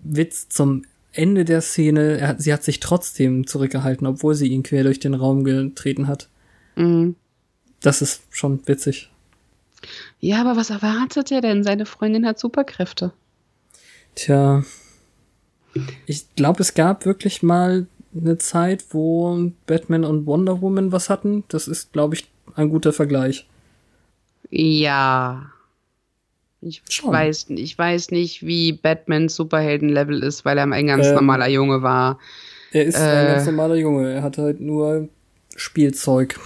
Witz 0.00 0.48
zum 0.48 0.84
Ende 1.12 1.44
der 1.44 1.60
Szene. 1.62 2.18
Er, 2.18 2.38
sie 2.38 2.52
hat 2.52 2.62
sich 2.64 2.80
trotzdem 2.80 3.46
zurückgehalten, 3.46 4.06
obwohl 4.06 4.34
sie 4.34 4.48
ihn 4.48 4.62
quer 4.64 4.82
durch 4.84 5.00
den 5.00 5.14
Raum 5.14 5.44
getreten 5.44 6.08
hat. 6.08 6.28
Mhm. 6.76 7.14
Das 7.80 8.02
ist 8.02 8.22
schon 8.30 8.66
witzig. 8.66 9.10
Ja, 10.20 10.40
aber 10.40 10.56
was 10.56 10.70
erwartet 10.70 11.30
er 11.30 11.40
denn? 11.40 11.62
Seine 11.62 11.86
Freundin 11.86 12.26
hat 12.26 12.38
Superkräfte. 12.38 13.12
Tja. 14.14 14.64
Ich 16.06 16.34
glaube, 16.36 16.60
es 16.62 16.74
gab 16.74 17.04
wirklich 17.04 17.42
mal 17.42 17.86
eine 18.16 18.38
Zeit, 18.38 18.84
wo 18.90 19.50
Batman 19.66 20.04
und 20.04 20.26
Wonder 20.26 20.60
Woman 20.60 20.92
was 20.92 21.10
hatten. 21.10 21.44
Das 21.48 21.68
ist, 21.68 21.92
glaube 21.92 22.14
ich, 22.14 22.26
ein 22.54 22.68
guter 22.68 22.92
Vergleich. 22.92 23.46
Ja. 24.50 25.50
Ich 26.60 26.82
Schon. 26.88 27.12
weiß, 27.12 27.46
ich 27.50 27.76
weiß 27.76 28.10
nicht, 28.10 28.46
wie 28.46 28.72
Batmans 28.72 29.34
Superhelden-Level 29.36 30.22
ist, 30.22 30.44
weil 30.44 30.56
er 30.56 30.64
ein 30.70 30.86
ganz 30.86 31.06
Ähm, 31.08 31.14
normaler 31.14 31.48
Junge 31.48 31.82
war. 31.82 32.18
Er 32.72 32.84
ist 32.84 32.96
Äh. 32.98 33.00
ein 33.02 33.26
ganz 33.34 33.46
normaler 33.46 33.74
Junge. 33.76 34.10
Er 34.12 34.22
hat 34.22 34.38
halt 34.38 34.60
nur 34.60 35.08
Spielzeug. 35.56 36.38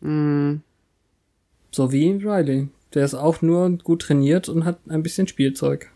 Mhm. 0.00 0.62
So 1.72 1.90
wie 1.90 2.10
Riley. 2.10 2.68
Der 2.94 3.04
ist 3.04 3.14
auch 3.14 3.42
nur 3.42 3.70
gut 3.78 4.02
trainiert 4.02 4.48
und 4.48 4.64
hat 4.64 4.78
ein 4.88 5.02
bisschen 5.02 5.26
Spielzeug. 5.26 5.90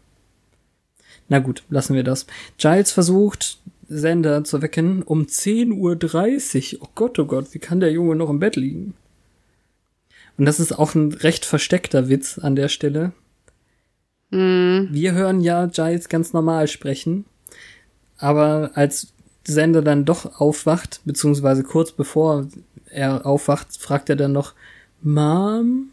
Na 1.29 1.39
gut, 1.39 1.63
lassen 1.71 1.95
wir 1.95 2.03
das. 2.03 2.27
Giles 2.57 2.91
versucht, 2.91 3.59
Sender 3.89 4.45
zu 4.45 4.63
wecken 4.63 5.03
um 5.03 5.23
10.30 5.23 6.77
Uhr. 6.77 6.83
Oh 6.83 6.91
Gott, 6.95 7.19
oh 7.19 7.25
Gott, 7.25 7.53
wie 7.53 7.59
kann 7.59 7.81
der 7.81 7.91
Junge 7.91 8.17
noch 8.17 8.31
im 8.31 8.39
Bett 8.39 8.57
liegen? 8.57 8.95
Und 10.37 10.45
das 10.45 10.61
ist 10.61 10.79
auch 10.79 10.95
ein 10.95 11.13
recht 11.13 11.45
versteckter 11.45 12.09
Witz 12.09 12.39
an 12.39 12.55
der 12.55 12.69
Stelle. 12.69 13.13
Mhm. 14.31 14.89
Wir 14.91 15.13
hören 15.13 15.41
ja 15.41 15.67
Giles 15.67 16.09
ganz 16.09 16.33
normal 16.33 16.69
sprechen, 16.69 17.25
aber 18.19 18.73
als 18.75 19.09
Sender 19.45 19.81
dann 19.81 20.05
doch 20.05 20.41
aufwacht, 20.41 21.01
beziehungsweise 21.07 21.63
kurz 21.63 21.93
bevor 21.93 22.47
er 22.91 23.25
aufwacht, 23.25 23.77
fragt 23.79 24.11
er 24.11 24.17
dann 24.17 24.33
noch 24.33 24.55
Mom? 25.01 25.91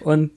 Und 0.00 0.32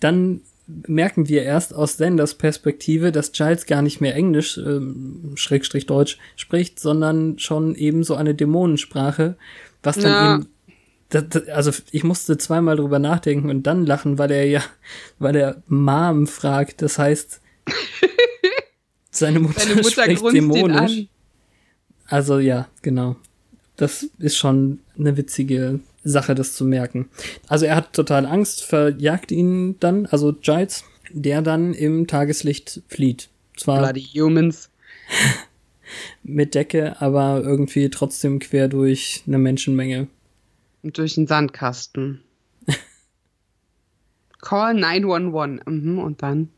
dann 0.00 0.40
merken 0.66 1.28
wir 1.28 1.42
erst 1.42 1.74
aus 1.74 1.96
Senders 1.96 2.34
Perspektive, 2.34 3.12
dass 3.12 3.32
Giles 3.32 3.66
gar 3.66 3.82
nicht 3.82 4.00
mehr 4.00 4.14
Englisch, 4.14 4.58
ähm, 4.58 5.32
Schrägstrich 5.34 5.86
Deutsch, 5.86 6.18
spricht, 6.36 6.78
sondern 6.80 7.38
schon 7.38 7.74
eben 7.74 8.04
so 8.04 8.14
eine 8.14 8.34
Dämonensprache, 8.34 9.36
was 9.82 9.96
dann 9.96 10.12
Ja. 10.12 10.34
eben 10.34 10.48
das, 11.10 11.24
das, 11.28 11.48
also 11.48 11.70
ich 11.90 12.04
musste 12.04 12.38
zweimal 12.38 12.76
drüber 12.76 12.98
nachdenken 12.98 13.50
und 13.50 13.64
dann 13.66 13.84
lachen, 13.84 14.16
weil 14.18 14.30
er 14.30 14.46
ja, 14.46 14.62
weil 15.18 15.36
er 15.36 15.62
Mom 15.66 16.26
fragt. 16.26 16.80
Das 16.80 16.98
heißt, 16.98 17.40
seine 19.10 19.40
Mutter, 19.40 19.60
Seine 19.60 19.74
Mutter 19.76 19.90
spricht 19.90 20.32
dämonisch. 20.32 21.06
Also 22.06 22.38
ja, 22.38 22.68
genau. 22.80 23.16
Das 23.76 24.06
ist 24.18 24.36
schon 24.36 24.80
eine 24.98 25.16
witzige 25.16 25.80
Sache, 26.04 26.34
das 26.34 26.54
zu 26.54 26.64
merken. 26.64 27.08
Also 27.48 27.66
er 27.66 27.76
hat 27.76 27.92
total 27.92 28.26
Angst, 28.26 28.64
verjagt 28.64 29.30
ihn 29.30 29.78
dann, 29.80 30.06
also 30.06 30.32
Giles, 30.32 30.84
der 31.10 31.42
dann 31.42 31.74
im 31.74 32.06
Tageslicht 32.06 32.82
flieht. 32.88 33.28
Zwar 33.56 33.80
Bloody 33.80 34.02
Humans. 34.14 34.70
mit 36.22 36.54
Decke, 36.54 37.00
aber 37.00 37.42
irgendwie 37.42 37.90
trotzdem 37.90 38.38
quer 38.38 38.68
durch 38.68 39.22
eine 39.26 39.38
Menschenmenge. 39.38 40.08
Und 40.82 40.98
durch 40.98 41.14
den 41.14 41.26
Sandkasten. 41.26 42.22
Call 44.40 44.74
911. 44.74 45.66
Mhm, 45.66 45.98
und 45.98 46.22
dann? 46.22 46.48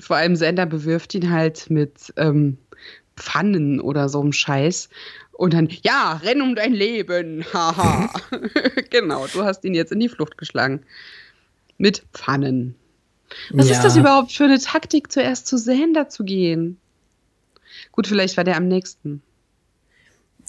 Vor 0.00 0.16
allem 0.16 0.36
Sender 0.36 0.66
bewirft 0.66 1.14
ihn 1.14 1.30
halt 1.30 1.70
mit 1.70 2.12
ähm, 2.16 2.58
Pfannen 3.16 3.80
oder 3.80 4.08
so 4.08 4.20
einem 4.20 4.32
Scheiß. 4.32 4.88
Und 5.38 5.54
dann, 5.54 5.68
ja, 5.84 6.14
renn 6.24 6.42
um 6.42 6.56
dein 6.56 6.72
Leben. 6.74 7.44
Haha. 7.52 8.10
genau, 8.90 9.24
du 9.32 9.44
hast 9.44 9.64
ihn 9.64 9.72
jetzt 9.72 9.92
in 9.92 10.00
die 10.00 10.08
Flucht 10.08 10.36
geschlagen. 10.36 10.80
Mit 11.78 12.02
Pfannen. 12.12 12.74
Was 13.52 13.68
Ja. 13.68 13.76
ist 13.76 13.84
das 13.84 13.96
überhaupt 13.96 14.32
für 14.32 14.44
eine 14.44 14.58
Taktik, 14.58 15.12
zuerst 15.12 15.46
zu 15.46 15.56
Sander 15.56 16.08
zu 16.08 16.24
gehen? 16.24 16.76
Gut, 17.92 18.08
vielleicht 18.08 18.36
war 18.36 18.42
der 18.42 18.56
am 18.56 18.66
nächsten. 18.66 19.22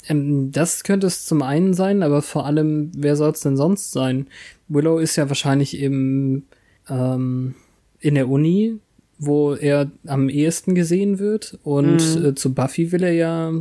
Ähm, 0.07 0.51
das 0.51 0.83
könnte 0.83 1.05
es 1.05 1.23
zum 1.27 1.43
einen 1.43 1.75
sein, 1.75 2.01
aber 2.01 2.23
vor 2.23 2.47
allem, 2.47 2.91
wer 2.95 3.15
soll 3.15 3.29
es 3.29 3.41
denn 3.41 3.57
sonst 3.57 3.91
sein? 3.91 4.25
Willow 4.69 4.97
ist 4.97 5.17
ja 5.17 5.27
wahrscheinlich 5.29 5.77
im, 5.79 6.43
ähm, 6.89 7.53
in 7.99 8.15
der 8.15 8.27
Uni, 8.27 8.79
wo 9.19 9.53
er 9.53 9.91
am 10.07 10.29
ehesten 10.29 10.73
gesehen 10.73 11.19
wird. 11.19 11.59
Und 11.61 12.15
Mhm. 12.15 12.25
äh, 12.25 12.33
zu 12.35 12.55
Buffy 12.55 12.91
will 12.91 13.03
er 13.03 13.13
ja 13.13 13.53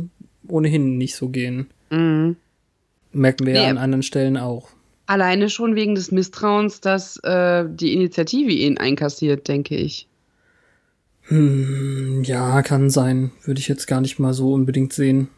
ohnehin 0.49 0.97
nicht 0.97 1.15
so 1.15 1.29
gehen. 1.29 1.69
Mhm. 1.89 2.35
Merken 3.11 3.45
wir 3.45 3.53
ja 3.55 3.63
Nee. 3.63 3.69
an 3.69 3.77
anderen 3.77 4.03
Stellen 4.03 4.37
auch. 4.37 4.69
Alleine 5.07 5.49
schon 5.49 5.75
wegen 5.75 5.95
des 5.95 6.11
Misstrauens, 6.11 6.81
dass 6.81 7.17
äh, 7.23 7.65
die 7.67 7.93
Initiative 7.93 8.51
ihn 8.51 8.77
einkassiert, 8.77 9.47
denke 9.47 9.75
ich. 9.75 10.07
Hm, 11.23 12.23
ja, 12.25 12.61
kann 12.61 12.89
sein. 12.89 13.31
Würde 13.43 13.59
ich 13.59 13.67
jetzt 13.67 13.87
gar 13.87 14.01
nicht 14.01 14.19
mal 14.19 14.33
so 14.33 14.53
unbedingt 14.53 14.93
sehen. 14.93 15.29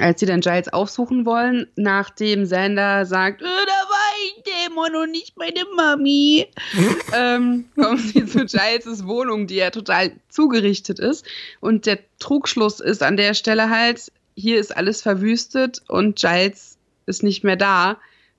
Als 0.00 0.20
sie 0.20 0.26
dann 0.26 0.40
Giles 0.40 0.72
aufsuchen 0.72 1.24
wollen, 1.24 1.66
nachdem 1.76 2.46
Sander 2.46 3.06
sagt, 3.06 3.42
äh, 3.42 3.44
da 3.44 3.50
war 3.50 4.12
ein 4.16 4.42
Dämon 4.70 5.02
und 5.04 5.10
nicht 5.12 5.36
meine 5.38 5.64
Mami, 5.76 6.46
ähm, 7.16 7.66
kommen 7.76 7.98
sie 7.98 8.26
zu 8.26 8.44
Giles' 8.44 9.06
Wohnung, 9.06 9.46
die 9.46 9.54
ja 9.56 9.70
total 9.70 10.12
zugerichtet 10.28 10.98
ist. 10.98 11.24
Und 11.60 11.86
der 11.86 12.00
Trugschluss 12.18 12.80
ist 12.80 13.02
an 13.02 13.16
der 13.16 13.34
Stelle 13.34 13.70
halt, 13.70 14.10
hier 14.34 14.58
ist 14.60 14.76
alles 14.76 15.02
verwüstet 15.02 15.82
und 15.88 16.16
Giles 16.16 16.76
ist 17.06 17.22
nicht 17.22 17.44
mehr 17.44 17.56
da. 17.56 17.98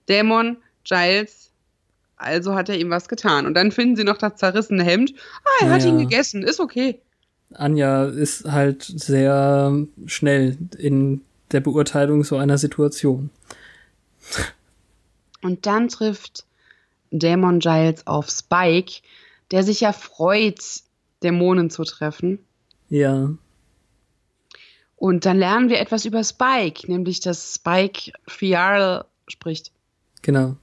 Dämon, 0.10 0.58
Giles, 0.84 1.50
also 2.18 2.56
hat 2.56 2.70
er 2.70 2.78
ihm 2.78 2.89
was 2.89 3.08
getan. 3.08 3.46
Und 3.46 3.54
dann 3.56 3.72
finden 3.72 3.96
sie 3.96 4.04
noch 4.04 4.18
das 4.18 4.36
zerrissene 4.36 4.84
Hemd. 4.84 5.14
Ah, 5.43 5.66
er 5.66 5.72
hat 5.72 5.82
Ja. 5.84 5.89
ihn 5.89 5.98
gegessen, 6.00 6.43
ist 6.43 6.60
okay. 6.60 7.00
Anja 7.54 8.06
ist 8.06 8.46
halt 8.52 8.84
sehr 8.84 9.86
schnell 10.08 10.58
in 10.78 11.22
der 11.52 11.60
Beurteilung 11.62 12.24
so 12.24 12.38
einer 12.38 12.58
Situation. 12.58 13.30
Und 15.41 15.66
dann 15.66 15.88
trifft 15.89 16.46
Dämon 17.12 17.60
Giles 17.60 18.08
auf 18.08 18.30
Spike, 18.30 19.02
der 19.52 19.64
sich 19.64 19.82
ja 19.82 19.93
freut, 19.93 20.60
Dämonen 21.24 21.70
zu 21.70 21.84
treffen. 21.84 22.39
Ja, 22.89 23.30
Und 24.98 25.26
dann 25.26 25.38
lernen 25.38 25.70
wir 25.70 25.80
etwas 25.80 26.06
über 26.06 26.24
Spike, 26.24 26.89
nämlich 26.91 27.20
dass 27.20 27.56
Spike 27.56 28.12
Fial 28.28 29.06
spricht. 29.28 29.72
genau. 30.22 30.56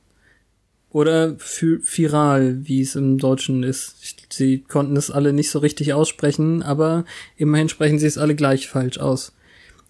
Oder 0.91 1.37
Fi- 1.39 1.79
Firal, 1.83 2.67
wie 2.67 2.83
es 2.83 2.97
im 2.97 3.17
Deutschen 3.17 3.63
ist. 3.63 4.27
Sie 4.31 4.59
konnten 4.59 4.95
es 4.95 5.11
alle 5.11 5.33
nicht 5.33 5.51
so 5.51 5.59
richtig 5.59 5.95
aussprechen, 5.95 6.63
aber 6.63 7.07
immerhin 7.39 7.71
sprechen 7.71 7.99
sie 7.99 8.07
es 8.07 8.19
alle 8.19 8.35
gleich 8.35 8.69
falsch 8.69 8.99
aus. 8.99 9.33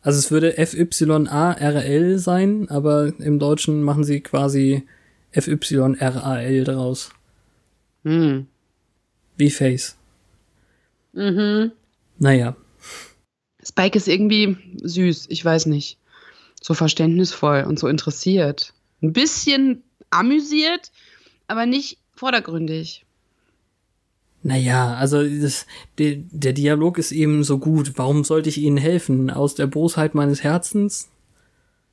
Also 0.03 0.21
es 0.21 0.31
würde 0.31 0.53
FYARL 0.65 2.19
sein, 2.19 2.69
aber 2.69 3.13
im 3.19 3.41
Deutschen 3.41 3.83
machen 3.83 4.05
sie 4.05 4.21
quasi 4.21 4.87
FYRAL 5.33 6.63
daraus. 6.63 7.11
Hm. 8.05 8.47
Wie 9.37 9.51
Face. 9.51 9.97
Mhm. 11.15 11.73
Naja. 12.19 12.57
Spike 13.65 13.97
ist 13.97 14.09
irgendwie 14.09 14.57
süß, 14.83 15.27
ich 15.29 15.45
weiß 15.45 15.67
nicht. 15.67 15.99
So 16.61 16.75
verständnisvoll 16.75 17.65
und 17.67 17.79
so 17.79 17.89
interessiert. 17.89 18.73
Ein 19.03 19.13
bisschen 19.13 19.83
amüsiert, 20.11 20.91
aber 21.49 21.67
nicht 21.67 21.99
vordergründig. 22.15 23.05
Naja, 24.45 24.95
also 24.95 25.23
das, 25.23 25.67
der, 25.99 26.17
der 26.17 26.53
Dialog 26.53 26.99
ist 26.99 27.13
eben 27.13 27.45
so 27.45 27.59
gut. 27.59 27.93
Warum 27.97 28.25
sollte 28.25 28.49
ich 28.49 28.59
Ihnen 28.59 28.77
helfen? 28.77 29.31
Aus 29.31 29.55
der 29.55 29.67
Bosheit 29.67 30.15
meines 30.15 30.43
Herzens? 30.43 31.09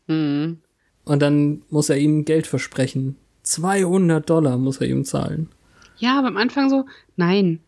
Hm. 0.08 0.58
Und 1.06 1.22
dann 1.22 1.62
muss 1.70 1.90
er 1.90 1.98
ihm 1.98 2.26
Geld 2.26 2.48
versprechen. 2.48 3.16
200 3.44 4.28
Dollar 4.30 4.58
muss 4.58 4.78
er 4.78 4.88
ihm 4.88 5.06
zahlen. 5.06 5.50
Ja, 5.98 6.18
aber 6.18 6.28
am 6.28 6.38
Anfang 6.38 6.70
so, 6.70 6.86
nein, 7.16 7.60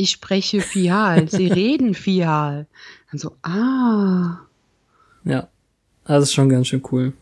ich 0.00 0.10
spreche 0.10 0.62
Fial, 0.62 1.28
sie 1.28 1.48
reden 1.48 1.94
Fial. 1.94 2.66
Dann 3.10 3.18
so, 3.18 3.36
ah. 3.42 4.38
Ja. 5.24 5.48
Das 6.06 6.24
ist 6.24 6.32
schon 6.32 6.48
ganz 6.48 6.66
schön 6.66 6.82
cool. 6.90 7.12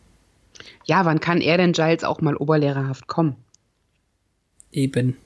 Ja, 0.85 1.05
wann 1.05 1.19
kann 1.19 1.41
er 1.41 1.57
denn 1.57 1.73
Giles 1.73 2.03
auch 2.03 2.21
mal 2.21 2.35
oberlehrerhaft 2.35 3.07
kommen? 3.07 3.35
Eben. 4.71 5.17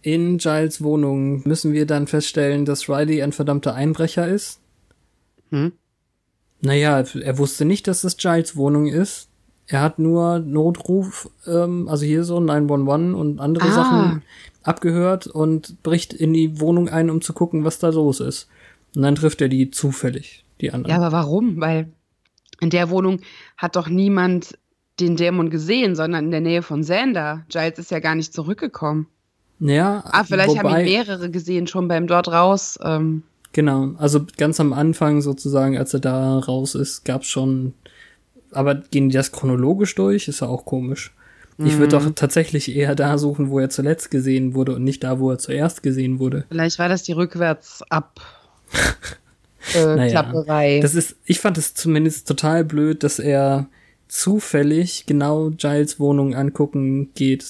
In 0.00 0.38
Giles 0.38 0.82
Wohnung 0.82 1.46
müssen 1.46 1.72
wir 1.72 1.86
dann 1.86 2.06
feststellen, 2.06 2.64
dass 2.64 2.88
Riley 2.88 3.22
ein 3.22 3.32
verdammter 3.32 3.74
Einbrecher 3.74 4.26
ist. 4.26 4.60
Hm? 5.50 5.72
Naja, 6.60 7.00
er 7.00 7.38
wusste 7.38 7.64
nicht, 7.64 7.86
dass 7.88 8.04
es 8.04 8.16
Giles 8.16 8.56
Wohnung 8.56 8.86
ist. 8.86 9.28
Er 9.68 9.80
hat 9.80 9.98
nur 9.98 10.38
Notruf, 10.40 11.30
ähm, 11.46 11.88
also 11.88 12.04
hier 12.04 12.24
so 12.24 12.40
911 12.40 13.14
und 13.14 13.40
andere 13.40 13.68
Ah. 13.68 13.72
Sachen 13.72 14.22
abgehört 14.62 15.26
und 15.26 15.82
bricht 15.82 16.12
in 16.12 16.32
die 16.32 16.60
Wohnung 16.60 16.88
ein, 16.88 17.10
um 17.10 17.20
zu 17.20 17.32
gucken, 17.32 17.64
was 17.64 17.78
da 17.78 17.88
los 17.88 18.20
ist. 18.20 18.48
Und 18.94 19.02
dann 19.02 19.14
trifft 19.14 19.40
er 19.40 19.48
die 19.48 19.70
zufällig, 19.70 20.44
die 20.60 20.72
anderen. 20.72 20.90
Ja, 20.90 21.02
aber 21.04 21.12
warum? 21.16 21.60
Weil 21.60 21.90
in 22.60 22.70
der 22.70 22.90
Wohnung 22.90 23.20
hat 23.56 23.76
doch 23.76 23.88
niemand 23.88 24.58
den 25.00 25.16
Dämon 25.16 25.48
gesehen, 25.50 25.96
sondern 25.96 26.26
in 26.26 26.30
der 26.30 26.40
Nähe 26.42 26.62
von 26.62 26.82
Xander. 26.82 27.44
Giles 27.48 27.78
ist 27.78 27.90
ja 27.90 27.98
gar 28.00 28.14
nicht 28.14 28.32
zurückgekommen. 28.34 29.06
ja 29.58 30.02
Ah, 30.06 30.24
vielleicht 30.24 30.58
haben 30.58 30.68
wobei- 30.68 30.80
ihn 30.82 30.90
mehrere 30.92 31.30
gesehen, 31.30 31.66
schon 31.66 31.88
beim 31.88 32.06
dort 32.06 32.28
raus. 32.28 32.78
Ähm, 32.82 33.22
Genau, 33.54 33.90
also 33.98 34.24
ganz 34.38 34.58
am 34.60 34.72
Anfang 34.72 35.20
sozusagen, 35.20 35.76
als 35.76 35.92
er 35.92 36.00
da 36.00 36.38
raus 36.38 36.74
ist, 36.74 37.04
gab's 37.04 37.26
schon. 37.26 37.74
Aber 38.52 38.74
gehen 38.76 39.08
die 39.08 39.16
das 39.16 39.32
chronologisch 39.32 39.94
durch? 39.94 40.28
Ist 40.28 40.40
ja 40.40 40.48
auch 40.48 40.64
komisch. 40.64 41.12
Ich 41.58 41.78
würde 41.78 41.98
Mhm. 41.98 42.04
doch 42.04 42.14
tatsächlich 42.14 42.74
eher 42.74 42.94
da 42.94 43.18
suchen, 43.18 43.50
wo 43.50 43.58
er 43.58 43.68
zuletzt 43.70 44.10
gesehen 44.10 44.54
wurde 44.54 44.74
und 44.74 44.84
nicht 44.84 45.04
da, 45.04 45.18
wo 45.20 45.30
er 45.30 45.38
zuerst 45.38 45.82
gesehen 45.82 46.18
wurde. 46.18 46.44
vielleicht 46.48 46.78
war 46.78 46.88
das 46.88 47.02
die 47.04 47.12
rückwärts 47.12 47.82
ab 47.90 48.20
äh, 49.74 49.96
Naja, 49.96 50.10
Klapperei. 50.22 50.80
Das 50.80 50.94
ist, 50.94 51.16
ich 51.24 51.40
fand 51.40 51.58
es 51.58 51.74
zumindest 51.74 52.26
total 52.26 52.64
blöd, 52.64 53.02
dass 53.04 53.18
er 53.18 53.66
zufällig 54.08 55.04
genau 55.06 55.50
Giles 55.50 56.00
Wohnung 56.00 56.34
angucken 56.34 57.12
geht. 57.14 57.46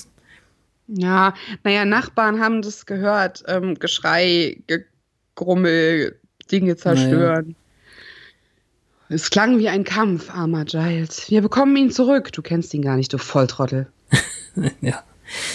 Ja, 0.88 1.34
naja, 1.64 1.84
Nachbarn 1.84 2.40
haben 2.40 2.61
das 2.61 2.84
gehört. 2.86 3.44
Ähm, 3.46 3.76
Geschrei, 3.78 4.59
Gegrummel, 4.66 6.18
Dinge 6.50 6.76
zerstören. 6.76 7.55
Es 9.12 9.30
klang 9.30 9.58
wie 9.58 9.68
ein 9.68 9.84
Kampf, 9.84 10.30
armer 10.30 10.64
Giles. 10.64 11.30
Wir 11.30 11.42
bekommen 11.42 11.76
ihn 11.76 11.90
zurück. 11.90 12.32
Du 12.32 12.40
kennst 12.42 12.72
ihn 12.74 12.82
gar 12.82 12.96
nicht, 12.96 13.12
du 13.12 13.18
Volltrottel. 13.18 13.86
ja. 14.80 15.02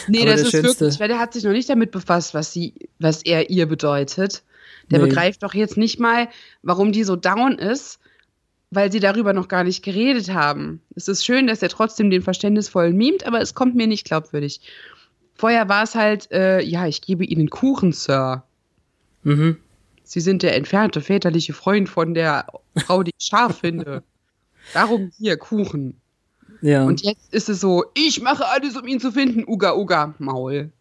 Nee, 0.07 0.21
Aber 0.21 0.31
das 0.31 0.41
ist 0.41 0.51
schönste- 0.51 0.81
wirklich, 0.81 0.99
weil 0.99 1.07
der 1.07 1.19
hat 1.19 1.33
sich 1.33 1.43
noch 1.43 1.51
nicht 1.51 1.69
damit 1.69 1.91
befasst, 1.91 2.33
was 2.33 2.51
sie, 2.53 2.73
was 2.99 3.23
er 3.23 3.49
ihr 3.49 3.65
bedeutet. 3.65 4.43
Der 4.91 4.99
Nee. 4.99 5.05
begreift 5.07 5.43
doch 5.43 5.53
jetzt 5.53 5.75
nicht 5.77 5.99
mal, 5.99 6.29
warum 6.61 6.91
die 6.91 7.03
so 7.03 7.15
down 7.15 7.57
ist, 7.59 7.99
weil 8.71 8.91
sie 8.91 8.99
darüber 8.99 9.33
noch 9.33 9.47
gar 9.47 9.63
nicht 9.63 9.83
geredet 9.83 10.33
haben. 10.33 10.81
Es 10.95 11.07
ist 11.07 11.25
schön, 11.25 11.47
dass 11.47 11.61
er 11.61 11.69
trotzdem 11.69 12.09
den 12.09 12.21
verständnisvollen 12.21 12.95
mimt, 12.95 13.25
aber 13.25 13.41
es 13.41 13.53
kommt 13.55 13.75
mir 13.75 13.87
nicht 13.87 14.05
glaubwürdig. 14.05 14.61
Vorher 15.35 15.67
war 15.69 15.83
es 15.83 15.93
halt, 15.95 16.31
äh, 16.31 16.61
ja, 16.61 16.87
ich 16.87 17.01
gebe 17.01 17.23
Ihnen 17.25 17.49
Kuchen, 17.49 17.91
Sir. 17.91 18.43
Mhm. 19.23 19.57
Sie 20.07 20.21
sind 20.21 20.41
der 20.41 20.55
entfernte 20.55 21.01
väterliche 21.01 21.51
Freund 21.51 21.89
von 21.89 22.13
der 22.13 22.47
Frau, 22.77 23.03
die 23.03 23.11
ich 23.17 23.25
scharf 23.25 23.59
finde. 23.59 24.03
Darum 24.73 25.11
hier 25.17 25.35
Kuchen. 25.35 25.99
Ja. 26.61 26.85
Und 26.85 27.03
jetzt 27.03 27.33
ist 27.33 27.49
es 27.49 27.59
so, 27.59 27.83
ich 27.93 28.21
mache 28.21 28.47
alles, 28.47 28.77
um 28.77 28.87
ihn 28.87 29.01
zu 29.01 29.11
finden. 29.11 29.43
Uga, 29.45 29.75
uga, 29.75 30.15
Maul. 30.17 30.71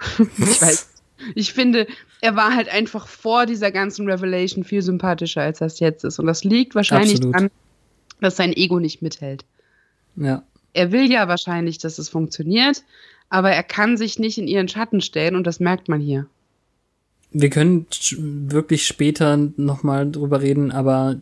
ich 0.18 0.62
weiß. 0.62 0.88
Ich 1.36 1.52
finde, 1.52 1.86
er 2.22 2.34
war 2.34 2.52
halt 2.52 2.68
einfach 2.68 3.06
vor 3.06 3.46
dieser 3.46 3.70
ganzen 3.70 4.10
Revelation 4.10 4.64
viel 4.64 4.82
sympathischer, 4.82 5.42
als 5.42 5.60
das 5.60 5.78
jetzt 5.78 6.02
ist. 6.02 6.18
Und 6.18 6.26
das 6.26 6.42
liegt 6.42 6.74
wahrscheinlich 6.74 7.18
Absolut. 7.18 7.34
daran, 7.34 7.50
dass 8.20 8.34
sein 8.34 8.52
Ego 8.52 8.80
nicht 8.80 9.00
mithält. 9.00 9.44
ja. 10.16 10.42
Er 10.72 10.92
will 10.92 11.10
ja 11.10 11.26
wahrscheinlich, 11.26 11.78
dass 11.78 11.98
es 11.98 12.08
funktioniert, 12.08 12.84
aber 13.28 13.50
er 13.50 13.64
kann 13.64 13.96
sich 13.96 14.20
nicht 14.20 14.38
in 14.38 14.46
ihren 14.46 14.68
Schatten 14.68 15.00
stellen 15.00 15.34
und 15.34 15.44
das 15.44 15.58
merkt 15.58 15.88
man 15.88 16.00
hier. 16.00 16.26
Wir 17.32 17.50
können 17.50 17.86
wirklich 18.16 18.86
später 18.86 19.36
nochmal 19.56 20.10
drüber 20.10 20.40
reden, 20.40 20.72
aber 20.72 21.16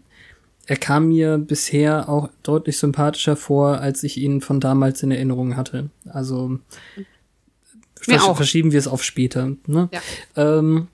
er 0.66 0.76
kam 0.76 1.08
mir 1.08 1.38
bisher 1.38 2.08
auch 2.08 2.28
deutlich 2.42 2.78
sympathischer 2.78 3.36
vor, 3.36 3.80
als 3.80 4.02
ich 4.02 4.18
ihn 4.18 4.40
von 4.40 4.60
damals 4.60 5.02
in 5.02 5.10
Erinnerung 5.10 5.56
hatte. 5.56 5.90
Also 6.06 6.58
Mir 6.96 7.04
versch 7.96 8.22
auch. 8.24 8.36
verschieben 8.36 8.72
wir 8.72 8.78
es 8.78 8.88
auf 8.88 9.02
später. 9.02 9.52
Ne? 9.66 9.88
Ja. 9.92 10.00
Ähm, 10.36 10.88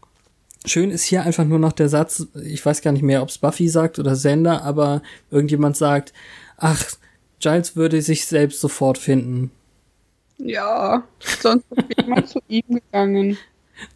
schön 0.65 0.91
ist 0.91 1.05
hier 1.05 1.25
einfach 1.25 1.45
nur 1.45 1.59
noch 1.59 1.73
der 1.73 1.89
Satz, 1.89 2.27
ich 2.41 2.65
weiß 2.65 2.83
gar 2.83 2.93
nicht 2.93 3.03
mehr, 3.03 3.23
ob 3.23 3.29
es 3.31 3.39
Buffy 3.39 3.69
sagt 3.69 3.99
oder 3.99 4.15
Sender, 4.15 4.62
aber 4.62 5.03
irgendjemand 5.31 5.77
sagt, 5.77 6.12
ach, 6.57 6.85
Giles 7.41 7.77
würde 7.77 8.01
sich 8.01 8.27
selbst 8.27 8.61
sofort 8.61 8.97
finden. 8.97 9.51
Ja, 10.39 11.05
sonst 11.41 11.65
wäre 11.71 11.87
ich 11.97 12.07
mal 12.07 12.25
zu 12.25 12.41
ihm 12.49 12.65
gegangen. 12.69 13.39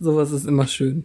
Sowas 0.00 0.30
ist 0.32 0.46
immer 0.46 0.66
schön. 0.66 1.04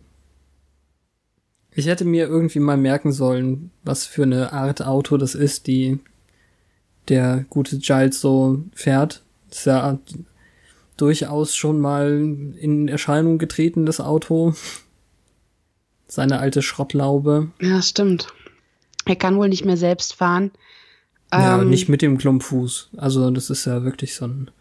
Ich 1.75 1.87
hätte 1.87 2.05
mir 2.05 2.27
irgendwie 2.27 2.59
mal 2.59 2.77
merken 2.77 3.11
sollen, 3.11 3.71
was 3.83 4.05
für 4.05 4.23
eine 4.23 4.53
Art 4.53 4.81
Auto 4.85 5.17
das 5.17 5.33
ist, 5.35 5.67
die 5.67 5.99
der 7.07 7.45
gute 7.49 7.79
Giles 7.79 8.21
so 8.21 8.63
fährt. 8.73 9.23
Das 9.49 9.59
ist 9.59 9.65
ja 9.65 9.99
durchaus 10.97 11.55
schon 11.55 11.79
mal 11.79 12.11
in 12.57 12.87
Erscheinung 12.87 13.37
getreten, 13.39 13.85
das 13.85 13.99
Auto. 13.99 14.53
Seine 16.07 16.39
alte 16.39 16.61
Schrottlaube. 16.61 17.51
Ja, 17.59 17.81
stimmt. 17.81 18.27
Er 19.05 19.15
kann 19.15 19.37
wohl 19.37 19.49
nicht 19.49 19.65
mehr 19.65 19.77
selbst 19.77 20.13
fahren. 20.13 20.51
Ja, 21.31 21.59
Ähm, 21.59 21.69
nicht 21.69 21.89
mit 21.89 22.03
dem 22.03 22.19
Klumpfuß. 22.19 22.91
Also 22.97 23.31
das 23.31 23.49
ist 23.49 23.65
ja 23.65 23.83
wirklich 23.83 24.13
so 24.15 24.25
ein 24.25 24.51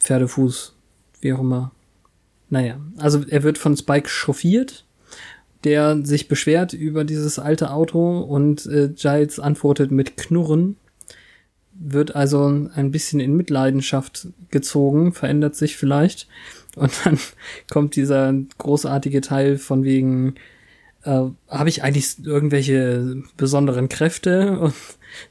Pferdefuß, 0.00 0.74
wie 1.20 1.32
auch 1.32 1.38
immer. 1.40 1.70
Naja, 2.50 2.80
also 2.96 3.24
er 3.28 3.44
wird 3.44 3.58
von 3.58 3.76
Spike 3.76 4.08
chauffiert, 4.08 4.84
der 5.64 6.04
sich 6.04 6.26
beschwert 6.28 6.72
über 6.72 7.04
dieses 7.04 7.38
alte 7.38 7.70
Auto 7.70 8.20
und 8.20 8.66
äh, 8.66 8.88
Giles 8.88 9.38
antwortet 9.38 9.92
mit 9.92 10.16
Knurren. 10.16 10.76
Wird 11.72 12.14
also 12.14 12.68
ein 12.74 12.90
bisschen 12.90 13.20
in 13.20 13.36
Mitleidenschaft 13.36 14.28
gezogen, 14.50 15.12
verändert 15.12 15.54
sich 15.54 15.76
vielleicht. 15.76 16.28
Und 16.74 16.92
dann 17.04 17.18
kommt 17.70 17.94
dieser 17.94 18.34
großartige 18.58 19.20
Teil 19.20 19.56
von 19.56 19.84
wegen, 19.84 20.34
äh, 21.04 21.22
habe 21.48 21.68
ich 21.68 21.84
eigentlich 21.84 22.24
irgendwelche 22.24 23.22
besonderen 23.36 23.88
Kräfte? 23.88 24.58
Und 24.58 24.74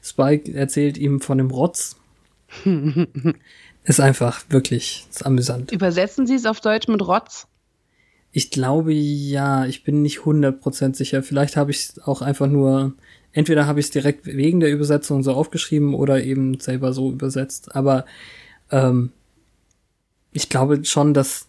Spike 0.02 0.52
erzählt 0.54 0.96
ihm 0.96 1.20
von 1.20 1.36
dem 1.36 1.50
Rotz. 1.50 1.96
ist 3.90 4.00
einfach 4.00 4.42
wirklich 4.48 5.06
ist 5.10 5.26
amüsant. 5.26 5.72
Übersetzen 5.72 6.26
Sie 6.26 6.34
es 6.34 6.46
auf 6.46 6.60
Deutsch 6.60 6.88
mit 6.88 7.02
Rotz? 7.02 7.46
Ich 8.32 8.50
glaube 8.50 8.92
ja, 8.92 9.66
ich 9.66 9.82
bin 9.82 10.02
nicht 10.02 10.20
100% 10.20 10.94
sicher. 10.94 11.22
Vielleicht 11.22 11.56
habe 11.56 11.72
ich 11.72 11.78
es 11.78 11.98
auch 11.98 12.22
einfach 12.22 12.46
nur, 12.46 12.94
entweder 13.32 13.66
habe 13.66 13.80
ich 13.80 13.86
es 13.86 13.90
direkt 13.90 14.26
wegen 14.26 14.60
der 14.60 14.70
Übersetzung 14.70 15.24
so 15.24 15.32
aufgeschrieben 15.32 15.94
oder 15.94 16.22
eben 16.22 16.60
selber 16.60 16.92
so 16.92 17.10
übersetzt. 17.10 17.74
Aber 17.74 18.06
ähm, 18.70 19.10
ich 20.32 20.48
glaube 20.48 20.84
schon, 20.84 21.12
dass 21.12 21.48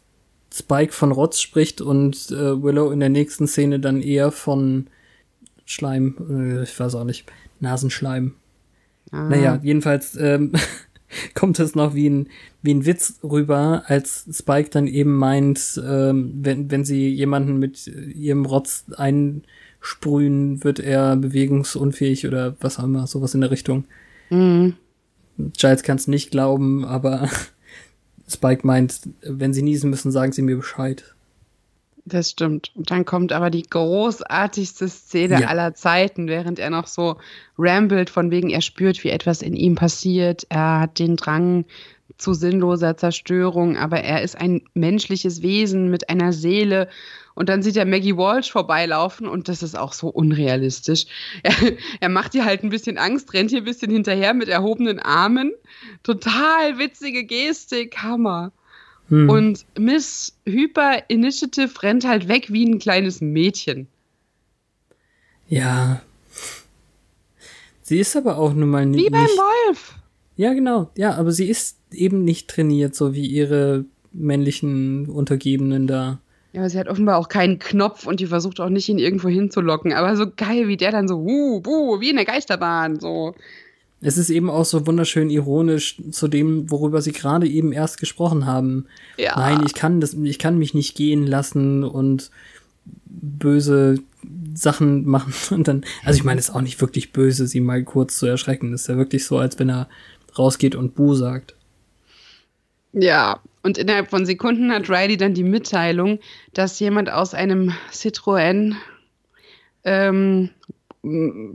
Spike 0.52 0.94
von 0.94 1.12
Rotz 1.12 1.40
spricht 1.40 1.80
und 1.80 2.32
äh, 2.32 2.62
Willow 2.62 2.92
in 2.92 3.00
der 3.00 3.10
nächsten 3.10 3.48
Szene 3.48 3.80
dann 3.80 4.02
eher 4.02 4.32
von 4.32 4.88
Schleim, 5.66 6.16
äh, 6.30 6.64
ich 6.64 6.78
weiß 6.78 6.96
auch 6.96 7.04
nicht, 7.04 7.32
Nasenschleim. 7.60 8.34
Ah. 9.12 9.30
Naja, 9.30 9.60
jedenfalls 9.62 10.16
ähm, 10.16 10.54
kommt 11.36 11.60
es 11.60 11.76
noch 11.76 11.96
wie 11.96 12.10
ein, 12.10 12.28
wie 12.62 12.74
ein 12.74 12.86
Witz 12.86 13.20
rüber, 13.24 13.84
als 13.88 14.28
Spike 14.32 14.70
dann 14.70 14.88
eben 14.88 15.16
meint, 15.16 15.82
ähm, 15.86 16.34
wenn, 16.42 16.72
wenn 16.72 16.86
sie 16.86 17.10
jemanden 17.10 17.58
mit 17.58 17.88
ihrem 17.88 18.46
Rotz 18.46 18.86
einsprühen, 18.96 20.64
wird 20.64 20.80
er 20.80 21.16
bewegungsunfähig 21.16 22.28
oder 22.28 22.56
was 22.60 22.80
auch 22.80 22.84
immer, 22.84 23.08
sowas 23.08 23.34
in 23.34 23.42
der 23.42 23.52
Richtung. 23.52 23.86
Mhm. 24.30 24.76
Giles 25.38 25.84
kann 25.84 25.98
es 25.98 26.08
nicht 26.08 26.32
glauben, 26.32 26.86
aber 26.86 27.30
Spike 28.28 28.66
meint, 28.66 29.02
wenn 29.22 29.54
sie 29.54 29.64
niesen 29.64 29.90
müssen, 29.90 30.12
sagen 30.12 30.32
sie 30.32 30.42
mir 30.42 30.58
Bescheid. 30.58 31.16
Das 32.06 32.32
stimmt. 32.32 32.72
Und 32.76 32.90
dann 32.90 33.06
kommt 33.06 33.32
aber 33.32 33.50
die 33.50 33.64
großartigste 33.64 34.88
Szene 34.90 35.42
Ja. 35.42 35.48
aller 35.48 35.74
Zeiten, 35.76 36.28
während 36.28 36.58
er 36.60 36.70
noch 36.70 36.88
so 36.88 37.18
rambelt, 37.58 38.10
von 38.10 38.32
wegen 38.32 38.50
er 38.50 38.62
spürt, 38.62 39.04
wie 39.04 39.10
etwas 39.10 39.42
in 39.42 39.56
ihm 39.56 39.76
passiert. 39.76 40.46
Er 40.50 40.80
hat 40.82 41.00
den 41.00 41.16
Drang 41.16 41.66
zu 42.18 42.34
sinnloser 42.34 42.98
Zerstörung, 42.98 43.78
aber 43.78 44.02
er 44.02 44.22
ist 44.22 44.36
ein 44.40 44.62
menschliches 44.74 45.42
Wesen 45.42 45.90
mit 45.90 46.10
einer 46.10 46.34
Seele. 46.34 46.88
Und 47.34 47.50
dann 47.50 47.64
sieht 47.64 47.78
er 47.78 47.86
Maggie 47.86 48.18
Walsh 48.18 48.52
vorbeilaufen 48.52 49.28
und 49.28 49.48
das 49.48 49.64
ist 49.64 49.78
auch 49.78 49.94
so 49.94 50.08
unrealistisch. 50.10 51.06
Er, 51.44 51.54
er 52.02 52.10
macht 52.10 52.36
ihr 52.36 52.46
halt 52.46 52.64
ein 52.64 52.70
bisschen 52.70 52.98
Angst, 52.98 53.34
rennt 53.34 53.52
hier 53.52 53.60
ein 53.60 53.66
bisschen 53.66 53.92
hinterher 53.92 54.34
mit 54.34 54.50
erhobenen 54.50 55.00
Armen. 55.00 55.54
Total 56.04 56.78
witzige 56.78 57.24
Gestik, 57.24 57.98
Hammer. 58.04 58.52
Hm. 59.12 59.30
Und 59.30 59.66
Miss 59.78 60.36
Hyper 60.48 61.04
Initiative 61.10 61.84
rennt 61.84 62.08
halt 62.08 62.28
weg 62.30 62.52
wie 62.52 62.66
ein 62.66 62.80
kleines 62.80 63.22
Mädchen. 63.22 63.88
ja. 65.48 66.02
Sie 67.84 68.00
ist 68.00 68.16
aber 68.16 68.38
auch 68.38 68.54
nun 68.54 68.70
mal 68.70 68.86
Wie 68.86 68.96
nicht. 68.96 69.12
beim 69.12 69.26
Wolf. 69.26 69.96
Ja, 70.38 70.54
genau. 70.54 70.90
Ja, 70.96 71.16
aber 71.16 71.34
sie 71.34 71.50
ist 71.50 71.78
eben 71.92 72.24
nicht 72.24 72.50
trainiert, 72.50 72.96
so 72.96 73.14
wie 73.14 73.26
ihre 73.26 73.84
männlichen 74.14 75.08
Untergebenen 75.10 75.88
da. 75.88 76.22
Ja, 76.54 76.62
aber 76.62 76.70
sie 76.70 76.80
hat 76.80 76.88
offenbar 76.88 77.18
auch 77.18 77.28
keinen 77.28 77.60
Knopf 77.60 78.08
und 78.08 78.22
die 78.22 78.28
versucht 78.28 78.62
auch 78.62 78.70
nicht, 78.70 78.88
ihn 78.88 78.98
irgendwo 78.98 79.28
hinzulocken. 79.28 79.92
Aber 79.92 80.16
so 80.16 80.26
geil, 80.34 80.70
wie 80.70 80.78
der 80.78 80.92
dann 80.92 81.10
so, 81.10 81.26
wuh, 81.26 81.60
buh, 81.60 82.00
wie 82.00 82.12
in 82.12 82.16
der 82.16 82.24
Geisterbahn, 82.24 82.98
so. 83.02 83.36
Es 84.02 84.18
ist 84.18 84.30
eben 84.32 84.50
auch 84.50 84.66
so 84.66 84.88
wunderschön 84.88 85.30
ironisch 85.30 86.02
zu 86.12 86.28
dem, 86.28 86.72
worüber 86.72 87.02
sie 87.02 87.12
gerade 87.12 87.48
eben 87.48 87.72
erst 87.72 88.00
gesprochen 88.00 88.46
haben. 88.48 88.88
Ja. 89.18 89.36
Nein, 89.38 89.64
ich 89.66 89.76
kann 89.76 90.02
das, 90.02 90.14
ich 90.16 90.40
kann 90.40 90.58
mich 90.58 90.74
nicht 90.74 90.96
gehen 90.96 91.28
lassen 91.28 91.84
und 91.84 92.32
böse 93.06 94.00
Sachen 94.54 95.06
machen 95.06 95.34
und 95.52 95.68
dann, 95.68 95.86
also 96.04 96.18
ich 96.18 96.24
meine, 96.24 96.40
es 96.40 96.50
ist 96.50 96.56
auch 96.56 96.62
nicht 96.62 96.82
wirklich 96.82 97.14
böse, 97.14 97.46
sie 97.48 97.60
mal 97.60 97.84
kurz 97.84 98.18
zu 98.18 98.26
erschrecken. 98.26 98.72
Das 98.72 98.82
ist 98.82 98.88
ja 98.88 98.98
wirklich 98.98 99.26
so, 99.26 99.38
als 99.38 99.60
wenn 99.60 99.70
er 99.70 99.88
rausgeht 100.38 100.76
und 100.76 100.96
Bu 100.96 101.14
sagt. 101.14 101.56
Ja, 102.94 103.40
und 103.64 103.78
innerhalb 103.78 104.10
von 104.10 104.26
Sekunden 104.26 104.72
hat 104.72 104.90
Riley 104.90 105.16
dann 105.16 105.34
die 105.34 105.44
Mitteilung, 105.44 106.20
dass 106.54 106.80
jemand 106.80 107.10
aus 107.10 107.34
einem 107.34 107.74
Citroën 107.92 108.76
ähm, 109.84 110.50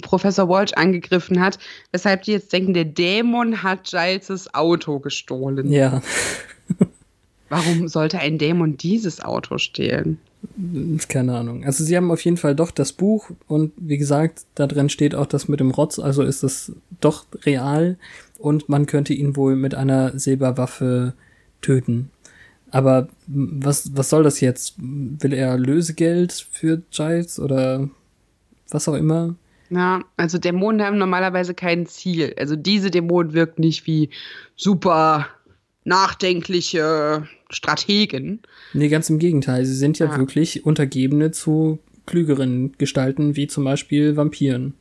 Professor 0.03 0.49
Walsh 0.49 0.73
angegriffen 0.73 1.41
hat, 1.41 1.59
weshalb 1.93 2.23
die 2.23 2.33
jetzt 2.33 2.53
denken, 2.53 2.75
der 2.75 2.85
Dämon 2.85 3.63
hat 3.63 3.85
Giles' 3.85 4.53
Auto 4.53 4.99
gestohlen. 4.99 5.71
Ja, 5.71 6.03
Warum 7.49 7.87
sollte 7.89 8.19
ein 8.19 8.39
Dämon 8.39 8.77
dieses 8.77 9.21
Auto 9.21 9.59
stehlen? 9.59 10.19
keine 11.09 11.37
Ahnung. 11.37 11.65
Also 11.65 11.83
sie 11.83 11.97
haben 11.97 12.11
auf 12.11 12.25
jeden 12.25 12.37
Fall 12.37 12.55
doch 12.55 12.71
das 12.71 12.93
Buch 12.93 13.31
und 13.49 13.73
wie 13.77 13.99
gesagt, 13.99 14.45
da 14.55 14.67
drin 14.67 14.89
steht 14.89 15.15
auch 15.15 15.27
das 15.27 15.49
mit 15.49 15.61
dem 15.61 15.71
Rotz, 15.71 15.99
also 15.99 16.23
ist 16.23 16.45
es 16.45 16.73
doch 17.01 17.27
real 17.45 17.97
und 18.39 18.69
man 18.69 18.87
könnte 18.87 19.13
ihn 19.13 19.35
wohl 19.35 19.57
mit 19.57 19.75
einer 19.75 20.17
Silberwaffe 20.19 21.15
töten. 21.63 22.11
Aber 22.71 23.09
was, 23.27 23.97
was 23.97 24.11
soll 24.11 24.23
das 24.23 24.41
jetzt? 24.41 24.75
Will 24.79 25.33
er 25.33 25.57
Lösegeld 25.59 26.33
für 26.33 26.83
Giles 26.91 27.41
oder 27.41 27.89
was 28.71 28.89
auch 28.89 28.95
immer? 28.95 29.35
Ja, 29.71 30.03
also 30.17 30.39
Dämonen 30.39 30.83
haben 30.83 30.99
normalerweise 30.99 31.53
kein 31.55 31.87
Ziel. 31.87 32.35
Also 32.39 32.55
diese 32.57 32.91
Dämonen 32.91 33.33
wirken 33.33 33.63
nicht 33.63 33.87
wie 33.87 34.11
super 34.55 35.27
nachdenkliche 35.85 37.27
Strategen. 37.51 38.41
Nee, 38.75 38.89
ganz 38.89 39.11
im 39.11 39.19
Gegenteil. 39.19 39.65
Sie 39.65 39.75
sind 39.75 39.99
ja 39.99 40.07
Ah. 40.11 40.19
wirklich 40.19 40.65
Untergebene 40.67 41.31
zu 41.31 41.79
klügeren 42.07 42.73
Gestalten, 42.79 43.35
wie 43.37 43.47
zum 43.49 43.65
Beispiel 43.65 44.17
Vampiren. 44.17 44.75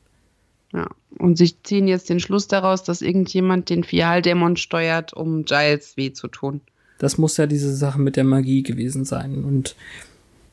Ja. 0.74 0.88
Und 1.18 1.38
sie 1.38 1.56
ziehen 1.64 1.88
jetzt 1.88 2.10
den 2.10 2.20
Schluss 2.20 2.48
daraus, 2.48 2.84
dass 2.84 3.02
irgendjemand 3.02 3.70
den 3.70 3.84
Fialdämon 3.84 4.58
steuert, 4.58 5.14
um 5.14 5.46
Giles 5.46 5.96
weh 5.98 6.12
zu 6.12 6.28
tun. 6.28 6.62
Das 7.00 7.18
muss 7.18 7.38
ja 7.38 7.46
diese 7.48 7.74
Sache 7.76 8.00
mit 8.00 8.16
der 8.16 8.24
Magie 8.24 8.64
gewesen 8.64 9.06
sein. 9.06 9.44
Und 9.44 9.76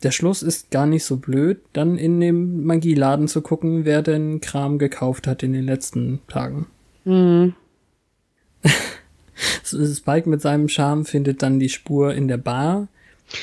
der 0.03 0.11
Schluss 0.11 0.43
ist 0.43 0.71
gar 0.71 0.87
nicht 0.87 1.05
so 1.05 1.17
blöd, 1.17 1.61
dann 1.73 1.97
in 1.97 2.21
dem 2.21 2.65
Magieladen 2.65 3.29
zu 3.29 3.43
gucken, 3.43 3.85
wer 3.85 4.03
den 4.03 4.41
Kram 4.41 4.79
gekauft 4.79 5.27
hat 5.27 5.43
in 5.43 5.53
den 5.53 5.65
letzten 5.65 6.21
Tagen. 6.29 6.67
Mhm. 7.05 7.55
Spike 9.65 10.29
mit 10.29 10.41
seinem 10.41 10.69
Charme 10.69 11.05
findet 11.05 11.43
dann 11.43 11.59
die 11.59 11.69
Spur 11.69 12.15
in 12.15 12.29
der 12.29 12.37
Bar. 12.37 12.89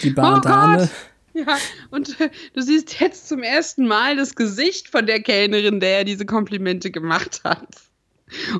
Die 0.04 0.12
Oh 0.12 0.16
Bardame. 0.16 0.78
Gott! 0.78 0.90
Ja, 1.36 1.58
und 1.92 2.20
äh, 2.20 2.32
du 2.54 2.62
siehst 2.62 3.00
jetzt 3.00 3.30
zum 3.30 3.44
ersten 3.44 3.88
Mal 3.88 4.18
das 4.18 4.36
Gesicht 4.36 4.90
von 4.90 5.06
der 5.06 5.22
Kellnerin, 5.22 5.80
der 5.80 6.00
er 6.00 6.04
diese 6.04 6.26
Komplimente 6.26 6.92
gemacht 6.92 7.42
hat. 7.46 7.68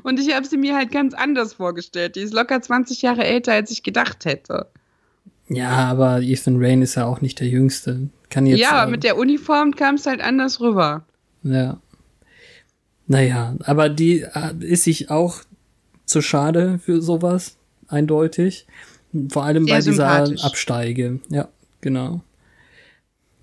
Und 0.02 0.18
ich 0.18 0.34
habe 0.34 0.46
sie 0.46 0.56
mir 0.56 0.76
halt 0.76 0.90
ganz 0.90 1.12
anders 1.12 1.54
vorgestellt. 1.54 2.16
Die 2.16 2.20
ist 2.20 2.32
locker 2.32 2.62
20 2.62 3.02
Jahre 3.02 3.24
älter, 3.24 3.52
als 3.52 3.70
ich 3.70 3.82
gedacht 3.82 4.24
hätte. 4.24 4.68
Ja, 5.50 5.70
aber 5.70 6.22
Ethan 6.22 6.62
Rain 6.64 6.80
ist 6.80 6.94
ja 6.94 7.06
auch 7.06 7.20
nicht 7.20 7.40
der 7.40 7.48
Jüngste. 7.48 8.08
Kann 8.30 8.46
jetzt. 8.46 8.60
ja, 8.60 8.70
aber 8.72 8.88
äh, 8.88 8.92
mit 8.92 9.04
der 9.04 9.18
Uniform 9.18 9.74
kam 9.74 9.96
es 9.96 10.06
halt 10.06 10.20
anders 10.20 10.60
rüber. 10.60 11.04
Ja. 11.42 11.80
Naja, 13.08 13.56
aber 13.64 13.88
die 13.88 14.20
äh, 14.20 14.54
ist 14.60 14.84
sich 14.84 15.10
auch 15.10 15.40
zu 16.06 16.22
schade 16.22 16.78
für 16.78 17.02
sowas, 17.02 17.56
eindeutig. 17.88 18.66
Vor 19.30 19.44
allem 19.44 19.64
Sehr 19.64 19.74
bei 19.74 19.80
dieser. 19.80 20.44
Absteige. 20.44 21.18
Ja, 21.28 21.48
genau. 21.80 22.20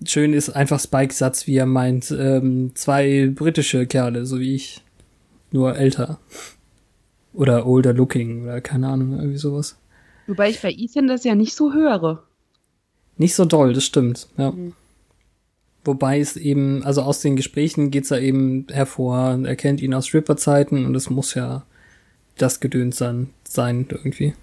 schön 0.06 0.32
ist 0.32 0.48
einfach 0.48 0.80
Spikes 0.80 1.18
Satz, 1.18 1.46
wie 1.46 1.56
er 1.56 1.66
meint, 1.66 2.10
ähm, 2.10 2.72
zwei 2.74 3.30
britische 3.34 3.86
Kerle, 3.86 4.24
so 4.24 4.40
wie 4.40 4.54
ich, 4.54 4.82
nur 5.50 5.76
älter. 5.76 6.18
Oder 7.34 7.66
older 7.66 7.92
looking, 7.92 8.44
oder 8.44 8.62
keine 8.62 8.88
Ahnung, 8.88 9.18
irgendwie 9.18 9.36
sowas. 9.36 9.76
Wobei 10.28 10.50
ich 10.50 10.60
bei 10.60 10.70
Ethan 10.70 11.08
das 11.08 11.24
ja 11.24 11.34
nicht 11.34 11.54
so 11.54 11.72
höre. 11.72 12.22
Nicht 13.16 13.34
so 13.34 13.46
doll, 13.46 13.72
das 13.72 13.84
stimmt, 13.84 14.28
ja. 14.36 14.52
Wobei 15.84 16.20
es 16.20 16.36
eben, 16.36 16.84
also 16.84 17.02
aus 17.02 17.20
den 17.20 17.34
Gesprächen 17.34 17.90
geht's 17.90 18.10
ja 18.10 18.18
eben 18.18 18.66
hervor, 18.70 19.40
er 19.42 19.56
kennt 19.56 19.80
ihn 19.80 19.94
aus 19.94 20.06
Stripper-Zeiten 20.06 20.84
und 20.84 20.94
es 20.94 21.08
muss 21.08 21.34
ja 21.34 21.64
das 22.36 22.60
Gedöns 22.60 22.98
sein, 22.98 23.30
sein 23.42 23.86
irgendwie. 23.90 24.34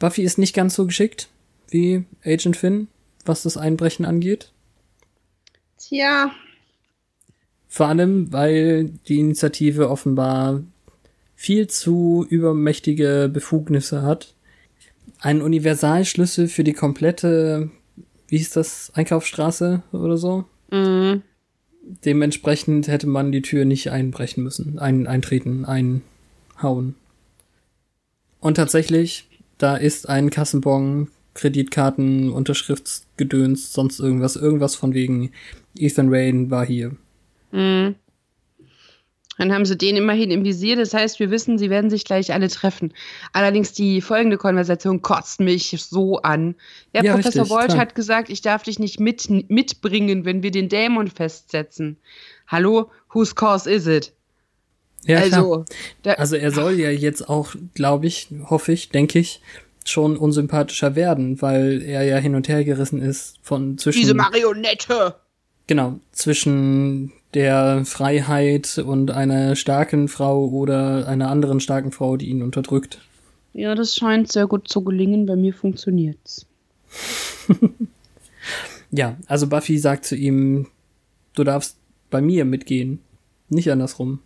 Buffy 0.00 0.22
ist 0.22 0.38
nicht 0.38 0.54
ganz 0.54 0.74
so 0.74 0.86
geschickt 0.86 1.28
wie 1.70 2.04
Agent 2.24 2.56
Finn, 2.56 2.88
was 3.24 3.44
das 3.44 3.56
Einbrechen 3.56 4.04
angeht. 4.04 4.50
Tja, 5.78 6.32
Vor 7.68 7.86
allem, 7.86 8.32
weil 8.32 8.90
die 9.06 9.20
Initiative 9.20 9.88
offenbar 9.88 10.62
viel 11.36 11.68
zu 11.68 12.26
übermächtige 12.28 13.30
Befugnisse 13.32 14.02
hat. 14.02 14.34
Einen 15.20 15.42
Universalschlüssel 15.42 16.48
für 16.48 16.64
die 16.64 16.72
komplette, 16.72 17.70
wie 18.28 18.38
hieß 18.38 18.50
das, 18.50 18.92
Einkaufsstraße 18.94 19.82
oder 19.92 20.16
so. 20.16 20.44
mhm. 20.70 21.22
Dementsprechend 22.04 22.86
hätte 22.86 23.06
man 23.06 23.32
die 23.32 23.40
Tür 23.40 23.64
nicht 23.64 23.90
einbrechen 23.90 24.44
müssen, 24.44 24.78
ein, 24.78 25.06
eintreten, 25.06 25.64
einhauen. 25.64 26.94
Und 28.40 28.56
tatsächlich, 28.58 29.26
da 29.56 29.74
ist 29.74 30.06
ein 30.06 30.28
Kassenbon, 30.28 31.08
Kreditkarten, 31.32 32.30
Unterschriftsgedöns, 32.30 33.72
sonst 33.72 34.00
irgendwas, 34.00 34.36
irgendwas 34.36 34.74
von 34.74 34.92
wegen 34.92 35.30
Ethan 35.78 36.08
Rain 36.10 36.50
war 36.50 36.66
hier. 36.66 36.94
Mhm. 37.52 37.94
Dann 39.38 39.52
haben 39.52 39.64
sie 39.64 39.78
den 39.78 39.96
immerhin 39.96 40.30
im 40.30 40.44
Visier, 40.44 40.76
das 40.76 40.92
heißt, 40.92 41.20
wir 41.20 41.30
wissen, 41.30 41.58
sie 41.58 41.70
werden 41.70 41.90
sich 41.90 42.04
gleich 42.04 42.32
alle 42.32 42.48
treffen. 42.48 42.92
Allerdings 43.32 43.72
die 43.72 44.00
folgende 44.00 44.36
Konversation 44.36 45.00
kotzt 45.00 45.40
mich 45.40 45.74
so 45.78 46.18
an. 46.22 46.56
Der 46.92 47.04
Ja, 47.04 47.14
Professor 47.14 47.42
richtig, 47.42 47.56
Walsh 47.56 47.66
klar. 47.68 47.78
hat 47.78 47.94
gesagt, 47.94 48.28
ich 48.30 48.42
darf 48.42 48.64
dich 48.64 48.78
nicht 48.78 48.98
mit, 49.00 49.30
mitbringen, 49.48 50.24
wenn 50.24 50.42
wir 50.42 50.50
den 50.50 50.68
Dämon 50.68 51.08
festsetzen. 51.08 51.96
Hallo, 52.48 52.90
whose 53.12 53.34
cause 53.34 53.70
is 53.70 53.86
it? 53.86 54.12
Ja, 55.04 55.18
also, 55.18 55.64
Also 56.04 56.36
er 56.36 56.50
soll 56.50 56.74
ja 56.80 56.90
jetzt 56.90 57.28
auch, 57.28 57.54
glaube 57.74 58.06
ich, 58.08 58.28
hoffe 58.50 58.72
ich, 58.72 58.88
denke 58.90 59.20
ich, 59.20 59.40
schon 59.84 60.16
unsympathischer 60.16 60.96
werden, 60.96 61.40
weil 61.40 61.80
er 61.82 62.02
ja 62.02 62.16
hin 62.18 62.34
und 62.34 62.48
her 62.48 62.64
gerissen 62.64 63.00
ist 63.00 63.36
von 63.42 63.78
zwischen 63.78 64.00
diese 64.00 64.14
Marionette. 64.14 65.14
genau 65.66 66.00
zwischen 66.12 67.12
der 67.34 67.84
Freiheit 67.84 68.78
und 68.78 69.10
einer 69.10 69.56
starken 69.56 70.08
Frau 70.08 70.48
oder 70.48 71.06
einer 71.08 71.30
anderen 71.30 71.60
starken 71.60 71.92
Frau, 71.92 72.16
die 72.16 72.28
ihn 72.28 72.42
unterdrückt. 72.42 73.00
Ja, 73.52 73.74
das 73.74 73.94
scheint 73.94 74.30
sehr 74.32 74.46
gut 74.46 74.68
zu 74.68 74.82
gelingen. 74.82 75.26
Bei 75.26 75.36
mir 75.36 75.54
funktioniert's. 75.54 76.46
Ja, 78.90 79.16
also 79.26 79.46
Buffy 79.46 79.78
sagt 79.78 80.04
zu 80.04 80.16
ihm, 80.16 80.68
du 81.34 81.44
darfst 81.44 81.76
bei 82.10 82.20
mir 82.20 82.44
mitgehen, 82.44 83.00
nicht 83.48 83.70
andersrum. 83.70 84.20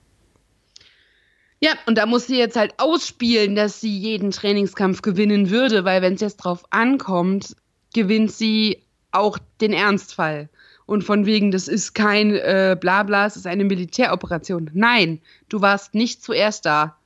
Ja, 1.61 1.73
und 1.87 1.97
da 1.97 2.07
muss 2.07 2.27
sie 2.27 2.39
jetzt 2.39 2.57
halt 2.57 2.75
ausspielen, 2.79 3.55
dass 3.55 3.81
sie 3.81 3.97
jeden 3.97 4.31
Trainingskampf 4.31 5.03
gewinnen 5.03 5.51
würde, 5.51 5.85
weil 5.85 6.03
wenn 6.03 6.15
es 6.15 6.21
jetzt 6.21 6.39
drauf 6.39 6.65
ankommt, 6.71 7.57
gewinnt 7.95 8.33
sie 8.33 8.83
auch 9.13 9.39
den 9.61 9.73
Ernstfall. 9.73 10.49
Und 10.87 11.05
von 11.05 11.27
wegen, 11.27 11.51
das 11.51 11.69
ist 11.69 11.95
kein 11.95 12.35
äh, 12.35 12.77
Blabla, 12.79 13.27
es 13.27 13.37
ist 13.37 13.47
eine 13.47 13.65
Militäroperation. 13.65 14.71
Nein, 14.75 15.21
du 15.49 15.61
warst 15.61 15.95
nicht 15.95 16.23
zuerst 16.23 16.67
da. 16.67 16.97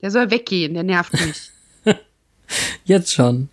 Der 0.00 0.10
soll 0.10 0.30
weggehen, 0.30 0.74
der 0.74 0.84
nervt 0.84 1.12
mich. 1.12 1.50
Jetzt 2.84 3.12
schon. 3.12 3.48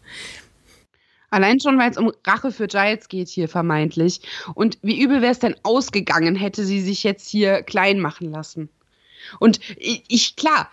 Allein 1.29 1.59
schon, 1.59 1.77
weil 1.77 1.91
es 1.91 1.97
um 1.97 2.13
Rache 2.25 2.51
für 2.51 2.67
Giles 2.67 3.09
geht 3.09 3.27
hier 3.27 3.49
vermeintlich. 3.49 4.21
Und 4.53 4.77
wie 4.81 5.01
übel 5.01 5.21
wäre 5.21 5.33
es 5.33 5.39
denn 5.39 5.55
ausgegangen, 5.63 6.35
hätte 6.35 6.63
sie 6.63 6.79
sich 6.79 7.03
jetzt 7.03 7.27
hier 7.27 7.61
klein 7.61 7.99
machen 7.99 8.31
lassen. 8.31 8.69
Und 9.39 9.59
ich, 9.77 10.35
klar, 10.37 10.69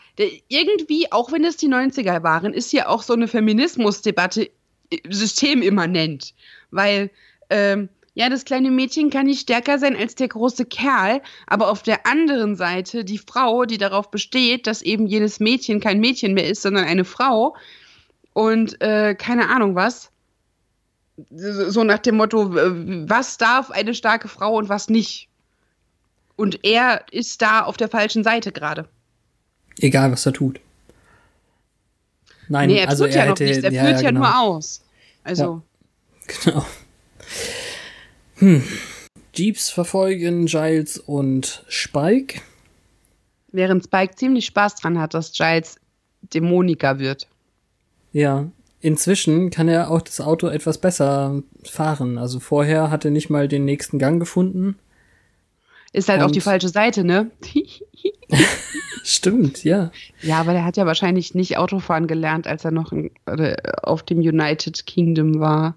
irgendwie, 0.48 1.10
auch 1.10 1.32
wenn 1.32 1.44
es 1.44 1.56
die 1.56 1.68
90er 1.68 2.22
waren, 2.22 2.54
ist 2.54 2.70
hier 2.70 2.88
auch 2.88 3.02
so 3.02 3.14
eine 3.14 3.26
Feminismusdebatte 3.26 4.50
äh, 4.90 4.98
systemimmanent. 5.08 6.34
Weil, 6.70 7.10
ähm, 7.52 7.88
ja, 8.14 8.28
das 8.28 8.44
kleine 8.44 8.70
Mädchen 8.70 9.10
kann 9.10 9.26
nicht 9.26 9.40
stärker 9.40 9.78
sein 9.78 9.96
als 9.96 10.14
der 10.14 10.28
große 10.28 10.66
Kerl, 10.66 11.22
aber 11.46 11.70
auf 11.70 11.82
der 11.82 12.06
anderen 12.06 12.56
Seite 12.56 13.04
die 13.04 13.18
Frau, 13.18 13.64
die 13.64 13.78
darauf 13.78 14.10
besteht, 14.10 14.66
dass 14.66 14.82
eben 14.82 15.06
jedes 15.06 15.40
Mädchen 15.40 15.80
kein 15.80 16.00
Mädchen 16.00 16.34
mehr 16.34 16.48
ist, 16.48 16.62
sondern 16.62 16.84
eine 16.84 17.04
Frau 17.04 17.56
und 18.32 18.80
äh, 18.82 19.14
keine 19.14 19.48
Ahnung 19.48 19.74
was, 19.74 20.10
so 21.30 21.84
nach 21.84 21.98
dem 21.98 22.16
Motto, 22.16 22.54
was 22.54 23.38
darf 23.38 23.70
eine 23.70 23.94
starke 23.94 24.28
Frau 24.28 24.56
und 24.56 24.68
was 24.68 24.88
nicht. 24.88 25.28
Und 26.36 26.64
er 26.64 27.04
ist 27.12 27.42
da 27.42 27.62
auf 27.62 27.76
der 27.76 27.88
falschen 27.88 28.24
Seite 28.24 28.50
gerade. 28.50 28.88
Egal, 29.78 30.10
was 30.10 30.26
er 30.26 30.32
tut. 30.32 30.60
Nein, 32.48 32.68
Nee, 32.68 32.78
er 32.80 32.88
also 32.88 33.04
tut 33.04 33.14
er 33.14 33.24
ja 33.24 33.24
noch 33.26 33.32
hätte, 33.32 33.44
nichts, 33.44 33.64
er 33.64 33.72
ja, 33.72 33.84
führt 33.84 33.96
ja, 33.96 34.02
ja, 34.02 34.10
genau. 34.10 34.20
nur 34.20 34.38
aus. 34.40 34.82
Also, 35.24 35.62
Genau. 36.44 36.64
Hm. 38.42 38.62
Jeeps 39.34 39.70
verfolgen 39.70 40.46
Giles 40.46 40.98
und 40.98 41.64
Spike. 41.68 42.40
während 43.52 43.84
Spike 43.84 44.16
ziemlich 44.16 44.46
Spaß 44.46 44.74
dran 44.76 44.98
hat, 44.98 45.14
dass 45.14 45.32
Giles 45.32 45.76
Dämoniker 46.34 46.98
wird. 46.98 47.28
Ja. 48.12 48.48
Inzwischen 48.80 49.50
kann 49.50 49.68
er 49.68 49.90
auch 49.92 50.02
das 50.02 50.20
Auto 50.20 50.48
etwas 50.48 50.78
besser 50.78 51.40
fahren. 51.64 52.18
Also 52.18 52.40
vorher 52.40 52.90
hat 52.90 53.04
er 53.04 53.12
nicht 53.12 53.30
mal 53.30 53.46
den 53.46 53.64
nächsten 53.64 54.00
Gang 54.00 54.18
gefunden. 54.18 54.76
Ist 55.92 56.08
halt 56.08 56.20
auch 56.22 56.26
Und- 56.26 56.34
die 56.34 56.40
falsche 56.40 56.68
Seite, 56.68 57.04
ne? 57.04 57.30
Stimmt, 59.04 59.62
ja. 59.64 59.90
ja, 60.22 60.38
aber 60.40 60.52
der 60.52 60.64
hat 60.64 60.76
ja 60.76 60.86
wahrscheinlich 60.86 61.34
nicht 61.34 61.56
Autofahren 61.58 62.06
gelernt, 62.06 62.46
als 62.46 62.64
er 62.64 62.70
noch 62.70 62.92
in, 62.92 63.10
oder 63.30 63.56
auf 63.82 64.02
dem 64.02 64.18
United 64.18 64.86
Kingdom 64.86 65.38
war. 65.40 65.74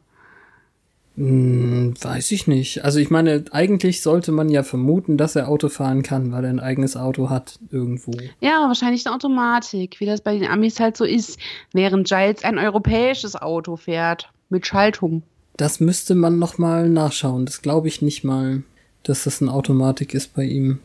Hm, 1.18 1.94
weiß 2.00 2.32
ich 2.32 2.48
nicht. 2.48 2.84
Also 2.84 3.00
ich 3.00 3.10
meine, 3.10 3.46
eigentlich 3.52 4.02
sollte 4.02 4.32
man 4.32 4.50
ja 4.50 4.64
vermuten, 4.64 5.18
dass 5.18 5.36
er 5.36 5.48
Auto 5.48 5.70
fahren 5.70 6.04
kann, 6.04 6.32
weil 6.32 6.44
er 6.44 6.50
ein 6.50 6.60
eigenes 6.60 6.98
Auto 6.98 7.30
hat 7.30 7.58
irgendwo. 7.72 8.12
Ja, 8.42 8.68
wahrscheinlich 8.68 9.06
eine 9.06 9.16
Automatik, 9.16 10.00
wie 10.00 10.06
das 10.06 10.22
bei 10.22 10.38
den 10.38 10.50
Amis 10.50 10.80
halt 10.80 10.98
so 10.98 11.06
ist, 11.06 11.40
während 11.72 12.08
Giles 12.08 12.44
ein 12.44 12.60
europäisches 12.60 13.36
Auto 13.36 13.78
fährt 13.78 14.30
mit 14.50 14.68
Schaltung. 14.68 15.24
Das 15.56 15.80
müsste 15.80 16.16
man 16.16 16.38
noch 16.38 16.58
mal 16.58 16.90
nachschauen. 16.90 17.46
Das 17.46 17.62
glaube 17.62 17.88
ich 17.88 18.02
nicht 18.02 18.26
mal, 18.26 18.64
dass 19.04 19.24
das 19.24 19.42
eine 19.42 19.54
Automatik 19.54 20.14
ist 20.14 20.34
bei 20.34 20.44
ihm. 20.44 20.80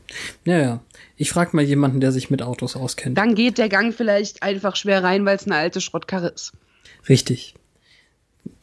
Naja, 0.44 0.80
ich 1.16 1.30
frage 1.30 1.56
mal 1.56 1.64
jemanden, 1.64 2.00
der 2.00 2.12
sich 2.12 2.30
mit 2.30 2.40
Autos 2.40 2.76
auskennt. 2.76 3.18
Dann 3.18 3.34
geht 3.34 3.58
der 3.58 3.68
Gang 3.68 3.92
vielleicht 3.92 4.44
einfach 4.44 4.76
schwer 4.76 5.02
rein, 5.02 5.24
weil 5.24 5.36
es 5.36 5.46
eine 5.46 5.56
alte 5.56 5.80
Schrottkarre 5.80 6.28
ist. 6.28 6.52
Richtig. 7.08 7.54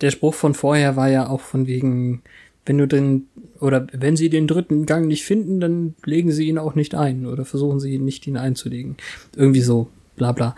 Der 0.02 0.12
Spruch 0.12 0.34
von 0.34 0.54
vorher 0.54 0.96
war 0.96 1.10
ja 1.10 1.28
auch 1.28 1.42
von 1.42 1.68
wegen, 1.68 2.22
wenn 2.66 2.78
du 2.78 2.88
den, 2.88 3.28
oder 3.60 3.88
wenn 3.94 4.16
sie 4.16 4.30
den 4.30 4.48
dritten 4.48 4.86
Gang 4.86 5.08
nicht 5.08 5.24
finden, 5.24 5.60
dann 5.60 5.96
legen 6.06 6.32
sie 6.32 6.48
ihn 6.48 6.58
auch 6.58 6.76
nicht 6.76 6.96
ein 6.96 7.26
oder 7.26 7.46
versuchen 7.46 7.80
sie 7.80 7.98
nicht 7.98 8.28
ihn 8.28 8.38
einzulegen. 8.38 8.98
Irgendwie 9.36 9.62
so, 9.62 9.90
bla 10.16 10.32
bla. 10.32 10.56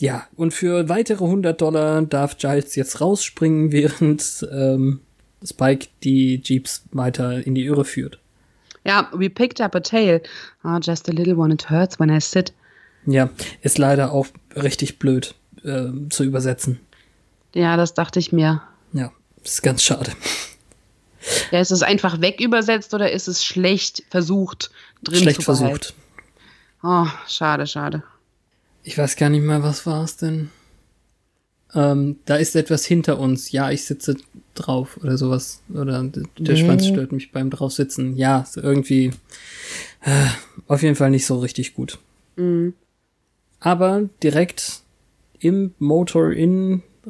Ja, 0.00 0.26
und 0.36 0.54
für 0.54 0.88
weitere 0.88 1.24
100 1.24 1.60
Dollar 1.60 2.02
darf 2.02 2.38
Giles 2.38 2.74
jetzt 2.74 3.00
rausspringen, 3.00 3.72
während 3.72 4.46
ähm, 4.50 5.00
Spike 5.44 5.88
die 6.02 6.40
Jeeps 6.42 6.84
weiter 6.92 7.46
in 7.46 7.54
die 7.54 7.64
Irre 7.64 7.84
führt. 7.84 8.18
Ja, 8.84 9.10
we 9.12 9.28
picked 9.28 9.60
up 9.60 9.74
a 9.74 9.80
tail. 9.80 10.22
Ah, 10.62 10.78
just 10.82 11.08
a 11.08 11.12
little 11.12 11.36
one, 11.36 11.52
it 11.52 11.68
hurts 11.68 12.00
when 12.00 12.08
I 12.08 12.20
sit. 12.20 12.54
Ja, 13.06 13.30
ist 13.62 13.78
leider 13.78 14.12
auch 14.12 14.26
richtig 14.56 14.98
blöd 14.98 15.34
ähm, 15.64 16.10
zu 16.10 16.24
übersetzen. 16.24 16.80
Ja, 17.54 17.76
das 17.76 17.94
dachte 17.94 18.18
ich 18.18 18.32
mir. 18.32 18.62
Ja, 18.92 19.12
ist 19.42 19.62
ganz 19.62 19.82
schade. 19.82 20.12
Ja, 21.50 21.60
ist 21.60 21.70
es 21.70 21.82
einfach 21.82 22.20
wegübersetzt 22.20 22.94
oder 22.94 23.10
ist 23.12 23.28
es 23.28 23.44
schlecht 23.44 24.02
versucht 24.08 24.70
drin 25.02 25.18
Schlecht 25.20 25.36
zu 25.36 25.42
versucht. 25.42 25.94
Oh, 26.82 27.06
schade, 27.28 27.66
schade. 27.66 28.02
Ich 28.84 28.96
weiß 28.96 29.16
gar 29.16 29.28
nicht 29.28 29.42
mehr, 29.42 29.62
was 29.62 29.84
war 29.86 30.02
es 30.04 30.16
denn? 30.16 30.50
Ähm, 31.74 32.18
da 32.24 32.36
ist 32.36 32.56
etwas 32.56 32.84
hinter 32.84 33.18
uns. 33.18 33.52
Ja, 33.52 33.70
ich 33.70 33.84
sitze 33.84 34.16
drauf 34.54 34.98
oder 35.02 35.18
sowas. 35.18 35.60
Oder 35.72 36.02
der 36.02 36.24
Nee. 36.38 36.56
Schwanz 36.56 36.86
stört 36.86 37.12
mich 37.12 37.32
beim 37.32 37.50
draufsitzen. 37.50 38.16
Ja, 38.16 38.40
ist 38.40 38.56
irgendwie 38.56 39.12
äh, 40.00 40.26
auf 40.66 40.82
jeden 40.82 40.96
Fall 40.96 41.10
nicht 41.10 41.26
so 41.26 41.38
richtig 41.38 41.74
gut. 41.74 41.98
Mhm. 42.36 42.74
Aber 43.60 44.08
direkt 44.22 44.80
im 45.38 45.74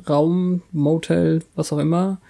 Motor-In-Raum, 0.00 0.62
Motel, 0.72 1.42
was 1.54 1.72
auch 1.72 1.78
immer, 1.78 2.20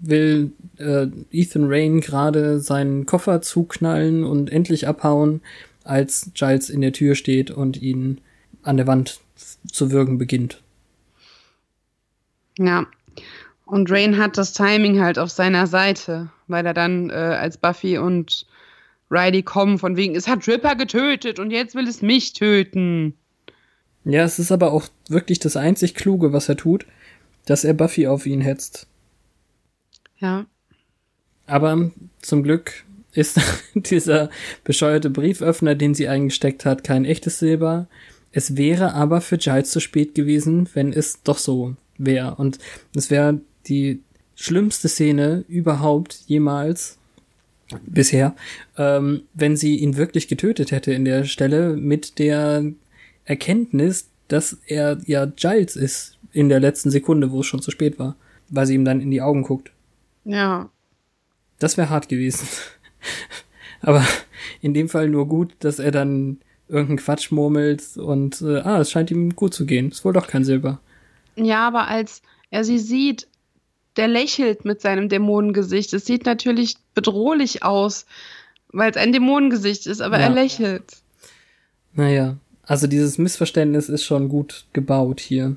will 0.00 0.52
äh, 0.78 1.06
Ethan 1.30 1.64
Rain 1.66 2.00
gerade 2.00 2.60
seinen 2.60 3.06
Koffer 3.06 3.42
zuknallen 3.42 4.24
und 4.24 4.50
endlich 4.50 4.88
abhauen, 4.88 5.42
als 5.84 6.30
Giles 6.34 6.70
in 6.70 6.80
der 6.80 6.92
Tür 6.92 7.14
steht 7.14 7.50
und 7.50 7.80
ihn 7.80 8.20
an 8.62 8.76
der 8.76 8.86
Wand 8.86 9.20
zu 9.70 9.90
würgen 9.90 10.18
beginnt. 10.18 10.62
Ja. 12.58 12.86
Und 13.64 13.90
Rain 13.90 14.18
hat 14.18 14.36
das 14.36 14.52
Timing 14.52 15.00
halt 15.00 15.18
auf 15.18 15.30
seiner 15.30 15.66
Seite, 15.66 16.30
weil 16.48 16.66
er 16.66 16.74
dann 16.74 17.10
äh, 17.10 17.12
als 17.12 17.56
Buffy 17.56 17.98
und 17.98 18.46
Riley 19.10 19.42
kommen, 19.42 19.78
von 19.78 19.96
wegen, 19.96 20.16
es 20.16 20.28
hat 20.28 20.46
Ripper 20.48 20.76
getötet 20.76 21.38
und 21.38 21.50
jetzt 21.50 21.74
will 21.74 21.86
es 21.86 22.02
mich 22.02 22.32
töten. 22.32 23.14
Ja, 24.04 24.24
es 24.24 24.38
ist 24.38 24.52
aber 24.52 24.72
auch 24.72 24.88
wirklich 25.08 25.38
das 25.38 25.56
einzig 25.56 25.94
Kluge, 25.94 26.32
was 26.32 26.48
er 26.48 26.56
tut, 26.56 26.86
dass 27.44 27.64
er 27.64 27.74
Buffy 27.74 28.06
auf 28.06 28.26
ihn 28.26 28.40
hetzt. 28.40 28.86
Ja. 30.18 30.46
Aber 31.46 31.90
zum 32.22 32.42
Glück 32.42 32.84
ist 33.12 33.40
dieser 33.74 34.30
bescheuerte 34.64 35.10
Brieföffner, 35.10 35.74
den 35.74 35.94
sie 35.94 36.08
eingesteckt 36.08 36.64
hat, 36.64 36.84
kein 36.84 37.04
echtes 37.04 37.38
Silber. 37.38 37.88
Es 38.32 38.56
wäre 38.56 38.94
aber 38.94 39.20
für 39.20 39.38
Giles 39.38 39.70
zu 39.70 39.80
spät 39.80 40.14
gewesen, 40.14 40.68
wenn 40.74 40.92
es 40.92 41.22
doch 41.22 41.38
so 41.38 41.74
wäre. 41.98 42.36
Und 42.36 42.58
es 42.94 43.10
wäre 43.10 43.40
die 43.66 44.00
schlimmste 44.36 44.88
Szene 44.88 45.44
überhaupt 45.48 46.22
jemals 46.26 46.98
bisher, 47.86 48.34
ähm, 48.76 49.22
wenn 49.34 49.56
sie 49.56 49.76
ihn 49.76 49.96
wirklich 49.96 50.28
getötet 50.28 50.72
hätte 50.72 50.92
in 50.92 51.04
der 51.04 51.24
Stelle 51.24 51.76
mit 51.76 52.18
der 52.18 52.64
Erkenntnis, 53.24 54.08
dass 54.28 54.58
er 54.66 54.98
ja 55.06 55.26
Giles 55.26 55.76
ist 55.76 56.18
in 56.32 56.48
der 56.48 56.60
letzten 56.60 56.90
Sekunde, 56.90 57.30
wo 57.32 57.40
es 57.40 57.46
schon 57.46 57.62
zu 57.62 57.70
spät 57.70 57.98
war, 57.98 58.16
weil 58.48 58.66
sie 58.66 58.74
ihm 58.74 58.84
dann 58.84 59.00
in 59.00 59.10
die 59.10 59.22
Augen 59.22 59.42
guckt. 59.42 59.70
Ja. 60.24 60.68
Das 61.58 61.76
wäre 61.76 61.90
hart 61.90 62.08
gewesen. 62.08 62.46
Aber 63.82 64.04
in 64.60 64.74
dem 64.74 64.88
Fall 64.88 65.08
nur 65.08 65.26
gut, 65.28 65.54
dass 65.60 65.78
er 65.78 65.90
dann 65.90 66.38
irgendeinen 66.68 66.98
Quatsch 66.98 67.32
murmelt 67.32 67.96
und 67.96 68.40
äh, 68.42 68.58
ah, 68.60 68.80
es 68.80 68.90
scheint 68.90 69.10
ihm 69.10 69.34
gut 69.34 69.54
zu 69.54 69.66
gehen. 69.66 69.90
Ist 69.90 70.04
wohl 70.04 70.12
doch 70.12 70.26
kein 70.28 70.44
Silber. 70.44 70.80
Ja, 71.36 71.66
aber 71.66 71.88
als 71.88 72.22
er 72.50 72.64
sie 72.64 72.78
sieht, 72.78 73.26
der 73.96 74.06
lächelt 74.06 74.64
mit 74.64 74.80
seinem 74.80 75.08
Dämonengesicht. 75.08 75.92
Es 75.94 76.04
sieht 76.04 76.26
natürlich 76.26 76.76
bedrohlich 76.94 77.62
aus, 77.64 78.06
weil 78.68 78.90
es 78.90 78.96
ein 78.96 79.12
Dämonengesicht 79.12 79.86
ist, 79.86 80.00
aber 80.00 80.18
Ja. 80.20 80.26
er 80.26 80.30
lächelt. 80.30 80.98
Naja, 81.94 82.36
also 82.64 82.86
dieses 82.86 83.18
Missverständnis 83.18 83.88
ist 83.88 84.04
schon 84.04 84.28
gut 84.28 84.66
gebaut 84.72 85.20
hier. 85.20 85.56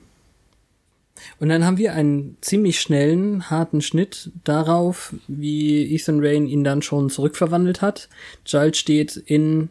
Und 1.40 1.50
dann 1.50 1.66
haben 1.66 1.78
wir 1.78 1.94
einen 1.94 2.38
ziemlich 2.42 2.80
schnellen, 2.80 3.50
harten 3.50 3.82
Schnitt 3.82 4.32
darauf, 4.44 5.14
wie 5.28 5.94
Ethan 5.94 6.20
Rain 6.22 6.48
ihn 6.48 6.64
dann 6.64 6.82
schon 6.82 7.10
zurückverwandelt 7.10 7.82
hat. 7.82 8.10
Giles 8.46 8.78
steht 8.78 9.16
in 9.16 9.70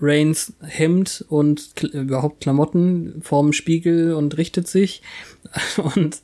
Rains 0.00 0.52
Hemd 0.60 1.24
und 1.28 1.74
Kl 1.74 1.88
überhaupt 1.88 2.42
Klamotten 2.42 3.20
vorm 3.22 3.52
Spiegel 3.52 4.14
und 4.14 4.36
richtet 4.36 4.68
sich. 4.68 5.02
Und 5.78 6.20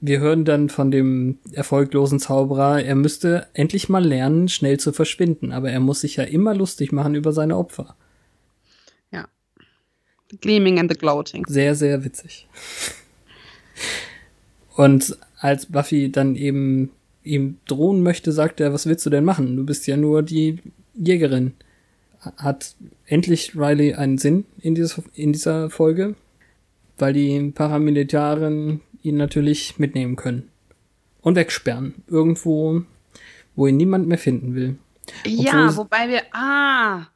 wir 0.00 0.20
hören 0.20 0.44
dann 0.44 0.68
von 0.68 0.90
dem 0.90 1.38
erfolglosen 1.52 2.20
Zauberer, 2.20 2.82
er 2.82 2.94
müsste 2.94 3.46
endlich 3.54 3.88
mal 3.88 4.04
lernen, 4.04 4.48
schnell 4.48 4.78
zu 4.78 4.92
verschwinden, 4.92 5.52
aber 5.52 5.70
er 5.70 5.80
muss 5.80 6.02
sich 6.02 6.16
ja 6.16 6.24
immer 6.24 6.54
lustig 6.54 6.92
machen 6.92 7.14
über 7.14 7.32
seine 7.32 7.56
Opfer. 7.56 7.96
Ja. 10.30 10.32
The 10.32 10.36
Gleaming 10.38 10.78
and 10.78 10.90
the 10.90 10.98
Gloating. 10.98 11.44
Sehr, 11.46 11.74
sehr 11.74 12.04
witzig. 12.04 12.46
Und 14.74 15.16
als 15.38 15.66
Buffy 15.66 16.10
dann 16.10 16.36
eben 16.36 16.90
ihm 17.22 17.58
drohen 17.66 18.02
möchte, 18.02 18.32
sagt 18.32 18.60
er, 18.60 18.72
was 18.72 18.86
willst 18.86 19.04
du 19.06 19.10
denn 19.10 19.24
machen? 19.24 19.56
Du 19.56 19.64
bist 19.64 19.86
ja 19.86 19.96
nur 19.96 20.22
die 20.22 20.58
Jägerin. 20.94 21.54
Hat 22.20 22.74
endlich 23.06 23.54
Riley 23.56 23.94
einen 23.94 24.18
Sinn 24.18 24.44
in, 24.60 24.74
dieses, 24.74 25.00
in 25.14 25.32
dieser 25.32 25.70
Folge, 25.70 26.14
weil 26.98 27.12
die 27.12 27.50
Paramilitaren 27.54 28.80
ihn 29.02 29.16
natürlich 29.16 29.78
mitnehmen 29.78 30.16
können. 30.16 30.48
Und 31.20 31.36
wegsperren. 31.36 31.94
Irgendwo, 32.08 32.82
wo 33.54 33.66
ihn 33.66 33.76
niemand 33.76 34.06
mehr 34.08 34.18
finden 34.18 34.54
will. 34.54 34.76
Ja, 35.24 35.68
es- 35.68 35.76
wobei 35.76 36.08
wir, 36.08 36.22
ah, 36.32 37.06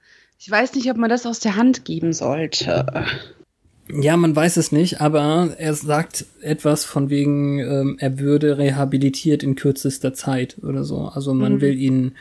ich 0.42 0.50
weiß 0.50 0.74
nicht, 0.74 0.90
ob 0.90 0.96
man 0.96 1.10
das 1.10 1.26
aus 1.26 1.38
der 1.40 1.56
Hand 1.56 1.84
geben 1.84 2.12
sollte. 2.14 2.86
Ja, 3.92 4.16
man 4.16 4.34
weiß 4.34 4.56
es 4.56 4.72
nicht, 4.72 5.00
aber 5.00 5.54
er 5.58 5.74
sagt 5.74 6.24
etwas 6.40 6.84
von 6.84 7.10
wegen, 7.10 7.58
ähm, 7.58 7.96
er 7.98 8.18
würde 8.18 8.56
rehabilitiert 8.56 9.42
in 9.42 9.54
kürzester 9.56 10.14
Zeit 10.14 10.56
oder 10.62 10.84
so. 10.84 11.10
Also 11.12 11.34
man 11.34 11.54
Mhm. 11.56 11.60
will 11.60 11.78
ihn, 11.78 12.14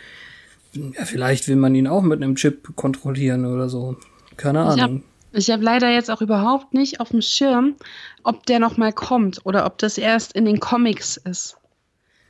ja, 0.74 1.06
vielleicht 1.06 1.48
will 1.48 1.56
man 1.56 1.76
ihn 1.76 1.88
auch 1.88 2.02
mit 2.02 2.22
einem 2.22 2.36
Chip 2.36 2.76
kontrollieren 2.76 3.46
oder 3.46 3.70
so. 3.70 3.96
Keine 4.36 4.62
Ahnung. 4.62 5.04
Ich 5.32 5.52
habe 5.52 5.64
leider 5.64 5.92
jetzt 5.92 6.10
auch 6.10 6.22
überhaupt 6.22 6.74
nicht 6.74 7.00
auf 7.00 7.10
dem 7.10 7.22
Schirm, 7.22 7.76
ob 8.24 8.48
der 8.48 8.58
noch 8.60 8.78
mal 8.78 8.92
kommt 8.92 9.46
oder 9.46 9.66
ob 9.68 9.78
das 9.78 10.00
erst 10.00 10.34
in 10.34 10.46
den 10.46 10.60
Comics 10.60 11.18
ist. 11.18 11.56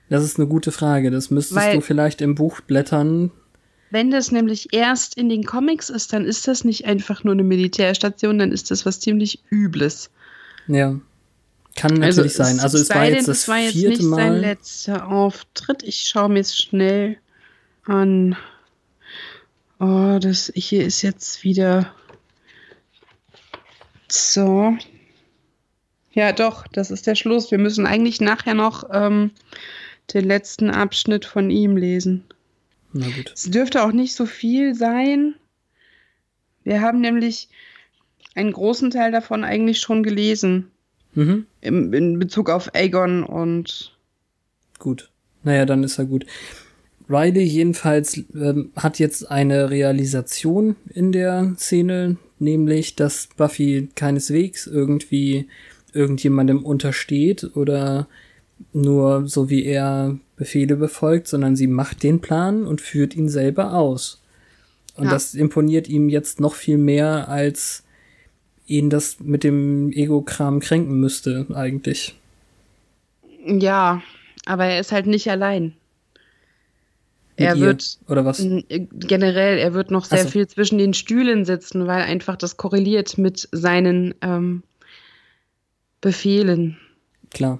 Das 0.09 0.23
ist 0.23 0.37
eine 0.37 0.47
gute 0.49 0.71
Frage. 0.73 1.09
Das 1.11 1.31
müsstest 1.31 1.55
Weil- 1.59 1.75
du 1.75 1.81
vielleicht 1.81 2.19
im 2.21 2.35
Buch 2.35 2.59
blättern. 2.61 3.31
Wenn 3.91 4.11
das 4.11 4.31
nämlich 4.31 4.73
erst 4.73 5.15
in 5.17 5.29
den 5.29 5.43
Comics 5.43 5.89
ist, 5.89 6.13
dann 6.13 6.25
ist 6.25 6.47
das 6.47 6.63
nicht 6.63 6.85
einfach 6.85 7.23
nur 7.23 7.33
eine 7.33 7.43
Militärstation, 7.43 8.37
dann 8.37 8.51
ist 8.51 8.69
das 8.71 8.85
was 8.85 8.99
ziemlich 8.99 9.43
Übles. 9.49 10.11
Ja. 10.67 10.99
Kann 11.75 11.93
natürlich 11.95 12.33
sein. 12.33 12.59
Also 12.59 12.77
es 12.77 12.87
sei 12.87 12.95
war 12.95 13.05
denn, 13.05 13.15
jetzt 13.15 13.27
das 13.27 13.37
es 13.39 13.47
war 13.47 13.57
jetzt 13.57 13.73
vierte 13.73 13.97
nicht 13.97 14.09
sein 14.09 14.31
Mal. 14.33 14.39
letzter 14.39 15.07
Auftritt. 15.07 15.83
Ich 15.83 16.05
schaue 16.07 16.29
mir 16.29 16.39
es 16.39 16.57
schnell 16.57 17.17
an. 17.85 18.35
Oh, 19.79 20.19
das 20.19 20.51
hier 20.55 20.85
ist 20.85 21.01
jetzt 21.03 21.43
wieder 21.43 21.93
so. 24.09 24.77
Ja, 26.11 26.33
doch, 26.33 26.67
das 26.67 26.91
ist 26.91 27.07
der 27.07 27.15
Schluss. 27.15 27.49
Wir 27.49 27.59
müssen 27.59 27.87
eigentlich 27.87 28.19
nachher 28.19 28.55
noch 28.55 28.83
ähm, 28.91 29.31
den 30.13 30.25
letzten 30.25 30.69
Abschnitt 30.69 31.23
von 31.23 31.49
ihm 31.49 31.77
lesen. 31.77 32.25
Na 32.93 33.07
gut. 33.07 33.31
Es 33.35 33.43
dürfte 33.43 33.83
auch 33.83 33.91
nicht 33.91 34.15
so 34.15 34.25
viel 34.25 34.75
sein. 34.75 35.35
Wir 36.63 36.81
haben 36.81 37.01
nämlich 37.01 37.49
einen 38.35 38.51
großen 38.51 38.91
Teil 38.91 39.11
davon 39.11 39.43
eigentlich 39.43 39.79
schon 39.79 40.03
gelesen. 40.03 40.71
Mhm. 41.13 41.45
Im, 41.61 41.93
in 41.93 42.19
Bezug 42.19 42.49
auf 42.49 42.73
Aegon 42.75 43.23
und 43.23 43.95
Gut. 44.79 45.11
Naja, 45.43 45.65
dann 45.65 45.83
ist 45.83 45.99
er 45.99 46.05
gut. 46.05 46.25
Riley 47.09 47.43
jedenfalls 47.43 48.23
ähm, 48.33 48.71
hat 48.75 48.99
jetzt 48.99 49.29
eine 49.29 49.69
Realisation 49.69 50.75
in 50.93 51.11
der 51.11 51.53
Szene, 51.57 52.17
nämlich, 52.37 52.95
dass 52.95 53.27
Buffy 53.35 53.89
keineswegs 53.95 54.67
irgendwie 54.67 55.47
irgendjemandem 55.93 56.63
untersteht 56.63 57.55
oder 57.55 58.07
nur 58.73 59.27
so 59.27 59.49
wie 59.49 59.65
er 59.65 60.17
Befehle 60.39 60.75
befolgt, 60.77 61.27
sondern 61.27 61.55
sie 61.55 61.67
macht 61.67 62.01
den 62.01 62.19
Plan 62.21 62.65
und 62.65 62.81
führt 62.81 63.15
ihn 63.15 63.29
selber 63.29 63.73
aus. 63.73 64.21
Und 64.95 65.05
Ja. 65.05 65.11
das 65.11 65.35
imponiert 65.35 65.87
ihm 65.87 66.09
jetzt 66.09 66.39
noch 66.39 66.55
viel 66.55 66.77
mehr, 66.79 67.29
als 67.29 67.83
ihn 68.65 68.89
das 68.89 69.19
mit 69.19 69.43
dem 69.43 69.91
Ego-Kram 69.91 70.59
kränken 70.61 70.99
müsste, 70.99 71.45
eigentlich. 71.53 72.15
ja, 73.45 74.01
aber 74.45 74.65
er 74.65 74.79
ist 74.79 74.91
halt 74.91 75.05
nicht 75.07 75.29
allein. 75.29 75.73
Mit 77.37 77.47
er 77.47 77.55
ihr. 77.55 77.61
wird 77.61 77.97
Oder 78.07 78.25
was? 78.25 78.39
n- 78.39 78.63
generell, 78.69 79.57
er 79.57 79.73
wird 79.73 79.91
noch 79.91 80.05
sehr 80.05 80.23
so. 80.23 80.29
viel 80.29 80.47
zwischen 80.47 80.77
den 80.77 80.93
Stühlen 80.93 81.45
sitzen, 81.45 81.87
weil 81.87 82.01
einfach 82.03 82.35
das 82.35 82.57
korreliert 82.57 83.17
mit 83.17 83.47
seinen 83.51 84.13
ähm, 84.21 84.63
Befehlen. 86.01 86.77
Klar. 87.31 87.59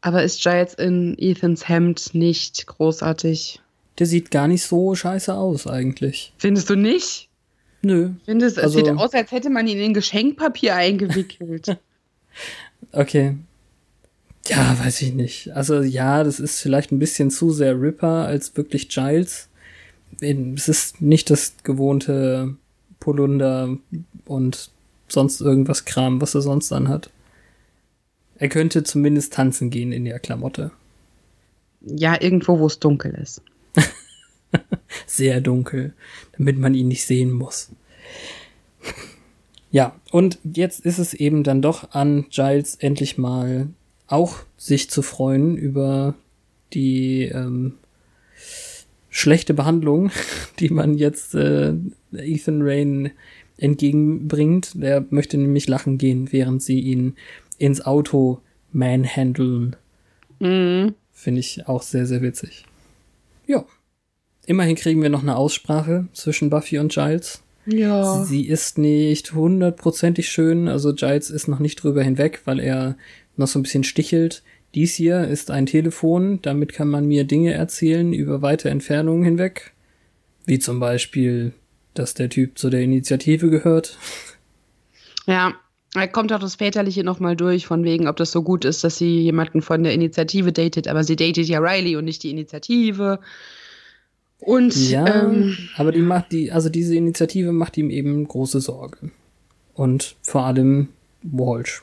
Aber 0.00 0.22
ist 0.22 0.42
Giles 0.42 0.74
in 0.74 1.16
Ethans 1.18 1.68
Hemd 1.68 2.14
nicht 2.14 2.66
großartig? 2.66 3.60
Der 3.98 4.06
sieht 4.06 4.30
gar 4.30 4.46
nicht 4.46 4.62
so 4.62 4.94
scheiße 4.94 5.34
aus 5.34 5.66
eigentlich. 5.66 6.32
Findest 6.38 6.70
du 6.70 6.76
nicht? 6.76 7.28
Nö. 7.82 8.10
Findest, 8.24 8.58
Also- 8.58 8.78
es 8.78 8.86
sieht 8.86 8.96
aus, 8.96 9.12
als 9.14 9.32
hätte 9.32 9.50
man 9.50 9.66
ihn 9.66 9.78
in 9.78 9.94
Geschenkpapier 9.94 10.74
eingewickelt. 10.74 11.76
Okay. 12.92 13.36
Ja, 14.46 14.76
weiß 14.78 15.02
ich 15.02 15.12
nicht. 15.12 15.50
Also 15.52 15.82
ja, 15.82 16.22
das 16.22 16.38
ist 16.38 16.60
vielleicht 16.60 16.92
ein 16.92 16.98
bisschen 17.00 17.30
zu 17.30 17.50
sehr 17.50 17.80
Ripper 17.80 18.26
als 18.26 18.56
wirklich 18.56 18.88
Giles. 18.88 19.48
Es 20.20 20.68
ist 20.68 21.00
nicht 21.02 21.30
das 21.30 21.54
gewohnte 21.64 22.54
Polunder 23.00 23.76
und 24.24 24.70
sonst 25.08 25.40
irgendwas 25.40 25.84
Kram, 25.84 26.20
was 26.20 26.34
er 26.34 26.42
sonst 26.42 26.72
anhat. 26.72 27.10
Er 28.38 28.48
könnte 28.48 28.84
zumindest 28.84 29.32
tanzen 29.32 29.70
gehen 29.70 29.92
in 29.92 30.04
der 30.04 30.18
Klamotte. 30.18 30.70
ja, 31.80 32.20
irgendwo, 32.20 32.58
wo 32.58 32.66
es 32.66 32.78
dunkel 32.78 33.14
ist. 33.14 33.42
sehr 35.06 35.40
dunkel, 35.40 35.92
damit 36.36 36.58
man 36.58 36.74
ihn 36.74 36.88
nicht 36.88 37.04
sehen 37.04 37.32
muss. 37.32 37.70
Ja, 39.70 40.00
und 40.10 40.38
jetzt 40.44 40.80
ist 40.86 40.98
es 40.98 41.14
eben 41.14 41.42
dann 41.42 41.60
doch 41.60 41.92
an 41.92 42.26
Giles 42.30 42.76
endlich 42.76 43.18
mal 43.18 43.68
auch 44.06 44.38
sich 44.56 44.88
zu 44.88 45.02
freuen 45.02 45.56
über 45.56 46.14
die 46.72 47.24
ähm, 47.24 47.74
schlechte 49.10 49.52
Behandlung, 49.52 50.10
die 50.58 50.70
man 50.70 50.96
jetzt 50.96 51.34
äh, 51.34 51.74
Ethan 52.12 52.62
Rain 52.62 53.10
entgegenbringt. 53.58 54.72
Der 54.82 55.04
möchte 55.10 55.36
nämlich 55.36 55.68
lachen 55.68 55.98
gehen, 55.98 56.32
während 56.32 56.62
sie 56.62 56.80
ihn 56.80 57.16
ins 57.58 57.84
Auto 57.84 58.40
manhandeln. 58.72 59.76
Mhm. 60.38 60.94
Finde 61.12 61.40
ich 61.40 61.66
auch 61.66 61.82
sehr, 61.82 62.06
sehr 62.06 62.22
witzig. 62.22 62.64
Ja. 63.46 63.64
Immerhin 64.46 64.76
kriegen 64.76 65.02
wir 65.02 65.10
noch 65.10 65.22
eine 65.22 65.36
Aussprache 65.36 66.06
zwischen 66.12 66.48
Buffy 66.48 66.78
und 66.78 66.92
Giles. 66.92 67.42
Ja. 67.66 68.24
Sie 68.24 68.46
ist 68.46 68.78
nicht 68.78 69.34
hundertprozentig 69.34 70.30
schön, 70.30 70.68
also 70.68 70.94
Giles 70.94 71.28
ist 71.28 71.48
noch 71.48 71.58
nicht 71.58 71.82
drüber 71.82 72.02
hinweg, 72.02 72.40
weil 72.46 72.60
er 72.60 72.96
noch 73.36 73.46
so 73.46 73.58
ein 73.58 73.62
bisschen 73.62 73.84
stichelt. 73.84 74.42
Dies 74.74 74.94
hier 74.94 75.26
ist 75.26 75.50
ein 75.50 75.66
Telefon, 75.66 76.40
damit 76.42 76.72
kann 76.72 76.88
man 76.88 77.06
mir 77.06 77.24
Dinge 77.24 77.52
erzählen 77.52 78.12
über 78.12 78.42
weite 78.42 78.70
Entfernungen 78.70 79.24
hinweg. 79.24 79.72
Wie 80.46 80.58
zum 80.58 80.80
Beispiel, 80.80 81.52
dass 81.94 82.14
der 82.14 82.30
Typ 82.30 82.58
zu 82.58 82.70
der 82.70 82.80
Initiative 82.80 83.50
gehört. 83.50 83.98
Ja, 85.26 85.54
da 85.98 86.06
kommt 86.06 86.32
auch 86.32 86.38
das 86.38 86.56
Väterliche 86.56 87.04
nochmal 87.04 87.36
durch, 87.36 87.66
von 87.66 87.84
wegen, 87.84 88.08
ob 88.08 88.16
das 88.16 88.30
so 88.30 88.42
gut 88.42 88.64
ist, 88.64 88.84
dass 88.84 88.98
sie 88.98 89.20
jemanden 89.20 89.62
von 89.62 89.82
der 89.82 89.92
Initiative 89.92 90.52
datet, 90.52 90.88
aber 90.88 91.04
sie 91.04 91.16
datet 91.16 91.46
ja 91.46 91.60
Riley 91.60 91.96
und 91.96 92.04
nicht 92.04 92.22
die 92.22 92.30
Initiative. 92.30 93.20
Und 94.38 94.74
Ja, 94.90 95.24
ähm, 95.24 95.56
aber 95.76 95.92
die 95.92 96.00
macht 96.00 96.32
die, 96.32 96.52
also 96.52 96.68
diese 96.68 96.94
Initiative 96.94 97.52
macht 97.52 97.76
ihm 97.76 97.90
eben 97.90 98.26
große 98.26 98.60
Sorge. 98.60 99.10
Und 99.74 100.16
vor 100.22 100.44
allem 100.44 100.88
Walsh, 101.22 101.82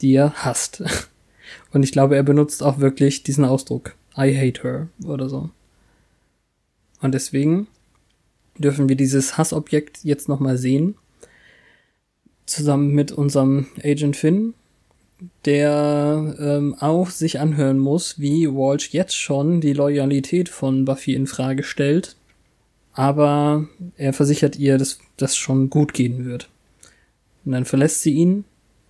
die 0.00 0.14
er 0.14 0.32
hasst. 0.32 0.82
Und 1.72 1.82
ich 1.82 1.92
glaube, 1.92 2.16
er 2.16 2.22
benutzt 2.22 2.62
auch 2.62 2.78
wirklich 2.78 3.22
diesen 3.22 3.44
Ausdruck. 3.44 3.94
I 4.16 4.34
hate 4.36 4.62
her 4.62 4.88
oder 5.04 5.28
so. 5.28 5.50
Und 7.00 7.12
deswegen 7.12 7.66
dürfen 8.56 8.88
wir 8.88 8.96
dieses 8.96 9.36
Hassobjekt 9.36 10.04
jetzt 10.04 10.28
nochmal 10.28 10.56
sehen. 10.56 10.94
Zusammen 12.46 12.92
mit 12.92 13.12
unserem 13.12 13.66
Agent 13.82 14.16
Finn, 14.16 14.54
der 15.44 16.36
ähm, 16.38 16.74
auch 16.78 17.10
sich 17.10 17.40
anhören 17.40 17.78
muss, 17.78 18.18
wie 18.18 18.48
Walsh 18.48 18.90
jetzt 18.90 19.16
schon 19.16 19.60
die 19.60 19.72
Loyalität 19.72 20.48
von 20.48 20.84
Buffy 20.84 21.14
in 21.14 21.26
Frage 21.26 21.62
stellt. 21.62 22.16
Aber 22.92 23.68
er 23.96 24.12
versichert 24.12 24.56
ihr, 24.56 24.78
dass 24.78 24.98
das 25.16 25.36
schon 25.36 25.70
gut 25.70 25.94
gehen 25.94 26.24
wird. 26.24 26.48
Und 27.44 27.52
dann 27.52 27.64
verlässt 27.64 28.02
sie 28.02 28.12
ihn, 28.12 28.44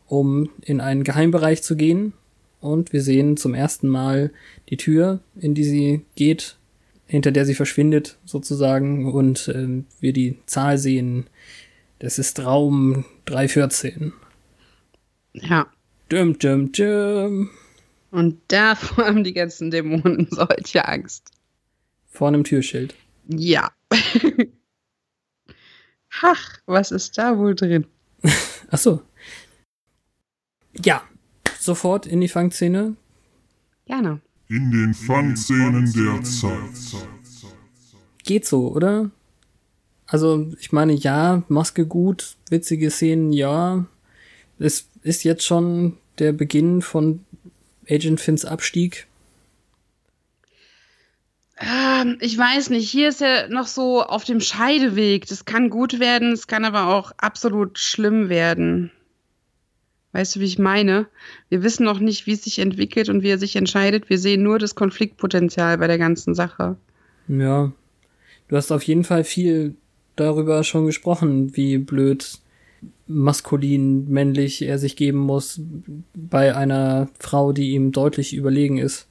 um 0.06 0.50
in 0.62 0.80
einen 0.80 1.04
Geheimbereich 1.04 1.62
zu 1.62 1.76
gehen. 1.76 2.12
Und 2.60 2.92
wir 2.92 3.02
sehen 3.02 3.36
zum 3.36 3.54
ersten 3.54 3.88
Mal 3.88 4.30
die 4.68 4.76
Tür, 4.76 5.20
in 5.38 5.54
die 5.54 5.64
sie 5.64 6.02
geht, 6.16 6.56
hinter 7.06 7.30
der 7.30 7.44
sie 7.44 7.54
verschwindet 7.54 8.16
sozusagen. 8.24 9.10
Und 9.12 9.50
ähm, 9.54 9.86
wir 10.00 10.12
die 10.12 10.38
Zahl 10.46 10.78
sehen. 10.78 11.26
Das 11.98 12.18
ist 12.18 12.40
Raum 12.40 13.04
314. 13.26 14.12
ja. 15.32 15.66
Düm, 16.10 16.38
düm, 16.38 16.70
düm. 16.70 17.50
Und 18.10 18.40
davor 18.48 19.06
haben 19.06 19.24
die 19.24 19.32
ganzen 19.32 19.70
Dämonen 19.70 20.28
solche 20.30 20.86
Angst. 20.86 21.30
Vor 22.06 22.28
einem 22.28 22.44
Türschild. 22.44 22.94
Ja. 23.26 23.72
Ach, 26.22 26.58
was 26.66 26.92
ist 26.92 27.18
da 27.18 27.38
wohl 27.38 27.54
drin? 27.54 27.86
Ach 28.70 28.78
so. 28.78 29.02
Ja, 30.84 31.02
sofort 31.58 32.06
in 32.06 32.20
die 32.20 32.28
Fangszene. 32.28 32.96
Gerne. 33.86 34.20
In 34.48 34.70
den 34.70 34.94
Fangszenen 34.94 35.92
der 35.92 36.22
Zeit. 36.22 37.02
Geht 38.22 38.46
so, 38.46 38.68
oder? 38.72 39.10
Also, 40.06 40.52
ich 40.60 40.72
meine, 40.72 40.92
ja, 40.92 41.42
Maske 41.48 41.86
gut, 41.86 42.36
witzige 42.50 42.90
Szenen, 42.90 43.32
ja. 43.32 43.86
Es 44.58 44.88
ist 45.02 45.24
jetzt 45.24 45.44
schon 45.44 45.96
der 46.18 46.32
Beginn 46.32 46.82
von 46.82 47.24
Agent 47.88 48.20
Finns 48.20 48.44
Abstieg. 48.44 49.06
Ähm, 51.58 52.18
ich 52.20 52.36
weiß 52.36 52.70
nicht, 52.70 52.90
hier 52.90 53.08
ist 53.08 53.22
er 53.22 53.48
noch 53.48 53.66
so 53.66 54.02
auf 54.02 54.24
dem 54.24 54.40
Scheideweg. 54.40 55.26
Das 55.26 55.44
kann 55.44 55.70
gut 55.70 56.00
werden, 56.00 56.32
es 56.32 56.46
kann 56.46 56.64
aber 56.64 56.88
auch 56.88 57.12
absolut 57.16 57.78
schlimm 57.78 58.28
werden. 58.28 58.90
Weißt 60.12 60.36
du, 60.36 60.40
wie 60.40 60.44
ich 60.44 60.58
meine? 60.58 61.06
Wir 61.48 61.62
wissen 61.62 61.84
noch 61.84 61.98
nicht, 61.98 62.26
wie 62.26 62.32
es 62.32 62.44
sich 62.44 62.60
entwickelt 62.60 63.08
und 63.08 63.22
wie 63.22 63.30
er 63.30 63.38
sich 63.38 63.56
entscheidet. 63.56 64.08
Wir 64.08 64.18
sehen 64.18 64.42
nur 64.44 64.60
das 64.60 64.76
Konfliktpotenzial 64.76 65.78
bei 65.78 65.88
der 65.88 65.98
ganzen 65.98 66.34
Sache. 66.34 66.76
Ja. 67.26 67.72
Du 68.46 68.56
hast 68.56 68.70
auf 68.70 68.84
jeden 68.84 69.02
Fall 69.02 69.24
viel 69.24 69.74
darüber 70.16 70.64
schon 70.64 70.86
gesprochen, 70.86 71.56
wie 71.56 71.78
blöd 71.78 72.38
maskulin, 73.06 74.08
männlich 74.08 74.62
er 74.62 74.78
sich 74.78 74.96
geben 74.96 75.18
muss 75.18 75.60
bei 76.14 76.56
einer 76.56 77.08
Frau, 77.18 77.52
die 77.52 77.72
ihm 77.72 77.92
deutlich 77.92 78.34
überlegen 78.34 78.78
ist. 78.78 79.06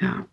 Ja. 0.00 0.26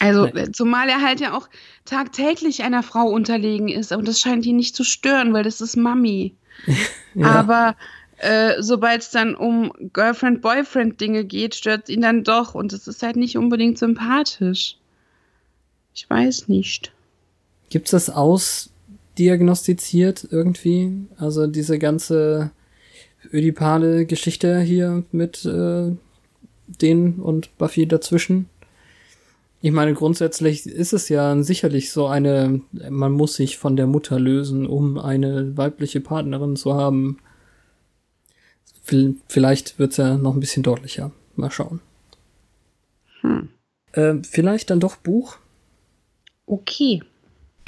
Also, 0.00 0.26
äh, 0.26 0.50
zumal 0.50 0.88
er 0.88 1.02
halt 1.02 1.20
ja 1.20 1.36
auch 1.36 1.48
tagtäglich 1.84 2.62
einer 2.62 2.82
Frau 2.82 3.06
unterlegen 3.08 3.68
ist 3.68 3.92
und 3.92 4.08
das 4.08 4.20
scheint 4.20 4.44
ihn 4.46 4.56
nicht 4.56 4.74
zu 4.74 4.84
stören, 4.84 5.32
weil 5.32 5.44
das 5.44 5.60
ist 5.60 5.76
Mami. 5.76 6.34
Ja. 7.14 7.32
Aber 7.32 7.74
äh, 8.18 8.62
sobald 8.62 9.02
es 9.02 9.10
dann 9.10 9.34
um 9.34 9.72
Girlfriend-Boyfriend-Dinge 9.92 11.24
geht, 11.24 11.56
stört 11.56 11.88
ihn 11.88 12.02
dann 12.02 12.22
doch 12.22 12.54
und 12.54 12.72
es 12.72 12.86
ist 12.86 13.02
halt 13.02 13.16
nicht 13.16 13.36
unbedingt 13.36 13.78
sympathisch. 13.78 14.76
Ich 15.94 16.08
weiß 16.08 16.46
nicht. 16.46 16.92
Gibt's 17.70 17.90
das 17.90 18.10
ausdiagnostiziert 18.10 20.28
irgendwie? 20.30 21.06
Also 21.16 21.46
diese 21.46 21.78
ganze 21.78 22.50
ödipale 23.32 24.06
Geschichte 24.06 24.60
hier 24.60 25.04
mit 25.12 25.44
äh, 25.44 25.92
den 26.66 27.20
und 27.20 27.56
Buffy 27.58 27.86
dazwischen? 27.86 28.48
Ich 29.60 29.72
meine, 29.72 29.92
grundsätzlich 29.92 30.66
ist 30.66 30.92
es 30.92 31.08
ja 31.08 31.42
sicherlich 31.42 31.90
so 31.90 32.06
eine, 32.06 32.60
man 32.90 33.12
muss 33.12 33.34
sich 33.34 33.58
von 33.58 33.76
der 33.76 33.88
Mutter 33.88 34.20
lösen, 34.20 34.66
um 34.66 34.98
eine 34.98 35.56
weibliche 35.56 36.00
Partnerin 36.00 36.54
zu 36.54 36.74
haben. 36.74 37.18
Vielleicht 38.84 39.78
wird's 39.78 39.96
ja 39.96 40.16
noch 40.16 40.34
ein 40.34 40.40
bisschen 40.40 40.62
deutlicher. 40.62 41.10
Mal 41.34 41.50
schauen. 41.50 41.80
Hm. 43.20 43.48
Äh, 43.92 44.14
vielleicht 44.22 44.70
dann 44.70 44.80
doch 44.80 44.96
Buch? 44.96 45.38
Okay. 46.46 47.02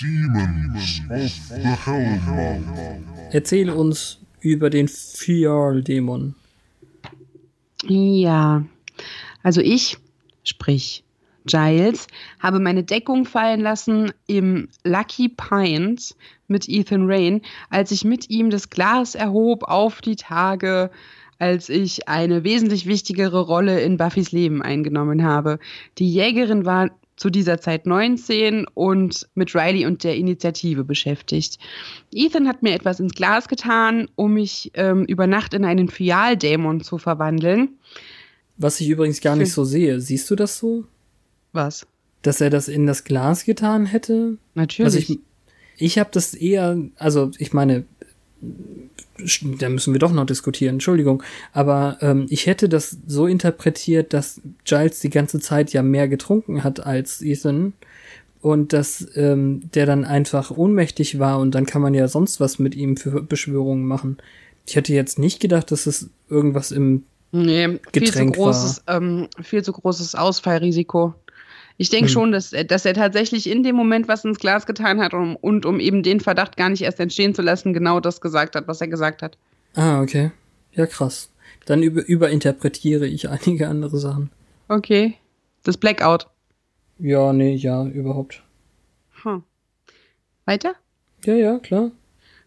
Demons 0.00 1.02
of 1.10 1.30
the 1.48 1.68
Hellmouth. 1.84 2.62
Erzähl 3.32 3.68
uns 3.68 4.18
über 4.40 4.70
den 4.70 4.88
Fial-Dämon. 4.88 6.34
Ja. 7.84 8.64
Also 9.42 9.60
ich, 9.60 9.98
sprich 10.42 11.04
Giles, 11.44 12.06
habe 12.38 12.60
meine 12.60 12.82
Deckung 12.82 13.26
fallen 13.26 13.60
lassen 13.60 14.12
im 14.26 14.68
Lucky 14.84 15.28
Pines 15.28 16.16
mit 16.48 16.68
Ethan 16.68 17.10
Rain, 17.10 17.42
als 17.68 17.90
ich 17.90 18.04
mit 18.04 18.30
ihm 18.30 18.50
das 18.50 18.70
Glas 18.70 19.14
erhob 19.14 19.64
auf 19.64 20.00
die 20.00 20.16
Tage, 20.16 20.90
als 21.38 21.68
ich 21.68 22.08
eine 22.08 22.44
wesentlich 22.44 22.86
wichtigere 22.86 23.40
Rolle 23.40 23.80
in 23.80 23.96
Buffys 23.96 24.32
Leben 24.32 24.62
eingenommen 24.62 25.24
habe. 25.24 25.58
Die 25.98 26.10
Jägerin 26.10 26.64
war 26.64 26.90
zu 27.20 27.28
dieser 27.28 27.60
Zeit 27.60 27.84
19 27.84 28.66
und 28.72 29.28
mit 29.34 29.54
Riley 29.54 29.84
und 29.84 30.04
der 30.04 30.16
Initiative 30.16 30.84
beschäftigt. 30.84 31.58
Ethan 32.14 32.48
hat 32.48 32.62
mir 32.62 32.72
etwas 32.72 32.98
ins 32.98 33.12
Glas 33.12 33.46
getan, 33.46 34.08
um 34.16 34.32
mich 34.32 34.70
ähm, 34.72 35.04
über 35.04 35.26
Nacht 35.26 35.52
in 35.52 35.66
einen 35.66 35.90
Fialdämon 35.90 36.80
zu 36.80 36.96
verwandeln. 36.96 37.76
Was 38.56 38.80
ich 38.80 38.88
übrigens 38.88 39.20
gar 39.20 39.36
nicht 39.36 39.52
so 39.52 39.64
sehe. 39.64 40.00
Siehst 40.00 40.30
du 40.30 40.34
das 40.34 40.58
so? 40.58 40.84
Was? 41.52 41.86
Dass 42.22 42.40
er 42.40 42.48
das 42.48 42.68
in 42.68 42.86
das 42.86 43.04
Glas 43.04 43.44
getan 43.44 43.84
hätte? 43.84 44.38
Natürlich. 44.54 44.86
Also 44.86 44.98
ich, 44.98 45.18
ich 45.76 45.98
habe 45.98 46.08
das 46.14 46.32
eher, 46.32 46.78
also 46.96 47.32
ich 47.36 47.52
meine, 47.52 47.84
da 49.58 49.68
müssen 49.68 49.92
wir 49.92 49.98
doch 49.98 50.12
noch 50.12 50.26
diskutieren, 50.26 50.76
Entschuldigung, 50.76 51.22
aber 51.52 51.98
ähm, 52.00 52.26
ich 52.30 52.46
hätte 52.46 52.68
das 52.68 52.96
so 53.06 53.26
interpretiert, 53.26 54.12
dass 54.12 54.40
Giles 54.64 55.00
die 55.00 55.10
ganze 55.10 55.40
Zeit 55.40 55.72
ja 55.72 55.82
mehr 55.82 56.08
getrunken 56.08 56.64
hat 56.64 56.80
als 56.86 57.20
Ethan 57.20 57.74
und 58.40 58.72
dass 58.72 59.06
ähm, 59.16 59.62
der 59.74 59.86
dann 59.86 60.04
einfach 60.04 60.50
ohnmächtig 60.50 61.18
war 61.18 61.38
und 61.38 61.54
dann 61.54 61.66
kann 61.66 61.82
man 61.82 61.94
ja 61.94 62.08
sonst 62.08 62.40
was 62.40 62.58
mit 62.58 62.74
ihm 62.74 62.96
für 62.96 63.22
Beschwörungen 63.22 63.84
machen. 63.84 64.18
Ich 64.66 64.76
hätte 64.76 64.94
jetzt 64.94 65.18
nicht 65.18 65.40
gedacht, 65.40 65.70
dass 65.70 65.86
es 65.86 66.08
irgendwas 66.28 66.70
im 66.70 67.04
nee, 67.32 67.68
viel 67.68 67.80
zu 67.82 67.90
Getränk 67.92 68.36
großes, 68.36 68.84
ähm, 68.88 69.28
viel 69.42 69.62
zu 69.62 69.72
großes 69.72 70.14
Ausfallrisiko. 70.14 71.14
Ich 71.80 71.88
denke 71.88 72.08
Hm. 72.08 72.12
schon, 72.12 72.32
dass, 72.32 72.52
er- 72.52 72.64
dass 72.64 72.84
er 72.84 72.92
tatsächlich 72.92 73.48
in 73.48 73.62
dem 73.62 73.74
Moment 73.74 74.06
was 74.06 74.22
ins 74.22 74.38
Glas 74.38 74.66
getan 74.66 75.00
hat 75.00 75.14
um, 75.14 75.34
und 75.34 75.64
um 75.64 75.80
eben 75.80 76.02
den 76.02 76.20
Verdacht 76.20 76.58
gar 76.58 76.68
nicht 76.68 76.82
erst 76.82 77.00
entstehen 77.00 77.34
zu 77.34 77.40
lassen, 77.40 77.72
genau 77.72 78.00
das 78.00 78.20
gesagt 78.20 78.54
hat, 78.54 78.68
was 78.68 78.82
er 78.82 78.88
gesagt 78.88 79.22
hat. 79.22 79.38
Ah, 79.76 80.02
okay. 80.02 80.30
Ja, 80.72 80.84
krass. 80.84 81.30
Dann 81.64 81.82
über, 81.82 82.04
überinterpretiere 82.06 83.06
ich 83.06 83.30
einige 83.30 83.68
andere 83.68 83.96
Sachen. 83.96 84.30
Okay. 84.68 85.14
Das 85.62 85.78
Blackout. 85.78 86.26
Ja, 86.98 87.32
nee, 87.32 87.54
ja, 87.54 87.86
überhaupt. 87.86 88.42
Hm. 89.22 89.42
Weiter? 90.44 90.74
Ja, 91.24 91.34
ja, 91.34 91.58
klar. 91.60 91.92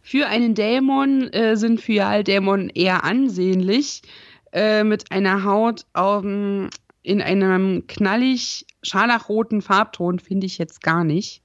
Für 0.04 0.28
einen 0.28 0.54
Dämon 0.54 1.34
äh, 1.34 1.56
sind 1.58 1.82
Fyaldämonen 1.82 2.70
eher 2.70 3.04
ansehnlich, 3.04 4.04
äh, 4.52 4.84
mit 4.84 5.12
einer 5.12 5.44
Haut 5.44 5.86
um, 5.98 6.70
in 7.04 7.22
einem 7.22 7.86
knallig 7.88 8.66
scharlachroten 8.82 9.62
Farbton 9.62 10.20
finde 10.20 10.46
ich 10.46 10.58
jetzt 10.58 10.82
gar 10.82 11.04
nicht. 11.04 11.42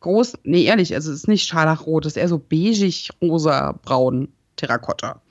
Groß, 0.00 0.38
nee, 0.42 0.64
ehrlich, 0.64 0.94
also 0.94 1.10
es 1.10 1.20
ist 1.20 1.28
nicht 1.28 1.46
scharlachrot, 1.46 2.04
es 2.04 2.12
ist 2.12 2.16
eher 2.18 2.28
so 2.28 2.38
beigig, 2.38 3.10
rosa, 3.22 3.72
braun, 3.72 4.28
Terrakotta. 4.56 5.22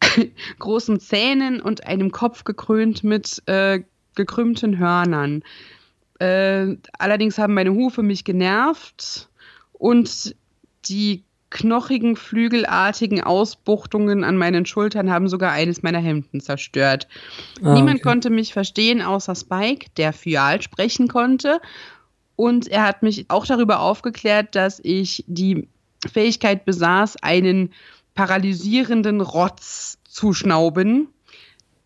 Großen 0.58 0.98
Zähnen 0.98 1.60
und 1.60 1.86
einem 1.86 2.10
Kopf 2.10 2.44
gekrönt 2.44 3.04
mit 3.04 3.42
äh, 3.46 3.82
gekrümmten 4.14 4.78
Hörnern. 4.78 5.42
Äh, 6.18 6.76
allerdings 6.98 7.38
haben 7.38 7.54
meine 7.54 7.72
Hufe 7.72 8.02
mich 8.02 8.24
genervt 8.24 9.28
und 9.72 10.34
die 10.86 11.24
knochigen, 11.50 12.16
flügelartigen 12.16 13.22
Ausbuchtungen 13.22 14.24
an 14.24 14.36
meinen 14.36 14.66
Schultern 14.66 15.10
haben 15.10 15.28
sogar 15.28 15.52
eines 15.52 15.82
meiner 15.82 15.98
Hemden 15.98 16.40
zerstört. 16.40 17.08
Ah, 17.62 17.74
Niemand 17.74 17.96
okay. 17.96 18.02
konnte 18.02 18.30
mich 18.30 18.52
verstehen, 18.52 19.02
außer 19.02 19.34
Spike, 19.34 19.88
der 19.96 20.12
Fyal 20.12 20.60
sprechen 20.60 21.08
konnte. 21.08 21.60
Und 22.36 22.68
er 22.68 22.84
hat 22.84 23.02
mich 23.02 23.26
auch 23.28 23.46
darüber 23.46 23.80
aufgeklärt, 23.80 24.54
dass 24.54 24.80
ich 24.82 25.24
die 25.26 25.68
Fähigkeit 26.06 26.64
besaß, 26.64 27.22
einen 27.22 27.72
paralysierenden 28.14 29.20
Rotz 29.20 29.98
zu 30.04 30.32
schnauben, 30.32 31.08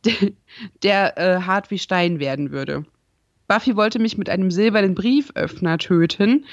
der, 0.04 0.14
der 0.82 1.18
äh, 1.18 1.42
hart 1.42 1.70
wie 1.70 1.78
Stein 1.78 2.18
werden 2.20 2.50
würde. 2.50 2.84
Buffy 3.48 3.76
wollte 3.76 3.98
mich 3.98 4.16
mit 4.16 4.30
einem 4.30 4.50
silbernen 4.50 4.94
Brieföffner 4.94 5.78
töten, 5.78 6.46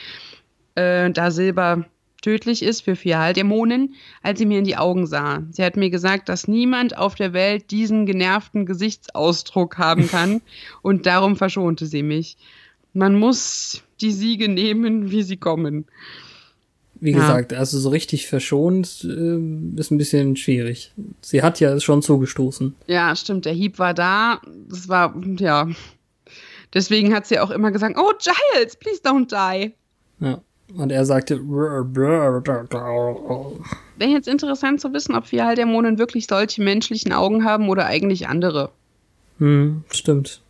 äh, 0.76 1.10
da 1.12 1.32
Silber 1.32 1.86
tödlich 2.22 2.64
ist 2.64 2.82
für 2.82 2.96
Fialdämonen, 2.96 3.96
als 4.22 4.40
sie 4.40 4.46
mir 4.46 4.60
in 4.60 4.66
die 4.66 4.78
Augen 4.78 5.08
sah. 5.08 5.44
Sie 5.52 5.64
hat 5.64 5.78
mir 5.78 5.90
gesagt, 5.90 6.30
dass 6.30 6.48
niemand 6.48 6.98
auf 6.98 7.16
der 7.16 7.34
Welt 7.34 7.72
diesen 7.72 8.06
genervten 8.06 8.66
Gesichtsausdruck 8.66 9.78
haben 9.78 10.08
kann 10.12 10.42
und 10.82 11.06
darum 11.06 11.36
verschonte 11.36 11.86
sie 11.86 12.04
mich. 12.04 12.38
Man 12.94 13.16
muss 13.16 13.84
die 14.02 14.12
Siege 14.12 14.50
nehmen, 14.50 15.12
wie 15.12 15.24
sie 15.24 15.38
kommen. 15.38 15.86
Wie 17.02 17.12
ja. 17.12 17.20
gesagt, 17.20 17.54
also 17.54 17.80
so 17.80 17.90
richtig 17.90 18.28
verschont 18.28 19.06
äh, 19.06 19.80
ist 19.80 19.92
ein 19.92 19.98
bisschen 19.98 20.36
schwierig. 20.36 20.92
Sie 21.22 21.42
hat 21.42 21.60
ja 21.60 21.80
schon 21.80 22.02
zugestoßen. 22.02 22.76
Ja, 22.88 23.16
stimmt. 23.16 23.46
Der 23.46 23.54
Hieb 23.54 23.80
war 23.80 23.94
da. 23.94 24.42
Das 24.68 24.90
war, 24.90 25.16
ja. 25.38 25.70
Deswegen 26.74 27.14
hat 27.14 27.26
sie 27.26 27.40
auch 27.40 27.52
immer 27.52 27.72
gesagt, 27.72 27.98
oh, 27.98 28.12
Giles, 28.20 28.76
please 28.76 29.02
don't 29.02 29.30
die. 29.30 29.74
Ja. 30.20 30.42
Und 30.76 30.92
er 30.92 31.06
sagte. 31.06 31.40
Wäre 31.40 32.42
jetzt 34.12 34.28
interessant 34.28 34.82
zu 34.82 34.94
wissen, 34.94 35.16
ob 35.16 35.26
Fialdämonen 35.26 35.98
wirklich 35.98 36.28
solche 36.28 36.62
menschlichen 36.62 37.12
Augen 37.12 37.44
haben 37.44 37.70
oder 37.70 37.86
eigentlich 37.86 38.28
andere. 38.28 38.72
Hm, 39.40 39.84
stimmt. 39.92 40.42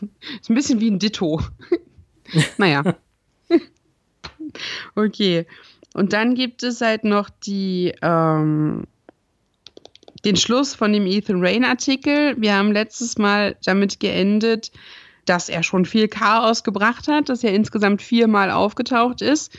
Ist 0.40 0.50
ein 0.50 0.54
bisschen 0.54 0.80
wie 0.80 0.90
ein 0.90 0.98
Ditto. 0.98 1.42
naja. 2.58 2.96
okay. 4.94 5.46
Und 5.94 6.12
dann 6.12 6.34
gibt 6.34 6.62
es 6.62 6.80
halt 6.80 7.04
noch 7.04 7.30
die, 7.30 7.94
ähm, 8.02 8.84
den 10.24 10.36
Schluss 10.36 10.74
von 10.74 10.92
dem 10.92 11.06
Ethan 11.06 11.44
Rain 11.44 11.64
Artikel. 11.64 12.40
Wir 12.40 12.54
haben 12.54 12.72
letztes 12.72 13.18
Mal 13.18 13.56
damit 13.64 14.00
geendet, 14.00 14.70
dass 15.28 15.48
er 15.48 15.62
schon 15.62 15.84
viel 15.84 16.08
Chaos 16.08 16.64
gebracht 16.64 17.08
hat, 17.08 17.28
dass 17.28 17.44
er 17.44 17.52
insgesamt 17.52 18.02
viermal 18.02 18.50
aufgetaucht 18.50 19.22
ist. 19.22 19.56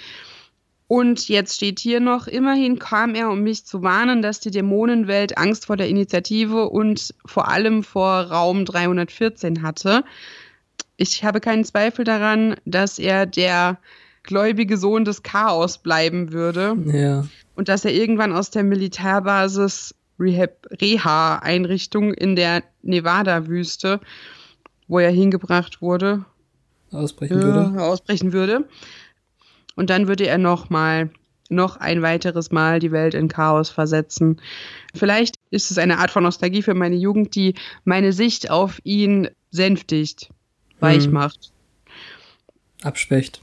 Und 0.88 1.30
jetzt 1.30 1.56
steht 1.56 1.80
hier 1.80 2.00
noch, 2.00 2.26
immerhin 2.26 2.80
kam 2.80 3.14
er, 3.14 3.30
um 3.30 3.42
mich 3.42 3.64
zu 3.64 3.84
warnen, 3.84 4.24
dass 4.24 4.40
die 4.40 4.50
Dämonenwelt 4.50 5.38
Angst 5.38 5.68
vor 5.68 5.78
der 5.78 5.88
Initiative 5.88 6.68
und 6.70 7.14
vor 7.26 7.48
allem 7.48 7.84
vor 7.84 8.24
Raum 8.24 8.66
314 8.66 9.62
hatte. 9.62 10.04
Ich 10.98 11.24
habe 11.24 11.42
keinen 11.42 11.64
Zweifel 11.64 12.06
daran, 12.06 12.56
dass 12.66 12.98
er 12.98 13.28
der 13.28 13.78
gläubige 14.24 14.78
Sohn 14.78 15.06
des 15.06 15.22
Chaos 15.22 15.78
bleiben 15.78 16.34
würde. 16.34 16.76
Ja. 16.86 17.28
Und 17.56 17.70
dass 17.70 17.86
er 17.86 17.94
irgendwann 17.94 18.34
aus 18.34 18.50
der 18.50 18.64
Militärbasis 18.64 19.94
Reha-Einrichtung 20.20 22.14
in 22.14 22.36
der 22.36 22.64
Nevada-Wüste 22.82 24.00
wo 24.90 25.00
er 25.00 25.12
hingebracht 25.12 25.82
wurde, 25.82 26.26
ausbrechen 26.92 27.42
würde. 27.42 27.82
Ausbrechen 27.82 28.34
würde. 28.34 28.68
Und 29.76 29.90
dann 29.90 30.10
würde 30.10 30.28
er 30.28 30.38
noch 30.38 30.70
mal 30.70 31.10
noch 31.52 31.78
ein 31.78 32.02
weiteres 32.02 32.52
Mal 32.52 32.80
die 32.80 32.92
Welt 32.92 33.14
in 33.14 33.28
Chaos 33.28 33.70
versetzen. 33.70 34.40
Vielleicht 34.94 35.36
ist 35.50 35.72
es 35.72 35.78
eine 35.78 35.98
Art 35.98 36.12
von 36.12 36.24
Nostalgie 36.24 36.62
für 36.62 36.76
meine 36.76 36.96
Jugend, 36.96 37.34
die 37.34 37.56
meine 37.86 38.14
Sicht 38.14 38.52
auf 38.52 38.80
ihn 38.84 39.30
sänftigt, 39.50 40.30
weich 40.80 41.06
hm. 41.06 41.14
macht. 41.14 41.52
Abschwächt. 42.84 43.42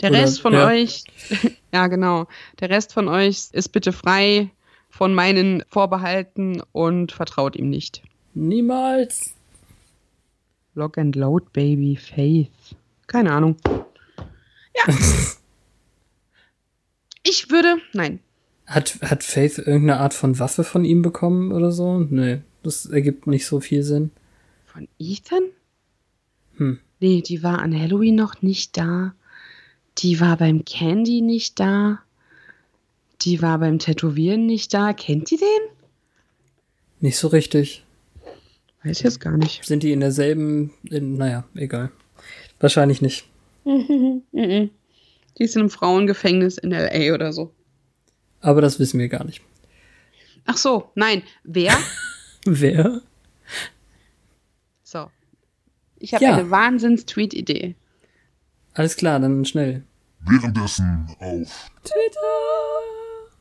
Der 0.00 0.10
Oder, 0.10 0.20
Rest 0.20 0.40
von 0.40 0.52
ja. 0.52 0.66
euch, 0.66 1.04
ja 1.72 1.86
genau, 1.86 2.26
der 2.60 2.70
Rest 2.70 2.92
von 2.92 3.08
euch 3.08 3.48
ist 3.52 3.70
bitte 3.70 3.92
frei 3.92 4.50
von 4.90 5.14
meinen 5.14 5.62
Vorbehalten 5.68 6.62
und 6.72 7.12
vertraut 7.12 7.56
ihm 7.56 7.70
nicht. 7.70 8.02
Niemals. 8.34 9.34
Lock 10.74 10.98
and 10.98 11.14
Load 11.16 11.46
Baby 11.52 11.96
Faith. 11.96 12.76
Keine 13.06 13.32
Ahnung. 13.32 13.56
Ja. 13.66 14.94
ich 17.22 17.50
würde. 17.50 17.76
Nein. 17.92 18.20
Hat, 18.66 18.98
hat 19.02 19.22
Faith 19.22 19.58
irgendeine 19.58 20.00
Art 20.00 20.14
von 20.14 20.38
Waffe 20.38 20.64
von 20.64 20.84
ihm 20.84 21.02
bekommen 21.02 21.52
oder 21.52 21.72
so? 21.72 21.98
Nee, 21.98 22.40
das 22.62 22.86
ergibt 22.86 23.26
nicht 23.26 23.44
so 23.44 23.60
viel 23.60 23.82
Sinn. 23.82 24.12
Von 24.66 24.88
Ethan? 24.98 25.42
Hm. 26.56 26.78
Nee, 27.00 27.20
die 27.20 27.42
war 27.42 27.58
an 27.58 27.78
Halloween 27.78 28.14
noch 28.14 28.40
nicht 28.40 28.76
da. 28.78 29.14
Die 29.98 30.20
war 30.20 30.36
beim 30.36 30.64
Candy 30.64 31.20
nicht 31.20 31.60
da. 31.60 31.98
Die 33.22 33.42
war 33.42 33.58
beim 33.58 33.78
Tätowieren 33.78 34.46
nicht 34.46 34.72
da. 34.72 34.92
Kennt 34.92 35.30
ihr 35.32 35.38
den? 35.38 35.76
Nicht 37.00 37.18
so 37.18 37.28
richtig. 37.28 37.84
Weiß 38.84 38.98
ich 38.98 39.04
jetzt 39.04 39.20
gar 39.20 39.36
nicht. 39.36 39.64
Sind 39.64 39.82
die 39.82 39.92
in 39.92 40.00
derselben, 40.00 40.72
in, 40.90 41.16
naja, 41.16 41.44
egal. 41.54 41.92
Wahrscheinlich 42.58 43.00
nicht. 43.00 43.26
die 43.64 44.26
sind 45.38 45.62
im 45.62 45.70
Frauengefängnis 45.70 46.58
in 46.58 46.72
L.A. 46.72 47.14
oder 47.14 47.32
so. 47.32 47.52
Aber 48.40 48.60
das 48.60 48.80
wissen 48.80 48.98
wir 48.98 49.08
gar 49.08 49.24
nicht. 49.24 49.40
Ach 50.46 50.56
so, 50.56 50.90
nein. 50.96 51.22
Wer? 51.44 51.76
Wer? 52.44 53.02
So. 54.82 55.10
Ich 55.98 56.14
habe 56.14 56.24
ja. 56.24 56.34
eine 56.34 56.50
Wahnsinns-Tweet-Idee. 56.50 57.76
Alles 58.74 58.96
klar, 58.96 59.20
dann 59.20 59.44
schnell. 59.44 59.84
Währenddessen 60.20 61.06
auf 61.20 61.70
Twitter. 61.84 62.20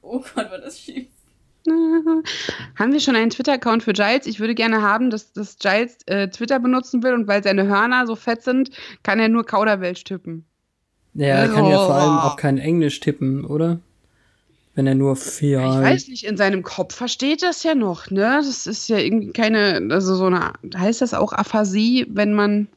Oh 0.01 0.19
Gott, 0.19 0.51
war 0.51 0.57
das 0.59 0.79
schief. 0.79 1.07
Haben 2.75 2.93
wir 2.93 2.99
schon 2.99 3.15
einen 3.15 3.29
Twitter-Account 3.29 3.83
für 3.83 3.93
Giles? 3.93 4.25
Ich 4.25 4.39
würde 4.39 4.55
gerne 4.55 4.81
haben, 4.81 5.09
dass, 5.09 5.33
dass 5.33 5.57
Giles 5.57 5.97
äh, 6.07 6.27
Twitter 6.29 6.59
benutzen 6.59 7.03
will 7.03 7.13
und 7.13 7.27
weil 7.27 7.43
seine 7.43 7.67
Hörner 7.67 8.07
so 8.07 8.15
fett 8.15 8.43
sind, 8.43 8.71
kann 9.03 9.19
er 9.19 9.29
nur 9.29 9.45
Kauderwelsch 9.45 10.03
tippen. 10.03 10.45
Ja, 11.13 11.27
er 11.27 11.49
kann 11.49 11.65
ja 11.65 11.77
vor 11.77 11.95
allem 11.95 12.17
auch 12.17 12.37
kein 12.37 12.57
Englisch 12.57 12.99
tippen, 12.99 13.45
oder? 13.45 13.79
Wenn 14.73 14.87
er 14.87 14.95
nur 14.95 15.17
vier. 15.17 15.59
Ich 15.59 15.65
weiß 15.65 16.07
nicht, 16.07 16.23
in 16.23 16.37
seinem 16.37 16.63
Kopf 16.63 16.95
versteht 16.95 17.43
das 17.43 17.63
ja 17.63 17.75
noch, 17.75 18.09
ne? 18.09 18.39
Das 18.41 18.65
ist 18.65 18.87
ja 18.87 18.97
irgendwie 18.97 19.31
keine, 19.31 19.85
also 19.91 20.15
so 20.15 20.27
eine, 20.27 20.53
heißt 20.73 21.01
das 21.01 21.13
auch 21.13 21.33
Aphasie, 21.33 22.07
wenn 22.09 22.33
man 22.33 22.67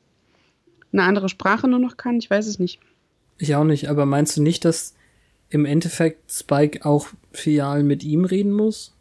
eine 0.92 1.02
andere 1.02 1.28
Sprache 1.28 1.68
nur 1.68 1.78
noch 1.78 1.96
kann? 1.96 2.18
Ich 2.18 2.28
weiß 2.30 2.46
es 2.46 2.58
nicht. 2.58 2.80
Ich 3.38 3.54
auch 3.54 3.64
nicht, 3.64 3.88
aber 3.88 4.06
meinst 4.06 4.36
du 4.36 4.42
nicht, 4.42 4.64
dass 4.64 4.94
im 5.50 5.66
Endeffekt 5.66 6.32
Spike 6.32 6.84
auch 6.84 7.08
Fial 7.34 7.82
mit 7.82 8.04
ihm 8.04 8.24
reden 8.24 8.52
muss? 8.52 8.94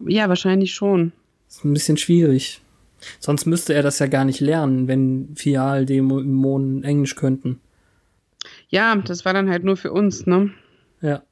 Ja, 0.00 0.28
wahrscheinlich 0.28 0.72
schon. 0.74 1.12
Das 1.46 1.58
ist 1.58 1.64
ein 1.64 1.72
bisschen 1.72 1.96
schwierig. 1.96 2.60
Sonst 3.18 3.46
müsste 3.46 3.74
er 3.74 3.82
das 3.82 3.98
ja 3.98 4.06
gar 4.06 4.24
nicht 4.24 4.40
lernen, 4.40 4.88
wenn 4.88 5.34
Fial 5.34 5.86
Dämonen 5.86 6.84
Englisch 6.84 7.16
könnten. 7.16 7.60
Ja, 8.68 8.94
das 8.96 9.24
war 9.24 9.32
dann 9.32 9.50
halt 9.50 9.64
nur 9.64 9.76
für 9.76 9.92
uns, 9.92 10.26
ne? 10.26 10.50
Ja. 11.00 11.22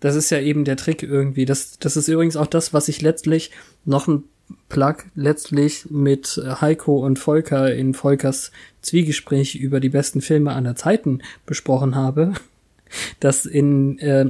Das 0.00 0.16
ist 0.16 0.30
ja 0.30 0.38
eben 0.38 0.64
der 0.64 0.76
Trick 0.76 1.02
irgendwie. 1.02 1.46
Das, 1.46 1.78
das 1.78 1.96
ist 1.96 2.08
übrigens 2.08 2.36
auch 2.36 2.46
das, 2.46 2.74
was 2.74 2.88
ich 2.88 3.00
letztlich 3.00 3.50
noch 3.86 4.06
ein 4.06 4.24
Plug 4.68 4.96
letztlich 5.14 5.86
mit 5.88 6.38
Heiko 6.60 6.98
und 6.98 7.18
Volker 7.18 7.74
in 7.74 7.94
Volkers 7.94 8.52
Zwiegespräch 8.82 9.54
über 9.54 9.80
die 9.80 9.88
besten 9.88 10.20
Filme 10.20 10.52
aller 10.52 10.76
Zeiten 10.76 11.20
besprochen 11.46 11.94
habe 11.94 12.34
dass 13.20 13.46
in 13.46 13.98
äh, 13.98 14.26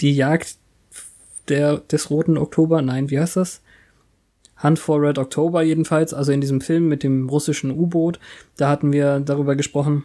die 0.00 0.14
Jagd 0.14 0.56
der, 1.48 1.78
des 1.78 2.10
Roten 2.10 2.38
Oktober, 2.38 2.82
nein, 2.82 3.10
wie 3.10 3.18
heißt 3.18 3.36
das? 3.36 3.62
Hunt 4.62 4.78
for 4.78 5.00
Red 5.00 5.18
October 5.18 5.62
jedenfalls, 5.62 6.14
also 6.14 6.32
in 6.32 6.40
diesem 6.40 6.60
Film 6.60 6.88
mit 6.88 7.02
dem 7.02 7.28
russischen 7.28 7.70
U-Boot, 7.70 8.20
da 8.56 8.68
hatten 8.68 8.92
wir 8.92 9.20
darüber 9.20 9.56
gesprochen. 9.56 10.04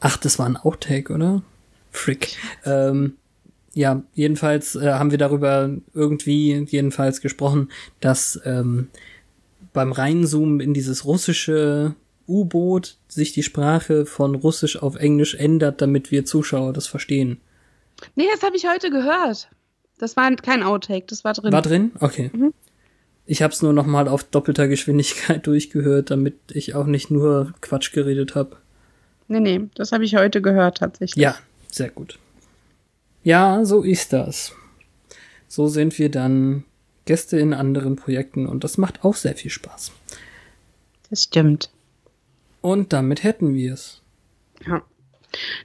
Ach, 0.00 0.16
das 0.16 0.38
war 0.38 0.46
ein 0.46 0.56
Outtake, 0.56 1.12
oder? 1.12 1.42
Frick. 1.90 2.36
Ähm, 2.64 3.14
ja, 3.74 4.02
jedenfalls 4.14 4.76
äh, 4.76 4.92
haben 4.92 5.10
wir 5.10 5.18
darüber 5.18 5.70
irgendwie 5.94 6.64
jedenfalls 6.68 7.20
gesprochen, 7.20 7.70
dass 8.00 8.40
ähm, 8.44 8.88
beim 9.72 9.92
Reinzoomen 9.92 10.60
in 10.60 10.74
dieses 10.74 11.04
russische 11.04 11.94
U-Boot 12.26 12.96
sich 13.08 13.32
die 13.32 13.42
Sprache 13.42 14.06
von 14.06 14.34
Russisch 14.34 14.80
auf 14.80 14.96
Englisch 14.96 15.34
ändert, 15.34 15.82
damit 15.82 16.10
wir 16.10 16.24
Zuschauer 16.24 16.72
das 16.72 16.86
verstehen. 16.86 17.40
Nee, 18.14 18.26
das 18.32 18.42
habe 18.42 18.56
ich 18.56 18.68
heute 18.68 18.90
gehört. 18.90 19.48
Das 19.98 20.16
war 20.16 20.34
kein 20.36 20.62
Outtake, 20.62 21.06
das 21.06 21.24
war 21.24 21.32
drin. 21.34 21.52
War 21.52 21.62
drin? 21.62 21.92
Okay. 22.00 22.30
Mhm. 22.32 22.52
Ich 23.26 23.42
habe 23.42 23.52
es 23.52 23.62
nur 23.62 23.72
noch 23.72 23.86
mal 23.86 24.08
auf 24.08 24.24
doppelter 24.24 24.68
Geschwindigkeit 24.68 25.46
durchgehört, 25.46 26.10
damit 26.10 26.34
ich 26.52 26.74
auch 26.74 26.86
nicht 26.86 27.10
nur 27.10 27.54
Quatsch 27.60 27.92
geredet 27.92 28.34
habe. 28.34 28.56
Nee, 29.28 29.40
nee, 29.40 29.60
das 29.74 29.92
habe 29.92 30.04
ich 30.04 30.16
heute 30.16 30.42
gehört 30.42 30.78
tatsächlich. 30.78 31.22
Ja, 31.22 31.36
sehr 31.70 31.88
gut. 31.88 32.18
Ja, 33.22 33.64
so 33.64 33.82
ist 33.82 34.12
das. 34.12 34.52
So 35.48 35.68
sind 35.68 35.98
wir 35.98 36.10
dann 36.10 36.64
Gäste 37.06 37.38
in 37.38 37.54
anderen 37.54 37.96
Projekten 37.96 38.46
und 38.46 38.64
das 38.64 38.76
macht 38.76 39.04
auch 39.04 39.14
sehr 39.14 39.34
viel 39.34 39.50
Spaß. 39.50 39.92
Das 41.10 41.22
stimmt. 41.24 41.70
Und 42.60 42.92
damit 42.92 43.22
hätten 43.22 43.54
wir 43.54 43.74
es. 43.74 44.02
Ja. 44.66 44.82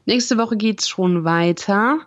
Nächste 0.05 0.37
Woche 0.37 0.57
geht's 0.57 0.87
schon 0.87 1.23
weiter 1.23 1.99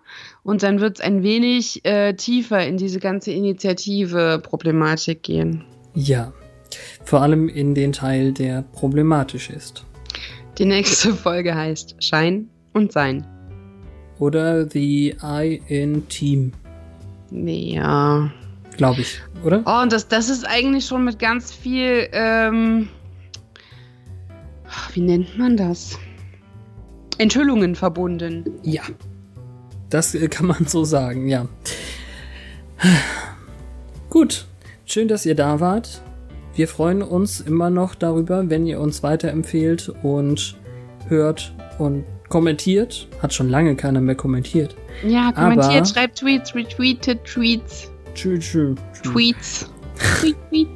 und 0.44 0.62
dann 0.62 0.80
wird's 0.80 1.00
ein 1.00 1.22
wenig 1.22 1.84
äh, 1.84 2.14
tiefer 2.14 2.66
in 2.66 2.76
diese 2.76 2.98
ganze 3.00 3.30
Initiative-Problematik 3.32 5.22
gehen. 5.22 5.64
Ja, 5.94 6.32
vor 7.04 7.20
allem 7.22 7.48
in 7.48 7.74
den 7.74 7.92
Teil, 7.92 8.32
der 8.32 8.62
problematisch 8.62 9.50
ist. 9.50 9.84
Die 10.58 10.64
nächste 10.64 11.14
Folge 11.14 11.54
heißt 11.54 11.96
Schein 12.02 12.48
und 12.72 12.92
Sein. 12.92 13.26
Oder 14.18 14.68
The 14.70 15.16
I 15.22 15.60
in 15.68 16.06
Team, 16.08 16.52
Ja. 17.30 18.30
glaube 18.76 19.00
ich, 19.00 19.20
oder? 19.44 19.62
Oh, 19.66 19.82
und 19.82 19.92
das, 19.92 20.06
das 20.08 20.28
ist 20.28 20.44
eigentlich 20.46 20.86
schon 20.86 21.04
mit 21.04 21.18
ganz 21.18 21.52
viel, 21.52 22.08
ähm, 22.12 22.88
wie 24.94 25.00
nennt 25.00 25.36
man 25.38 25.56
das? 25.56 25.98
Enthüllungen 27.18 27.74
verbunden. 27.74 28.44
Ja. 28.62 28.82
Das 29.92 30.14
äh, 30.14 30.28
kann 30.28 30.46
man 30.46 30.66
so 30.66 30.84
sagen, 30.84 31.28
ja. 31.28 31.46
Gut. 34.10 34.46
Schön, 34.86 35.06
dass 35.08 35.24
ihr 35.26 35.34
da 35.34 35.60
wart. 35.60 36.02
Wir 36.54 36.68
freuen 36.68 37.02
uns 37.02 37.40
immer 37.40 37.70
noch 37.70 37.94
darüber, 37.94 38.50
wenn 38.50 38.66
ihr 38.66 38.80
uns 38.80 39.02
weiterempfehlt 39.02 39.90
und 40.02 40.56
hört 41.08 41.54
und 41.78 42.04
kommentiert. 42.28 43.08
Hat 43.22 43.32
schon 43.32 43.48
lange 43.48 43.74
keiner 43.76 44.00
mehr 44.00 44.14
kommentiert. 44.14 44.76
Ja, 45.06 45.32
kommentiert, 45.32 45.76
Aber- 45.76 45.86
schreibt 45.86 46.18
Tweets, 46.18 46.54
retweetet 46.54 47.24
Tweets, 47.24 47.90
Tschüss, 48.14 48.44
tschüss. 48.44 48.76
Tweets. 49.02 49.70
Tweet, 50.20 50.36
tweet. 50.50 50.68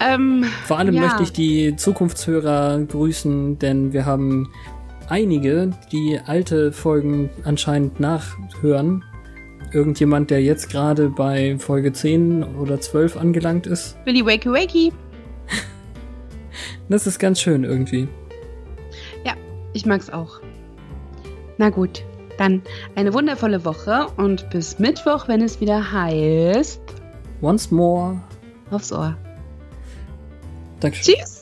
Ähm, 0.00 0.44
Vor 0.66 0.78
allem 0.78 0.94
Ja. 0.94 1.02
möchte 1.02 1.22
ich 1.22 1.32
die 1.32 1.76
Zukunftshörer 1.76 2.80
grüßen, 2.80 3.58
denn 3.58 3.92
wir 3.92 4.04
haben 4.04 4.50
einige, 5.10 5.70
die 5.92 6.18
alte 6.24 6.72
Folgen 6.72 7.30
anscheinend 7.44 8.00
nachhören. 8.00 9.04
Irgendjemand, 9.72 10.30
der 10.30 10.42
jetzt 10.42 10.70
gerade 10.70 11.08
bei 11.10 11.56
Folge 11.58 11.92
10 11.92 12.42
oder 12.56 12.80
12 12.80 13.16
angelangt 13.16 13.66
ist. 13.66 13.96
Willy 14.04 14.24
Wakey 14.24 14.50
Wakey. 14.52 14.92
Das 16.88 17.06
ist 17.06 17.20
ganz 17.20 17.40
schön 17.40 17.62
irgendwie. 17.62 18.08
Ja, 19.24 19.34
ich 19.74 19.86
mag's 19.86 20.10
auch. 20.10 20.40
Na 21.56 21.70
gut, 21.70 22.02
dann 22.36 22.62
eine 22.96 23.14
wundervolle 23.14 23.64
Woche 23.64 24.08
und 24.16 24.50
bis 24.50 24.78
Mittwoch, 24.80 25.28
wenn 25.28 25.40
es 25.40 25.60
wieder 25.60 25.92
heißt, 25.92 26.80
Once 27.42 27.70
more. 27.70 28.20
aufs 28.70 28.92
Ohr. 28.92 29.16
Dankeschön. 30.80 31.14
Tschüss. 31.14 31.39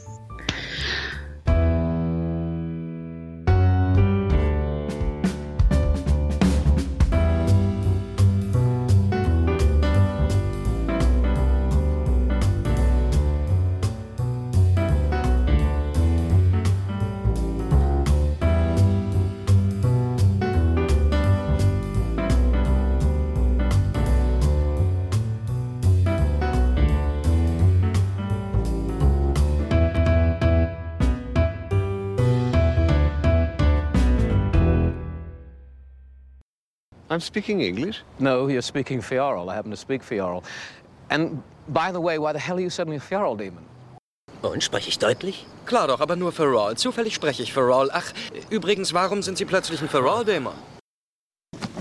I'm 37.18 37.22
speaking 37.22 37.62
English. 37.62 38.04
No, 38.20 38.46
you're 38.46 38.62
speaking 38.62 39.00
Fioral. 39.00 39.50
I 39.50 39.56
happen 39.56 39.72
to 39.72 39.76
speak 39.76 40.02
Fioral. 40.04 40.44
And 41.10 41.42
by 41.66 41.90
the 41.90 42.00
way, 42.00 42.16
why 42.16 42.32
the 42.32 42.38
hell 42.38 42.58
are 42.58 42.60
you 42.60 42.70
suddenly 42.70 42.98
a 42.98 43.00
Fioral 43.00 43.36
demon? 43.36 43.64
Und 44.40 44.62
spreche 44.62 44.88
ich 44.88 45.00
deutlich? 45.00 45.44
Klar 45.66 45.88
doch, 45.88 46.00
aber 46.00 46.14
nur 46.14 46.30
für 46.30 46.44
Rawl. 46.44 46.76
Zufällig 46.76 47.16
spreche 47.16 47.42
ich 47.42 47.52
für 47.52 47.62
Rawl. 47.66 47.90
Ach, 47.92 48.12
übrigens, 48.50 48.94
warum 48.94 49.22
sind 49.22 49.36
Sie 49.36 49.44
plötzlich 49.44 49.82
ein 49.82 49.88
Feral-Dämon? 49.88 50.54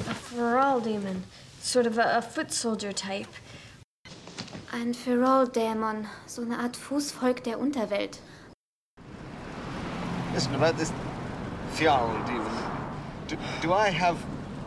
A 0.10 0.14
feral 0.16 0.82
demon, 0.82 1.24
sort 1.62 1.86
of 1.86 2.00
a, 2.00 2.18
a 2.18 2.22
foot 2.24 2.52
soldier 2.52 2.96
type. 2.96 3.30
Ein 4.72 4.96
Feral-Dämon, 4.96 6.08
so 6.26 6.42
eine 6.42 6.58
Art 6.58 6.76
Fußvolk 6.76 7.44
der 7.44 7.60
Unterwelt. 7.60 8.18
Listen, 10.34 10.56
about 10.56 10.80
this 10.80 10.92
Fjarl 11.76 12.10
demon. 12.26 12.52
Do, 13.28 13.36
do 13.62 13.72
I 13.72 13.92
have 13.92 14.18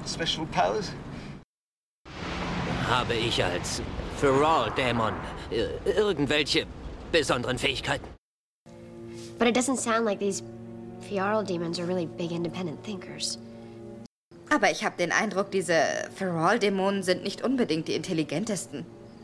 special 0.07 0.47
powers? 0.47 0.93
Habe 2.89 3.15
ich 3.15 3.43
als 3.45 3.83
Feral-Dämon 4.17 5.13
äh, 5.51 5.91
irgendwelche 5.91 6.67
besonderen 7.13 7.59
Fähigkeiten? 7.59 8.07
But 9.39 9.49
it 9.49 9.57
doesn't 9.57 9.79
sound 9.79 10.05
like 10.05 10.19
these 10.19 10.43
Fjarl 11.09 11.45
demons 11.45 11.79
are 11.79 11.87
really 11.87 12.07
big 12.07 12.31
independent 12.31 12.83
thinkers. 12.85 13.39
Aber 14.51 14.71
ich 14.71 14.85
habe 14.85 14.97
den 14.97 15.13
Eindruck, 15.13 15.51
diese 15.51 15.75
Feral-Dämonen 16.15 17.03
sind 17.03 17.23
nicht 17.23 17.43
unbedingt 17.43 17.89
die 17.89 17.95
intelligentesten. 17.95 18.85